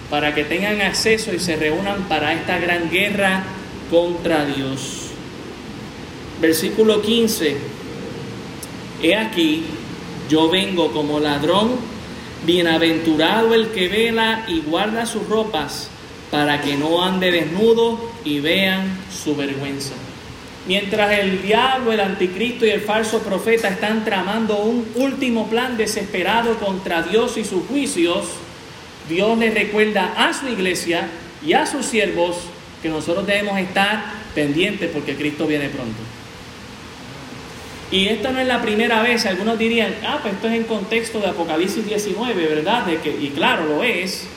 para 0.10 0.36
que 0.36 0.44
tengan 0.44 0.82
acceso 0.82 1.34
y 1.34 1.40
se 1.40 1.56
reúnan 1.56 2.04
para 2.10 2.34
esta 2.34 2.60
gran 2.60 2.90
guerra 2.90 3.44
contra 3.90 4.46
Dios. 4.46 5.08
Versículo 6.42 7.02
15. 7.02 7.58
He 9.02 9.16
aquí, 9.16 9.64
yo 10.30 10.50
vengo 10.50 10.92
como 10.92 11.20
ladrón, 11.20 11.72
bienaventurado 12.46 13.54
el 13.54 13.68
que 13.68 13.88
vela 13.88 14.46
y 14.48 14.62
guarda 14.62 15.06
sus 15.06 15.28
ropas, 15.28 15.90
para 16.30 16.62
que 16.62 16.76
no 16.78 17.04
ande 17.04 17.32
desnudo 17.32 18.12
y 18.24 18.40
vean 18.40 18.98
su 19.12 19.36
vergüenza. 19.36 19.94
Mientras 20.68 21.18
el 21.20 21.42
diablo, 21.42 21.92
el 21.92 22.00
anticristo 22.00 22.66
y 22.66 22.70
el 22.70 22.82
falso 22.82 23.20
profeta 23.20 23.68
están 23.68 24.06
tramando 24.06 24.58
un 24.58 24.88
último 24.96 25.48
plan 25.50 25.76
desesperado 25.76 26.58
contra 26.58 27.02
Dios 27.02 27.38
y 27.38 27.44
sus 27.44 27.66
juicios, 27.66 28.28
Dios 29.10 29.38
le 29.38 29.50
recuerda 29.52 30.14
a 30.16 30.34
su 30.34 30.48
iglesia 30.48 31.10
y 31.46 31.54
a 31.54 31.66
sus 31.66 31.86
siervos 31.86 32.38
que 32.82 32.90
nosotros 32.90 33.26
debemos 33.26 33.58
estar 33.60 34.04
pendientes 34.36 34.90
porque 34.94 35.16
Cristo 35.16 35.48
viene 35.48 35.70
pronto. 35.70 36.00
Y 37.92 38.08
esta 38.08 38.32
no 38.32 38.40
es 38.40 38.48
la 38.48 38.62
primera 38.62 39.02
vez, 39.02 39.26
algunos 39.26 39.60
dirían, 39.60 39.94
ah, 40.08 40.20
pues 40.22 40.36
esto 40.36 40.48
es 40.48 40.54
en 40.54 40.64
contexto 40.64 41.20
de 41.20 41.28
Apocalipsis 41.28 41.86
19, 41.86 42.48
¿verdad? 42.48 42.86
Que, 43.04 43.10
y 43.10 43.32
claro, 43.36 43.66
lo 43.66 43.84
es, 43.84 44.28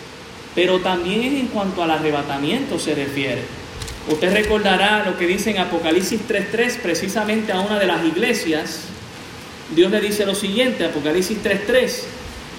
pero 0.57 0.81
también 0.81 1.23
es 1.23 1.41
en 1.41 1.47
cuanto 1.47 1.83
al 1.83 1.93
arrebatamiento 1.93 2.81
se 2.81 2.97
refiere. 2.97 3.43
Usted 4.09 4.33
recordará 4.33 5.05
lo 5.05 5.17
que 5.17 5.29
dice 5.29 5.51
en 5.51 5.59
Apocalipsis 5.59 6.21
3.3, 6.29 6.79
precisamente 6.79 7.53
a 7.53 7.61
una 7.61 7.79
de 7.79 7.87
las 7.87 8.05
iglesias. 8.05 8.81
Dios 9.75 9.91
le 9.91 10.01
dice 10.01 10.27
lo 10.27 10.35
siguiente, 10.35 10.85
Apocalipsis 10.85 11.39
3.3, 11.43 12.03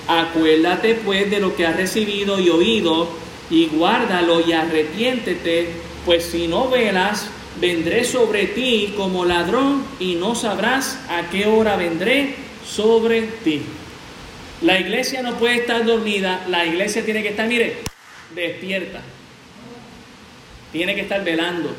acuérdate 0.07 0.95
pues 0.95 1.29
de 1.29 1.41
lo 1.41 1.55
que 1.57 1.67
has 1.67 1.75
recibido 1.75 2.39
y 2.39 2.49
oído, 2.49 3.09
y 3.49 3.67
guárdalo 3.67 4.47
y 4.47 4.53
arrepiéntete, 4.53 5.69
pues 6.05 6.23
si 6.25 6.47
no 6.47 6.69
velas, 6.69 7.27
vendré 7.59 8.03
sobre 8.03 8.47
ti 8.47 8.93
como 8.97 9.25
ladrón 9.25 9.83
y 9.99 10.15
no 10.15 10.35
sabrás 10.35 10.99
a 11.09 11.29
qué 11.29 11.45
hora 11.45 11.75
vendré 11.75 12.35
sobre 12.65 13.21
ti. 13.43 13.61
La 14.61 14.79
iglesia 14.79 15.21
no 15.21 15.35
puede 15.35 15.55
estar 15.55 15.85
dormida, 15.85 16.45
la 16.49 16.65
iglesia 16.65 17.03
tiene 17.03 17.21
que 17.21 17.29
estar, 17.29 17.47
mire, 17.47 17.77
despierta. 18.33 19.01
Tiene 20.71 20.95
que 20.95 21.01
estar 21.01 21.23
velando, 21.23 21.73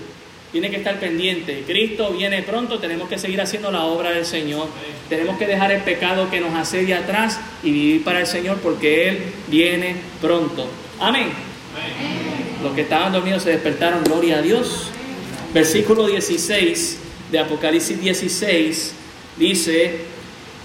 tiene 0.53 0.71
que 0.71 0.77
estar 0.77 0.99
pendiente. 0.99 1.65
Cristo 1.67 2.13
viene 2.13 2.43
pronto, 2.43 2.79
tenemos 2.79 3.09
que 3.09 3.19
seguir 3.19 3.41
haciendo 3.41 3.71
la 3.71 3.85
obra 3.85 4.11
del 4.11 4.25
Señor. 4.25 4.69
Tenemos 5.09 5.37
que 5.39 5.47
dejar 5.47 5.73
el 5.73 5.83
pecado 5.83 6.31
que 6.31 6.41
nos 6.41 6.55
asedia 6.55 6.99
atrás 6.99 7.41
y 7.63 7.71
vivir 7.73 8.05
para 8.05 8.21
el 8.21 8.27
Señor 8.27 8.59
porque 8.63 9.09
Él 9.09 9.19
viene 9.49 9.97
pronto. 10.21 10.69
Amén. 10.99 11.29
Los 12.63 12.73
que 12.75 12.83
estaban 12.83 13.13
dormidos 13.13 13.43
se 13.43 13.51
despertaron, 13.51 14.03
gloria 14.05 14.39
a 14.39 14.43
Dios. 14.43 14.91
Versículo 15.57 16.07
16 16.07 16.99
de 17.33 17.39
Apocalipsis 17.39 17.99
16 17.99 18.93
dice, 19.39 20.01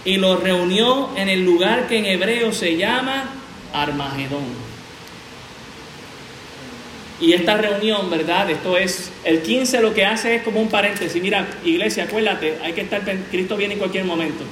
y 0.04 0.18
los 0.18 0.44
reunió 0.44 1.12
en 1.16 1.30
el 1.30 1.46
lugar 1.46 1.88
que 1.88 2.00
en 2.00 2.06
hebreo 2.08 2.52
se 2.52 2.76
llama 2.76 3.30
Armagedón. 3.72 4.44
Y 7.22 7.32
esta 7.32 7.56
reunión, 7.56 8.10
¿verdad? 8.10 8.50
Esto 8.50 8.76
es, 8.76 9.14
el 9.24 9.42
15 9.42 9.80
lo 9.80 9.94
que 9.94 10.04
hace 10.04 10.36
es 10.36 10.44
como 10.44 10.60
un 10.60 10.68
paréntesis. 10.68 11.22
Mira, 11.22 11.48
iglesia, 11.64 12.04
acuérdate, 12.04 12.58
hay 12.62 12.74
que 12.74 12.82
estar, 12.82 13.02
Cristo 13.32 13.56
viene 13.56 13.76
en 13.76 13.80
cualquier 13.80 14.04
momento. 14.04 14.44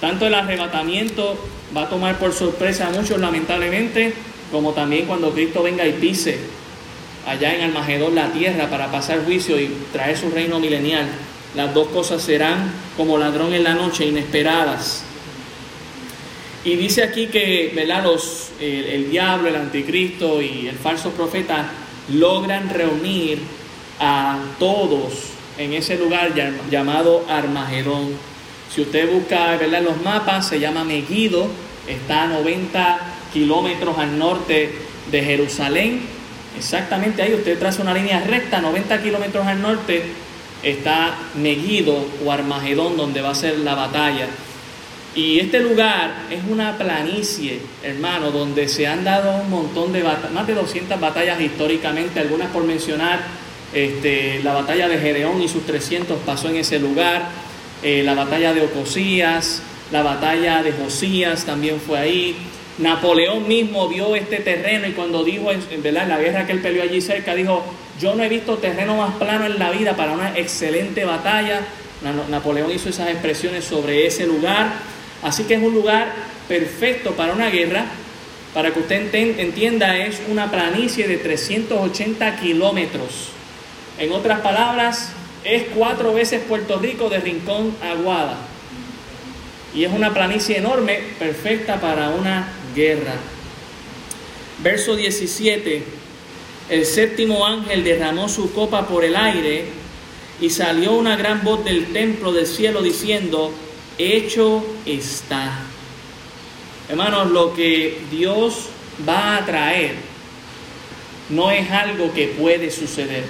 Tanto 0.00 0.24
el 0.24 0.34
arrebatamiento 0.34 1.36
va 1.76 1.82
a 1.82 1.88
tomar 1.88 2.16
por 2.20 2.32
sorpresa 2.32 2.86
a 2.86 2.90
muchos, 2.90 3.18
lamentablemente, 3.18 4.12
como 4.52 4.72
también 4.72 5.06
cuando 5.06 5.32
Cristo 5.32 5.64
venga 5.64 5.84
y 5.84 5.94
pise 5.94 6.57
allá 7.26 7.54
en 7.54 7.62
Armagedón 7.62 8.14
la 8.14 8.32
tierra 8.32 8.68
para 8.70 8.90
pasar 8.90 9.24
juicio 9.24 9.60
y 9.60 9.70
traer 9.92 10.16
su 10.16 10.30
reino 10.30 10.58
milenial. 10.58 11.06
Las 11.54 11.72
dos 11.74 11.88
cosas 11.88 12.22
serán 12.22 12.72
como 12.96 13.18
ladrón 13.18 13.54
en 13.54 13.64
la 13.64 13.74
noche, 13.74 14.06
inesperadas. 14.06 15.04
Y 16.64 16.76
dice 16.76 17.02
aquí 17.02 17.28
que 17.28 17.72
¿verdad? 17.74 18.04
El, 18.60 19.10
diablo, 19.10 19.48
el 19.48 19.56
anticristo 19.56 20.42
y 20.42 20.66
el 20.66 20.76
falso 20.76 21.10
profeta 21.10 21.70
logran 22.12 22.68
reunir 22.68 23.38
a 24.00 24.38
todos 24.58 25.12
en 25.56 25.72
ese 25.72 25.96
lugar 25.96 26.32
llamado 26.70 27.24
Armagedón. 27.28 28.12
Si 28.74 28.82
usted 28.82 29.10
busca 29.10 29.56
¿verdad? 29.56 29.82
los 29.82 30.02
mapas, 30.02 30.48
se 30.48 30.60
llama 30.60 30.84
Megiddo, 30.84 31.48
está 31.88 32.24
a 32.24 32.26
90 32.26 33.00
kilómetros 33.32 33.96
al 33.98 34.18
norte 34.18 34.72
de 35.10 35.22
Jerusalén. 35.22 36.17
Exactamente 36.58 37.22
ahí, 37.22 37.34
usted 37.34 37.56
traza 37.56 37.82
una 37.82 37.94
línea 37.94 38.20
recta, 38.20 38.60
90 38.60 39.00
kilómetros 39.00 39.46
al 39.46 39.62
norte, 39.62 40.02
está 40.60 41.14
Megiddo 41.36 42.04
o 42.24 42.32
Armagedón, 42.32 42.96
donde 42.96 43.22
va 43.22 43.30
a 43.30 43.34
ser 43.36 43.58
la 43.58 43.76
batalla. 43.76 44.26
Y 45.14 45.38
este 45.38 45.60
lugar 45.60 46.24
es 46.30 46.40
una 46.50 46.76
planicie, 46.76 47.60
hermano, 47.84 48.32
donde 48.32 48.68
se 48.68 48.88
han 48.88 49.04
dado 49.04 49.40
un 49.40 49.48
montón 49.50 49.92
de 49.92 50.02
batallas, 50.02 50.32
más 50.32 50.48
de 50.48 50.54
200 50.54 50.98
batallas 51.00 51.40
históricamente, 51.40 52.18
algunas 52.18 52.48
por 52.50 52.64
mencionar, 52.64 53.20
este, 53.72 54.40
la 54.42 54.54
batalla 54.54 54.88
de 54.88 54.98
Gedeón 54.98 55.40
y 55.40 55.48
sus 55.48 55.64
300 55.64 56.18
pasó 56.26 56.48
en 56.48 56.56
ese 56.56 56.80
lugar, 56.80 57.28
eh, 57.84 58.02
la 58.04 58.14
batalla 58.14 58.52
de 58.52 58.62
Ocosías, 58.62 59.62
la 59.92 60.02
batalla 60.02 60.64
de 60.64 60.72
Josías 60.72 61.44
también 61.44 61.80
fue 61.80 61.98
ahí, 62.00 62.36
Napoleón 62.78 63.48
mismo 63.48 63.88
vio 63.88 64.14
este 64.14 64.38
terreno 64.38 64.86
y 64.86 64.92
cuando 64.92 65.24
dijo 65.24 65.50
en, 65.50 65.82
¿verdad? 65.82 66.06
la 66.06 66.18
guerra 66.18 66.46
que 66.46 66.52
él 66.52 66.60
peleó 66.60 66.82
allí 66.82 67.00
cerca, 67.00 67.34
dijo, 67.34 67.64
yo 68.00 68.14
no 68.14 68.22
he 68.22 68.28
visto 68.28 68.58
terreno 68.58 68.96
más 68.96 69.14
plano 69.16 69.46
en 69.46 69.58
la 69.58 69.70
vida 69.70 69.96
para 69.96 70.12
una 70.12 70.36
excelente 70.38 71.04
batalla. 71.04 71.62
Napoleón 72.30 72.70
hizo 72.70 72.88
esas 72.88 73.08
expresiones 73.08 73.64
sobre 73.64 74.06
ese 74.06 74.26
lugar. 74.26 74.72
Así 75.22 75.44
que 75.44 75.54
es 75.54 75.62
un 75.62 75.74
lugar 75.74 76.12
perfecto 76.46 77.12
para 77.12 77.32
una 77.32 77.50
guerra. 77.50 77.86
Para 78.54 78.72
que 78.72 78.80
usted 78.80 79.12
entienda, 79.12 79.96
es 79.96 80.22
una 80.28 80.50
planicie 80.50 81.08
de 81.08 81.18
380 81.18 82.36
kilómetros. 82.36 83.30
En 83.98 84.12
otras 84.12 84.40
palabras, 84.40 85.12
es 85.44 85.64
cuatro 85.74 86.14
veces 86.14 86.42
Puerto 86.48 86.78
Rico 86.78 87.08
de 87.08 87.18
Rincón 87.18 87.74
Aguada. 87.82 88.36
Y 89.74 89.84
es 89.84 89.92
una 89.92 90.14
planicie 90.14 90.58
enorme, 90.58 91.00
perfecta 91.18 91.80
para 91.80 92.10
una 92.10 92.48
guerra. 92.74 93.14
Verso 94.62 94.96
17, 94.96 95.82
el 96.70 96.84
séptimo 96.84 97.46
ángel 97.46 97.84
derramó 97.84 98.28
su 98.28 98.52
copa 98.52 98.88
por 98.88 99.04
el 99.04 99.16
aire 99.16 99.66
y 100.40 100.50
salió 100.50 100.92
una 100.92 101.16
gran 101.16 101.42
voz 101.44 101.64
del 101.64 101.92
templo 101.92 102.32
del 102.32 102.46
cielo 102.46 102.82
diciendo, 102.82 103.52
hecho 103.98 104.64
está. 104.84 105.60
Hermanos, 106.88 107.30
lo 107.30 107.54
que 107.54 108.00
Dios 108.10 108.68
va 109.08 109.36
a 109.36 109.46
traer 109.46 109.94
no 111.28 111.50
es 111.50 111.70
algo 111.70 112.12
que 112.12 112.28
puede 112.28 112.70
suceder, 112.70 113.24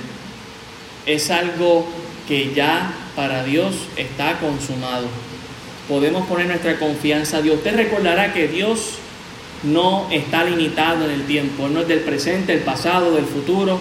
es 1.07 1.31
algo 1.31 1.87
que 2.27 2.55
ya 2.55 2.93
para 3.17 3.43
Dios 3.45 3.75
está 3.97 4.39
consumado. 4.39 5.09
Podemos 5.89 6.27
poner 6.27 6.47
nuestra 6.47 6.79
confianza 6.79 7.39
a 7.39 7.43
Dios. 7.43 7.57
Usted 7.57 7.75
recordará 7.75 8.33
que 8.33 8.47
Dios 8.47 8.99
no 9.63 10.07
está 10.11 10.45
limitado 10.45 11.05
en 11.05 11.11
el 11.11 11.27
tiempo, 11.27 11.69
no 11.69 11.81
es 11.81 11.89
del 11.89 12.01
presente, 12.01 12.53
el 12.53 12.61
pasado, 12.61 13.15
del 13.15 13.25
futuro. 13.25 13.81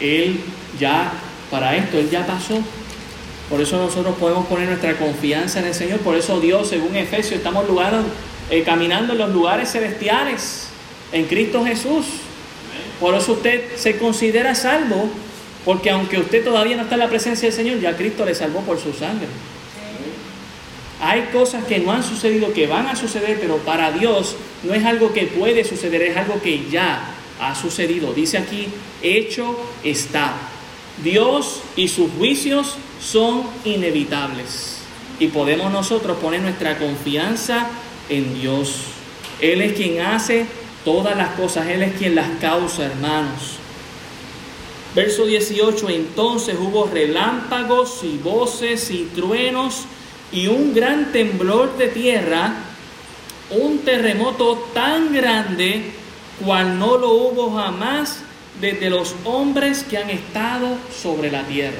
Él 0.00 0.40
ya, 0.78 1.12
para 1.50 1.76
esto, 1.76 1.98
Él 1.98 2.10
ya 2.10 2.26
pasó. 2.26 2.58
Por 3.50 3.60
eso 3.60 3.76
nosotros 3.76 4.16
podemos 4.18 4.46
poner 4.46 4.68
nuestra 4.68 4.96
confianza 4.96 5.60
en 5.60 5.66
el 5.66 5.74
Señor. 5.74 6.00
Por 6.00 6.16
eso 6.16 6.40
Dios, 6.40 6.68
según 6.68 6.96
Efesios, 6.96 7.34
estamos 7.34 7.64
eh, 8.50 8.62
caminando 8.64 9.12
en 9.12 9.18
los 9.18 9.30
lugares 9.30 9.70
celestiales, 9.70 10.68
en 11.12 11.26
Cristo 11.26 11.64
Jesús. 11.64 12.06
Por 12.98 13.14
eso 13.14 13.32
usted 13.32 13.76
se 13.76 13.98
considera 13.98 14.54
salvo, 14.54 15.08
porque 15.64 15.90
aunque 15.90 16.18
usted 16.18 16.44
todavía 16.44 16.76
no 16.76 16.82
está 16.82 16.94
en 16.94 17.00
la 17.00 17.08
presencia 17.08 17.48
del 17.48 17.56
Señor, 17.56 17.80
ya 17.80 17.96
Cristo 17.96 18.24
le 18.24 18.34
salvó 18.34 18.60
por 18.62 18.80
su 18.80 18.92
sangre. 18.92 19.26
Hay 21.00 21.28
cosas 21.32 21.64
que 21.64 21.78
no 21.78 21.92
han 21.92 22.02
sucedido, 22.02 22.52
que 22.52 22.66
van 22.66 22.86
a 22.86 22.96
suceder, 22.96 23.38
pero 23.40 23.58
para 23.58 23.92
Dios 23.92 24.36
no 24.62 24.72
es 24.72 24.84
algo 24.84 25.12
que 25.12 25.26
puede 25.26 25.64
suceder, 25.64 26.02
es 26.02 26.16
algo 26.16 26.40
que 26.40 26.68
ya 26.70 27.14
ha 27.38 27.54
sucedido. 27.54 28.14
Dice 28.14 28.38
aquí, 28.38 28.68
hecho 29.02 29.56
está. 29.84 30.34
Dios 31.04 31.60
y 31.76 31.88
sus 31.88 32.10
juicios 32.12 32.76
son 33.00 33.42
inevitables. 33.64 34.78
Y 35.18 35.28
podemos 35.28 35.70
nosotros 35.70 36.16
poner 36.18 36.40
nuestra 36.40 36.78
confianza 36.78 37.66
en 38.08 38.40
Dios. 38.40 38.80
Él 39.40 39.60
es 39.60 39.74
quien 39.74 40.00
hace 40.00 40.46
todas 40.84 41.16
las 41.16 41.30
cosas. 41.30 41.66
Él 41.68 41.82
es 41.82 41.94
quien 41.94 42.14
las 42.14 42.28
causa, 42.40 42.86
hermanos. 42.86 43.56
Verso 44.94 45.26
18, 45.26 45.90
entonces 45.90 46.56
hubo 46.58 46.86
relámpagos 46.86 48.00
y 48.02 48.16
voces 48.16 48.90
y 48.90 49.10
truenos 49.14 49.84
y 50.32 50.48
un 50.48 50.74
gran 50.74 51.12
temblor 51.12 51.76
de 51.76 51.88
tierra, 51.88 52.54
un 53.50 53.78
terremoto 53.80 54.68
tan 54.74 55.12
grande 55.12 55.92
cual 56.44 56.78
no 56.78 56.98
lo 56.98 57.10
hubo 57.10 57.54
jamás 57.54 58.20
desde 58.60 58.90
los 58.90 59.14
hombres 59.24 59.84
que 59.88 59.98
han 59.98 60.10
estado 60.10 60.76
sobre 60.90 61.30
la 61.30 61.42
tierra. 61.44 61.78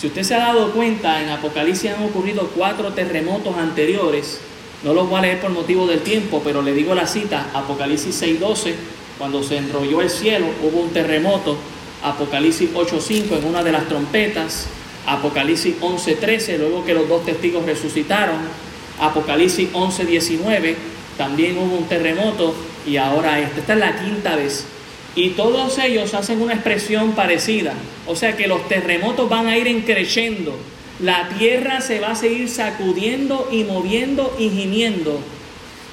Si 0.00 0.06
usted 0.06 0.22
se 0.22 0.34
ha 0.34 0.38
dado 0.38 0.72
cuenta, 0.72 1.22
en 1.22 1.30
Apocalipsis 1.30 1.90
han 1.90 2.04
ocurrido 2.04 2.50
cuatro 2.54 2.92
terremotos 2.92 3.56
anteriores. 3.56 4.40
No 4.84 4.94
los 4.94 5.08
voy 5.08 5.18
a 5.18 5.22
leer 5.22 5.40
por 5.40 5.50
motivo 5.50 5.86
del 5.86 6.00
tiempo, 6.00 6.40
pero 6.44 6.62
le 6.62 6.72
digo 6.72 6.94
la 6.94 7.06
cita, 7.06 7.50
Apocalipsis 7.52 8.22
6.12, 8.22 8.74
cuando 9.18 9.42
se 9.42 9.56
enrolló 9.56 10.00
el 10.00 10.08
cielo, 10.08 10.46
hubo 10.62 10.82
un 10.82 10.90
terremoto. 10.90 11.56
Apocalipsis 12.02 12.70
8.5 12.72 13.38
en 13.38 13.44
una 13.44 13.64
de 13.64 13.72
las 13.72 13.88
trompetas. 13.88 14.68
Apocalipsis 15.08 15.80
11.13, 15.80 16.58
luego 16.58 16.84
que 16.84 16.92
los 16.92 17.08
dos 17.08 17.24
testigos 17.24 17.64
resucitaron. 17.64 18.36
Apocalipsis 19.00 19.72
11.19, 19.72 20.74
también 21.16 21.56
hubo 21.56 21.76
un 21.76 21.88
terremoto 21.88 22.54
y 22.86 22.98
ahora 22.98 23.40
esta. 23.40 23.60
Esta 23.60 23.72
es 23.72 23.78
la 23.78 23.98
quinta 23.98 24.36
vez. 24.36 24.66
Y 25.14 25.30
todos 25.30 25.78
ellos 25.78 26.12
hacen 26.14 26.42
una 26.42 26.52
expresión 26.52 27.12
parecida. 27.12 27.72
O 28.06 28.14
sea 28.14 28.36
que 28.36 28.46
los 28.46 28.68
terremotos 28.68 29.28
van 29.28 29.46
a 29.46 29.56
ir 29.56 29.66
encreciendo. 29.66 30.54
La 31.00 31.28
tierra 31.30 31.80
se 31.80 32.00
va 32.00 32.10
a 32.10 32.14
seguir 32.14 32.48
sacudiendo 32.48 33.48
y 33.50 33.64
moviendo 33.64 34.36
y 34.38 34.50
gimiendo. 34.50 35.18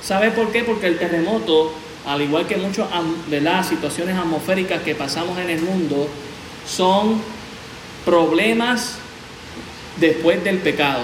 ¿Sabe 0.03 0.31
por 0.31 0.51
qué? 0.51 0.63
Porque 0.63 0.87
el 0.87 0.99
terremoto, 0.99 1.71
al 2.05 2.21
igual 2.21 2.47
que 2.47 2.57
muchas 2.57 2.87
las 3.29 3.69
situaciones 3.69 4.17
atmosféricas 4.17 4.81
que 4.81 4.93
pasamos 4.93 5.39
en 5.39 5.49
el 5.49 5.61
mundo, 5.61 6.07
son 6.67 7.21
problemas 8.03 8.99
después 9.97 10.43
del 10.43 10.59
pecado. 10.59 11.03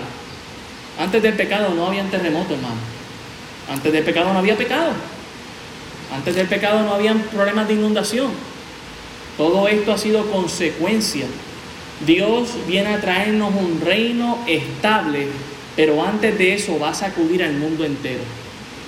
Antes 1.00 1.24
del 1.24 1.34
pecado 1.34 1.74
no 1.74 1.88
había 1.88 2.04
terremoto, 2.04 2.54
hermano. 2.54 2.76
Antes 3.70 3.94
del 3.94 4.04
pecado 4.04 4.34
no 4.34 4.39
había 4.39 4.58
pecado. 4.58 4.92
Antes 6.14 6.36
del 6.36 6.48
pecado 6.48 6.84
no 6.84 6.94
habían 6.94 7.20
problemas 7.20 7.68
de 7.68 7.76
inundación. 7.76 8.32
Todo 9.38 9.68
esto 9.68 9.94
ha 9.94 9.98
sido 9.98 10.30
consecuencia. 10.30 11.26
Dios 12.06 12.50
viene 12.68 12.96
a 12.96 13.02
traernos 13.02 13.54
un 13.56 13.80
reino 13.82 14.39
estable, 14.48 15.28
pero 15.76 16.04
antes 16.04 16.38
de 16.38 16.54
eso 16.56 16.78
va 16.80 16.89
a 16.89 16.94
sacudir 16.94 17.44
al 17.44 17.54
mundo 17.54 17.86
entero. 17.86 18.22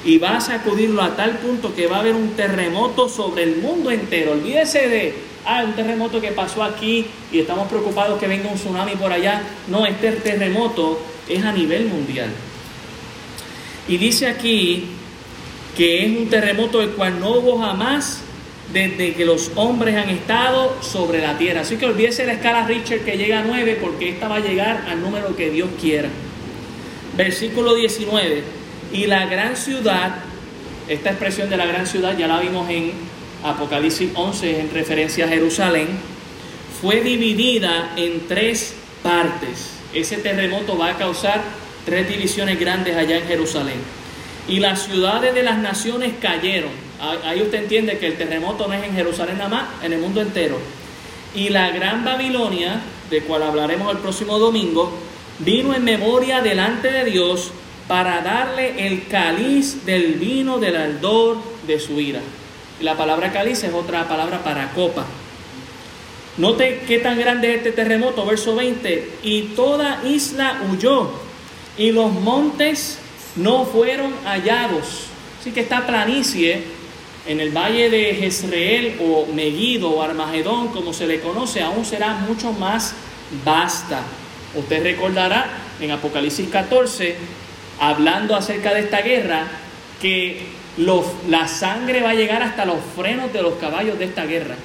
Y 0.03 0.17
va 0.17 0.37
a 0.37 0.41
sacudirlo 0.41 1.01
a 1.01 1.15
tal 1.15 1.37
punto 1.37 1.73
que 1.73 1.87
va 1.87 1.97
a 1.97 1.99
haber 2.01 2.15
un 2.15 2.31
terremoto 2.31 3.07
sobre 3.07 3.43
el 3.43 3.57
mundo 3.57 3.89
entero. 3.89 4.33
Olvídese 4.33 4.89
de, 4.89 5.15
ah, 5.45 5.63
un 5.65 5.73
terremoto 5.73 6.21
que 6.21 6.31
pasó 6.31 6.63
aquí 6.63 7.05
y 7.31 7.39
estamos 7.39 7.67
preocupados 7.67 8.19
que 8.19 8.27
venga 8.27 8.49
un 8.49 8.55
tsunami 8.55 8.95
por 8.95 9.11
allá. 9.11 9.41
No, 9.67 9.85
este 9.85 10.11
terremoto 10.13 11.01
es 11.27 11.43
a 11.43 11.51
nivel 11.51 11.85
mundial. 11.85 12.29
Y 13.87 13.97
dice 13.97 14.27
aquí 14.27 14.85
que 15.75 16.05
es 16.05 16.17
un 16.17 16.29
terremoto 16.29 16.79
del 16.79 16.91
cual 16.91 17.19
no 17.19 17.31
hubo 17.31 17.59
jamás 17.59 18.21
desde 18.71 19.13
que 19.13 19.25
los 19.25 19.51
hombres 19.55 19.95
han 19.95 20.09
estado 20.09 20.77
sobre 20.81 21.21
la 21.21 21.37
tierra. 21.37 21.61
Así 21.61 21.77
que 21.77 21.85
olvídese 21.85 22.25
la 22.25 22.33
escala 22.33 22.65
Richard 22.65 23.01
que 23.01 23.17
llega 23.17 23.39
a 23.39 23.43
9 23.43 23.77
porque 23.81 24.09
esta 24.09 24.27
va 24.27 24.37
a 24.37 24.39
llegar 24.39 24.85
al 24.87 25.01
número 25.01 25.35
que 25.35 25.49
Dios 25.49 25.69
quiera. 25.79 26.09
Versículo 27.15 27.75
19. 27.75 28.43
Y 28.93 29.05
la 29.07 29.25
gran 29.25 29.55
ciudad, 29.55 30.15
esta 30.87 31.09
expresión 31.09 31.49
de 31.49 31.57
la 31.57 31.65
gran 31.65 31.85
ciudad 31.85 32.17
ya 32.17 32.27
la 32.27 32.39
vimos 32.39 32.69
en 32.69 32.91
Apocalipsis 33.43 34.11
11 34.13 34.59
en 34.59 34.71
referencia 34.71 35.25
a 35.25 35.29
Jerusalén, 35.29 35.87
fue 36.81 37.01
dividida 37.01 37.93
en 37.95 38.27
tres 38.27 38.73
partes. 39.01 39.71
Ese 39.93 40.17
terremoto 40.17 40.77
va 40.77 40.89
a 40.89 40.97
causar 40.97 41.41
tres 41.85 42.07
divisiones 42.07 42.59
grandes 42.59 42.95
allá 42.95 43.17
en 43.17 43.27
Jerusalén 43.27 44.03
y 44.47 44.59
las 44.59 44.83
ciudades 44.83 45.33
de 45.33 45.43
las 45.43 45.57
naciones 45.57 46.13
cayeron. 46.19 46.71
Ahí 47.25 47.41
usted 47.41 47.59
entiende 47.59 47.97
que 47.97 48.07
el 48.07 48.17
terremoto 48.17 48.67
no 48.67 48.73
es 48.73 48.83
en 48.83 48.93
Jerusalén 48.93 49.37
nada 49.37 49.49
más, 49.49 49.83
en 49.83 49.93
el 49.93 49.99
mundo 49.99 50.21
entero. 50.21 50.57
Y 51.35 51.49
la 51.49 51.71
gran 51.71 52.05
Babilonia, 52.05 52.81
de 53.09 53.21
cual 53.21 53.43
hablaremos 53.43 53.91
el 53.91 53.97
próximo 53.99 54.39
domingo, 54.39 54.91
vino 55.39 55.73
en 55.73 55.83
memoria 55.83 56.41
delante 56.41 56.91
de 56.91 57.05
Dios 57.05 57.51
para 57.87 58.21
darle 58.21 58.87
el 58.87 59.07
cáliz 59.07 59.85
del 59.85 60.13
vino 60.13 60.59
del 60.59 60.75
ardor 60.75 61.37
de 61.67 61.79
su 61.79 61.99
ira. 61.99 62.21
La 62.81 62.97
palabra 62.97 63.31
cáliz 63.31 63.63
es 63.63 63.73
otra 63.73 64.07
palabra 64.07 64.43
para 64.43 64.71
copa. 64.71 65.05
Note 66.37 66.83
qué 66.87 66.97
tan 66.97 67.19
grande 67.19 67.51
es 67.51 67.57
este 67.57 67.71
terremoto, 67.71 68.25
verso 68.25 68.55
20. 68.55 69.11
Y 69.23 69.41
toda 69.55 70.01
isla 70.03 70.61
huyó, 70.69 71.11
y 71.77 71.91
los 71.91 72.11
montes 72.11 72.97
no 73.35 73.65
fueron 73.65 74.13
hallados. 74.25 75.05
Así 75.39 75.51
que 75.51 75.61
esta 75.61 75.85
planicie 75.85 76.63
en 77.27 77.39
el 77.39 77.51
valle 77.51 77.89
de 77.89 78.15
Jezreel 78.15 78.97
o 79.01 79.27
Megiddo 79.33 79.91
o 79.91 80.01
Armagedón, 80.01 80.69
como 80.69 80.93
se 80.93 81.07
le 81.07 81.19
conoce, 81.19 81.61
aún 81.61 81.85
será 81.85 82.15
mucho 82.15 82.51
más 82.51 82.95
vasta. 83.45 84.01
Usted 84.55 84.83
recordará 84.83 85.47
en 85.79 85.91
Apocalipsis 85.91 86.49
14, 86.49 87.15
hablando 87.79 88.35
acerca 88.35 88.73
de 88.73 88.81
esta 88.81 89.01
guerra, 89.01 89.47
que 90.01 90.62
la 90.77 91.47
sangre 91.47 92.01
va 92.01 92.11
a 92.11 92.15
llegar 92.15 92.41
hasta 92.41 92.65
los 92.65 92.77
frenos 92.95 93.31
de 93.31 93.41
los 93.41 93.55
caballos 93.55 93.99
de 93.99 94.05
esta 94.05 94.25
guerra 94.25 94.55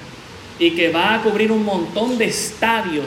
y 0.59 0.72
que 0.72 0.90
va 0.90 1.14
a 1.14 1.22
cubrir 1.22 1.52
un 1.52 1.64
montón 1.64 2.18
de 2.18 2.26
estadios, 2.26 3.06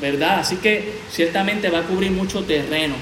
¿verdad? 0.00 0.40
Así 0.40 0.56
que 0.56 1.00
ciertamente 1.10 1.70
va 1.70 1.80
a 1.80 1.82
cubrir 1.82 2.10
mucho 2.12 2.44
terreno. 2.44 2.94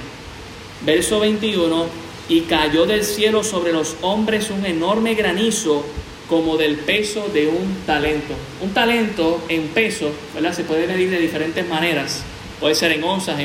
Verso 0.85 1.21
21, 1.21 1.87
y 2.29 2.43
cayó 2.43 2.87
del 2.87 3.05
cielo 3.05 3.45
sobre 3.45 3.73
los 3.73 3.97
hombres 4.01 4.51
un 4.51 4.65
enorme 4.65 5.15
granizo 5.15 5.85
como 6.29 6.57
del 6.57 6.77
peso 6.77 7.29
de 7.33 7.49
un 7.49 7.83
talento. 7.87 8.35
Un 8.63 8.73
talento 8.73 9.45
en 9.49 9.69
peso, 9.69 10.11
¿verdad? 10.35 10.55
Se 10.55 10.65
puede 10.65 10.87
medir 10.87 11.11
de 11.11 11.19
diferentes 11.19 11.69
maneras. 11.69 12.23
Puede 12.61 12.75
ser 12.75 12.93
en 12.93 13.05
onzas, 13.05 13.37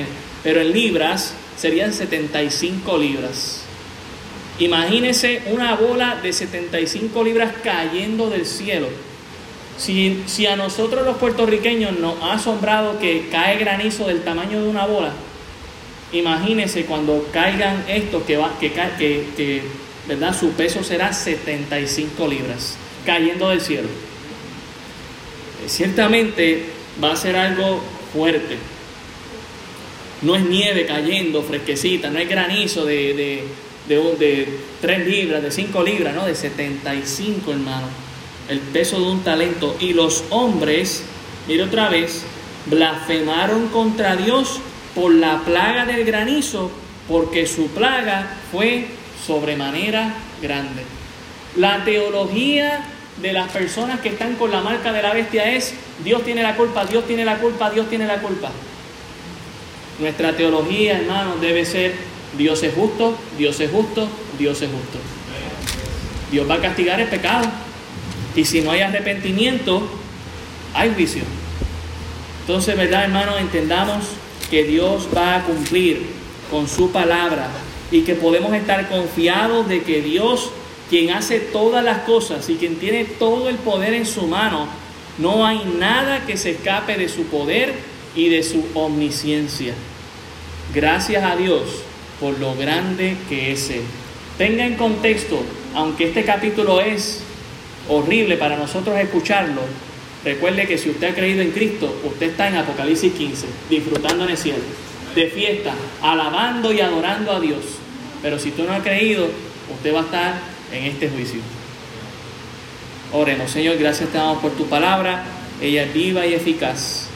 pero 0.44 0.62
en 0.62 0.72
libras 0.72 1.34
serían 1.58 1.94
75 1.94 2.98
libras. 2.98 3.66
Imagínese 4.60 5.44
una 5.48 5.76
bola 5.76 6.20
de 6.22 6.34
75 6.34 7.24
libras 7.24 7.54
cayendo 7.64 8.30
del 8.30 8.46
cielo. 8.46 8.88
Si, 9.78 10.24
si 10.26 10.46
a 10.46 10.58
nosotros 10.58 11.06
los 11.06 11.18
puertorriqueños 11.18 11.98
nos 11.98 12.22
ha 12.22 12.34
asombrado 12.34 13.00
que 13.00 13.30
cae 13.32 13.58
granizo 13.58 14.08
del 14.08 14.24
tamaño 14.24 14.62
de 14.62 14.68
una 14.68 14.86
bola, 14.86 15.14
Imagínense 16.12 16.86
cuando 16.86 17.28
caigan 17.32 17.86
estos 17.88 18.24
que, 18.24 18.38
va, 18.38 18.58
que, 18.60 18.72
que, 18.72 19.26
que 19.38 19.62
¿verdad? 20.08 20.36
su 20.38 20.52
peso 20.54 20.84
será 20.84 21.14
75 21.14 22.28
libras, 22.28 22.76
cayendo 23.06 23.50
del 23.50 23.62
cielo. 23.62 23.88
Ciertamente 25.68 26.66
va 27.04 27.14
a 27.14 27.16
ser 27.16 27.36
algo 27.36 27.84
fuerte. 28.12 28.58
No 30.24 30.36
es 30.36 30.44
nieve 30.46 30.88
cayendo 30.88 31.44
fresquecita, 31.44 32.10
no 32.10 32.18
es 32.18 32.28
granizo 32.28 32.86
de, 32.86 33.44
de, 33.88 33.96
de 34.18 34.60
3 34.82 35.08
libras, 35.08 35.44
de 35.44 35.52
5 35.52 35.84
libras, 35.84 36.16
no, 36.16 36.26
de 36.26 36.36
75 36.36 37.52
hermano. 37.52 37.88
El 38.48 38.60
peso 38.60 39.00
de 39.00 39.12
un 39.12 39.22
talento. 39.24 39.76
Y 39.80 39.94
los 39.94 40.24
hombres, 40.30 41.04
mire 41.48 41.64
otra 41.64 41.90
vez, 41.90 42.24
blasfemaron 42.66 43.68
contra 43.68 44.16
Dios 44.16 44.60
por 44.96 45.14
la 45.14 45.40
plaga 45.42 45.86
del 45.86 46.04
granizo, 46.04 46.72
porque 47.08 47.46
su 47.46 47.68
plaga 47.68 48.38
fue 48.52 48.88
sobremanera 49.26 50.14
grande. 50.42 50.84
La 51.56 51.84
teología 51.84 52.86
de 53.22 53.34
las 53.34 53.52
personas 53.52 54.00
que 54.00 54.10
están 54.10 54.36
con 54.36 54.52
la 54.52 54.62
marca 54.62 54.94
de 54.94 55.02
la 55.02 55.14
bestia 55.14 55.52
es 55.52 55.74
Dios 56.04 56.24
tiene 56.24 56.42
la 56.42 56.56
culpa, 56.56 56.86
Dios 56.86 57.06
tiene 57.06 57.26
la 57.26 57.38
culpa, 57.38 57.70
Dios 57.70 57.90
tiene 57.90 58.08
la 58.08 58.22
culpa. 58.22 58.52
Nuestra 60.00 60.36
teología, 60.36 61.00
hermano, 61.00 61.36
debe 61.42 61.66
ser 61.66 61.94
Dios 62.38 62.62
es 62.64 62.74
justo, 62.74 63.18
Dios 63.38 63.60
es 63.60 63.72
justo, 63.72 64.08
Dios 64.38 64.62
es 64.62 64.70
justo. 64.70 65.00
Dios 66.32 66.50
va 66.50 66.56
a 66.56 66.62
castigar 66.62 67.00
el 67.00 67.08
pecado. 67.08 67.50
Y 68.36 68.46
si 68.46 68.62
no 68.62 68.72
hay 68.72 68.82
arrepentimiento, 68.82 69.88
hay 70.74 70.94
juicio. 70.94 71.24
Entonces, 72.42 72.78
¿verdad, 72.78 73.06
hermano? 73.06 73.38
Entendamos 73.38 74.06
que 74.50 74.64
Dios 74.64 75.08
va 75.16 75.36
a 75.36 75.44
cumplir 75.44 76.06
con 76.52 76.68
su 76.68 76.92
palabra 76.92 77.50
y 77.92 78.02
que 78.02 78.16
podemos 78.16 78.54
estar 78.54 78.88
confiados 78.90 79.68
de 79.68 79.82
que 79.82 80.02
Dios, 80.02 80.52
quien 80.90 81.12
hace 81.12 81.40
todas 81.40 81.84
las 81.84 82.00
cosas 82.00 82.50
y 82.50 82.56
quien 82.56 82.76
tiene 82.76 83.06
todo 83.06 83.50
el 83.50 83.56
poder 83.56 83.94
en 83.94 84.06
su 84.06 84.28
mano, 84.28 84.68
no 85.18 85.46
hay 85.46 85.64
nada 85.78 86.26
que 86.26 86.38
se 86.38 86.52
escape 86.52 86.98
de 86.98 87.10
su 87.10 87.24
poder 87.26 87.74
y 88.16 88.30
de 88.30 88.44
su 88.44 88.66
omnisciencia. 88.74 89.74
Gracias 90.74 91.24
a 91.24 91.36
Dios 91.36 91.89
por 92.20 92.38
lo 92.40 92.56
grande 92.56 93.16
que 93.28 93.52
es 93.52 93.70
Él. 93.70 93.84
Tenga 94.38 94.66
en 94.66 94.76
contexto, 94.76 95.42
aunque 95.76 96.08
este 96.08 96.24
capítulo 96.24 96.82
es 96.82 97.22
horrible 97.88 98.38
para 98.38 98.58
nosotros 98.58 98.98
escucharlo, 98.98 99.62
recuerde 100.24 100.68
que 100.68 100.78
si 100.78 100.90
usted 100.90 101.12
ha 101.12 101.16
creído 101.16 101.42
en 101.42 101.52
Cristo, 101.52 101.94
usted 102.04 102.32
está 102.32 102.48
en 102.48 102.56
Apocalipsis 102.56 103.14
15, 103.14 103.48
disfrutando 103.70 104.24
en 104.26 104.32
el 104.32 104.38
cielo, 104.38 104.60
de 105.16 105.28
fiesta, 105.28 105.74
alabando 106.02 106.72
y 106.72 106.82
adorando 106.82 107.32
a 107.32 107.40
Dios. 107.40 107.64
Pero 108.22 108.38
si 108.38 108.52
tú 108.52 108.64
no 108.64 108.74
has 108.74 108.84
creído, 108.84 109.28
usted 109.74 109.94
va 109.94 110.02
a 110.02 110.04
estar 110.04 110.40
en 110.72 110.84
este 110.86 111.10
juicio. 111.10 111.40
Oremos, 113.12 113.50
Señor, 113.50 113.78
gracias 113.78 114.10
te 114.10 114.18
damos 114.18 114.40
por 114.40 114.52
tu 114.52 114.68
palabra, 114.68 115.24
ella 115.62 115.84
es 115.84 115.94
viva 115.94 116.26
y 116.26 116.34
eficaz. 116.34 117.08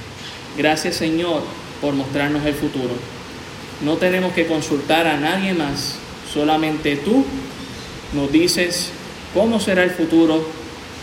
Gracias, 0.57 0.95
Señor, 0.95 1.43
por 1.81 1.93
mostrarnos 1.93 2.45
el 2.45 2.53
futuro. 2.53 3.12
No 3.81 3.97
tenemos 3.97 4.33
que 4.33 4.47
consultar 4.47 5.07
a 5.07 5.17
nadie 5.17 5.53
más, 5.53 5.95
solamente 6.33 6.95
tú 6.95 7.25
nos 8.13 8.31
dices 8.31 8.91
cómo 9.33 9.59
será 9.59 9.83
el 9.83 9.91
futuro 9.91 10.45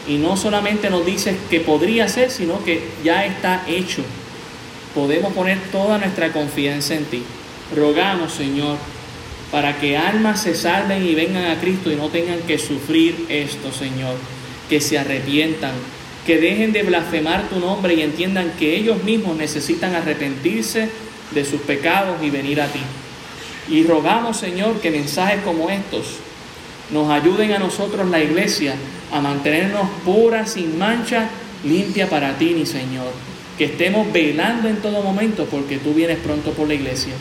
y 0.09 0.17
no 0.17 0.37
solamente 0.37 0.91
nos 0.91 1.05
dices 1.05 1.37
que 1.51 1.61
podría 1.61 2.09
ser, 2.09 2.31
sino 2.31 2.65
que 2.65 2.83
ya 3.05 3.27
está 3.27 3.65
hecho. 3.69 4.03
Podemos 4.95 5.33
poner 5.33 5.59
toda 5.71 5.99
nuestra 5.99 6.33
confianza 6.33 6.95
en 6.95 7.05
ti. 7.05 7.23
Rogamos, 7.77 8.33
Señor, 8.33 8.77
para 9.53 9.79
que 9.79 9.97
almas 9.97 10.43
se 10.43 10.55
salven 10.55 11.07
y 11.07 11.15
vengan 11.15 11.45
a 11.45 11.61
Cristo 11.61 11.91
y 11.93 11.97
no 11.97 12.09
tengan 12.09 12.41
que 12.41 12.59
sufrir 12.59 13.27
esto, 13.29 13.73
Señor. 13.73 14.17
Que 14.69 14.81
se 14.81 14.99
arrepientan, 14.99 15.73
que 16.27 16.39
dejen 16.39 16.73
de 16.73 16.83
blasfemar 16.83 17.49
tu 17.49 17.61
nombre 17.61 17.95
y 17.95 18.03
entiendan 18.03 18.53
que 18.59 18.77
ellos 18.77 19.03
mismos 19.05 19.37
necesitan 19.37 19.95
arrepentirse 19.95 20.89
de 21.33 21.45
sus 21.45 21.61
pecados 21.63 22.23
y 22.23 22.31
venir 22.31 22.61
a 22.61 22.67
ti. 22.67 22.81
Y 23.69 23.85
rogamos, 23.85 24.37
Señor, 24.37 24.81
que 24.81 24.91
mensajes 24.91 25.43
como 25.43 25.71
estos 25.71 26.17
nos 26.93 27.09
ayuden 27.11 27.53
a 27.53 27.59
nosotros, 27.59 28.09
la 28.09 28.21
iglesia, 28.21 28.75
a 29.13 29.21
mantenernos 29.21 29.89
puras, 30.05 30.53
sin 30.53 30.79
mancha, 30.79 31.29
limpia 31.65 32.09
para 32.09 32.37
ti, 32.37 32.55
mi 32.57 32.67
Señor. 32.67 33.13
Que 33.57 33.67
estemos 33.67 34.13
velando 34.13 34.69
en 34.69 34.77
todo 34.77 35.03
momento 35.03 35.47
porque 35.47 35.79
tú 35.79 35.95
vienes 35.95 36.19
pronto 36.19 36.53
por 36.53 36.67
la 36.67 36.75
iglesia. 36.75 37.13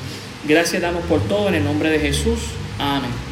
Gracias 0.47 0.81
damos 0.81 1.03
por 1.03 1.21
todo 1.21 1.49
en 1.49 1.55
el 1.55 1.63
nombre 1.63 1.89
de 1.89 1.99
Jesús. 1.99 2.39
Amén. 2.79 3.28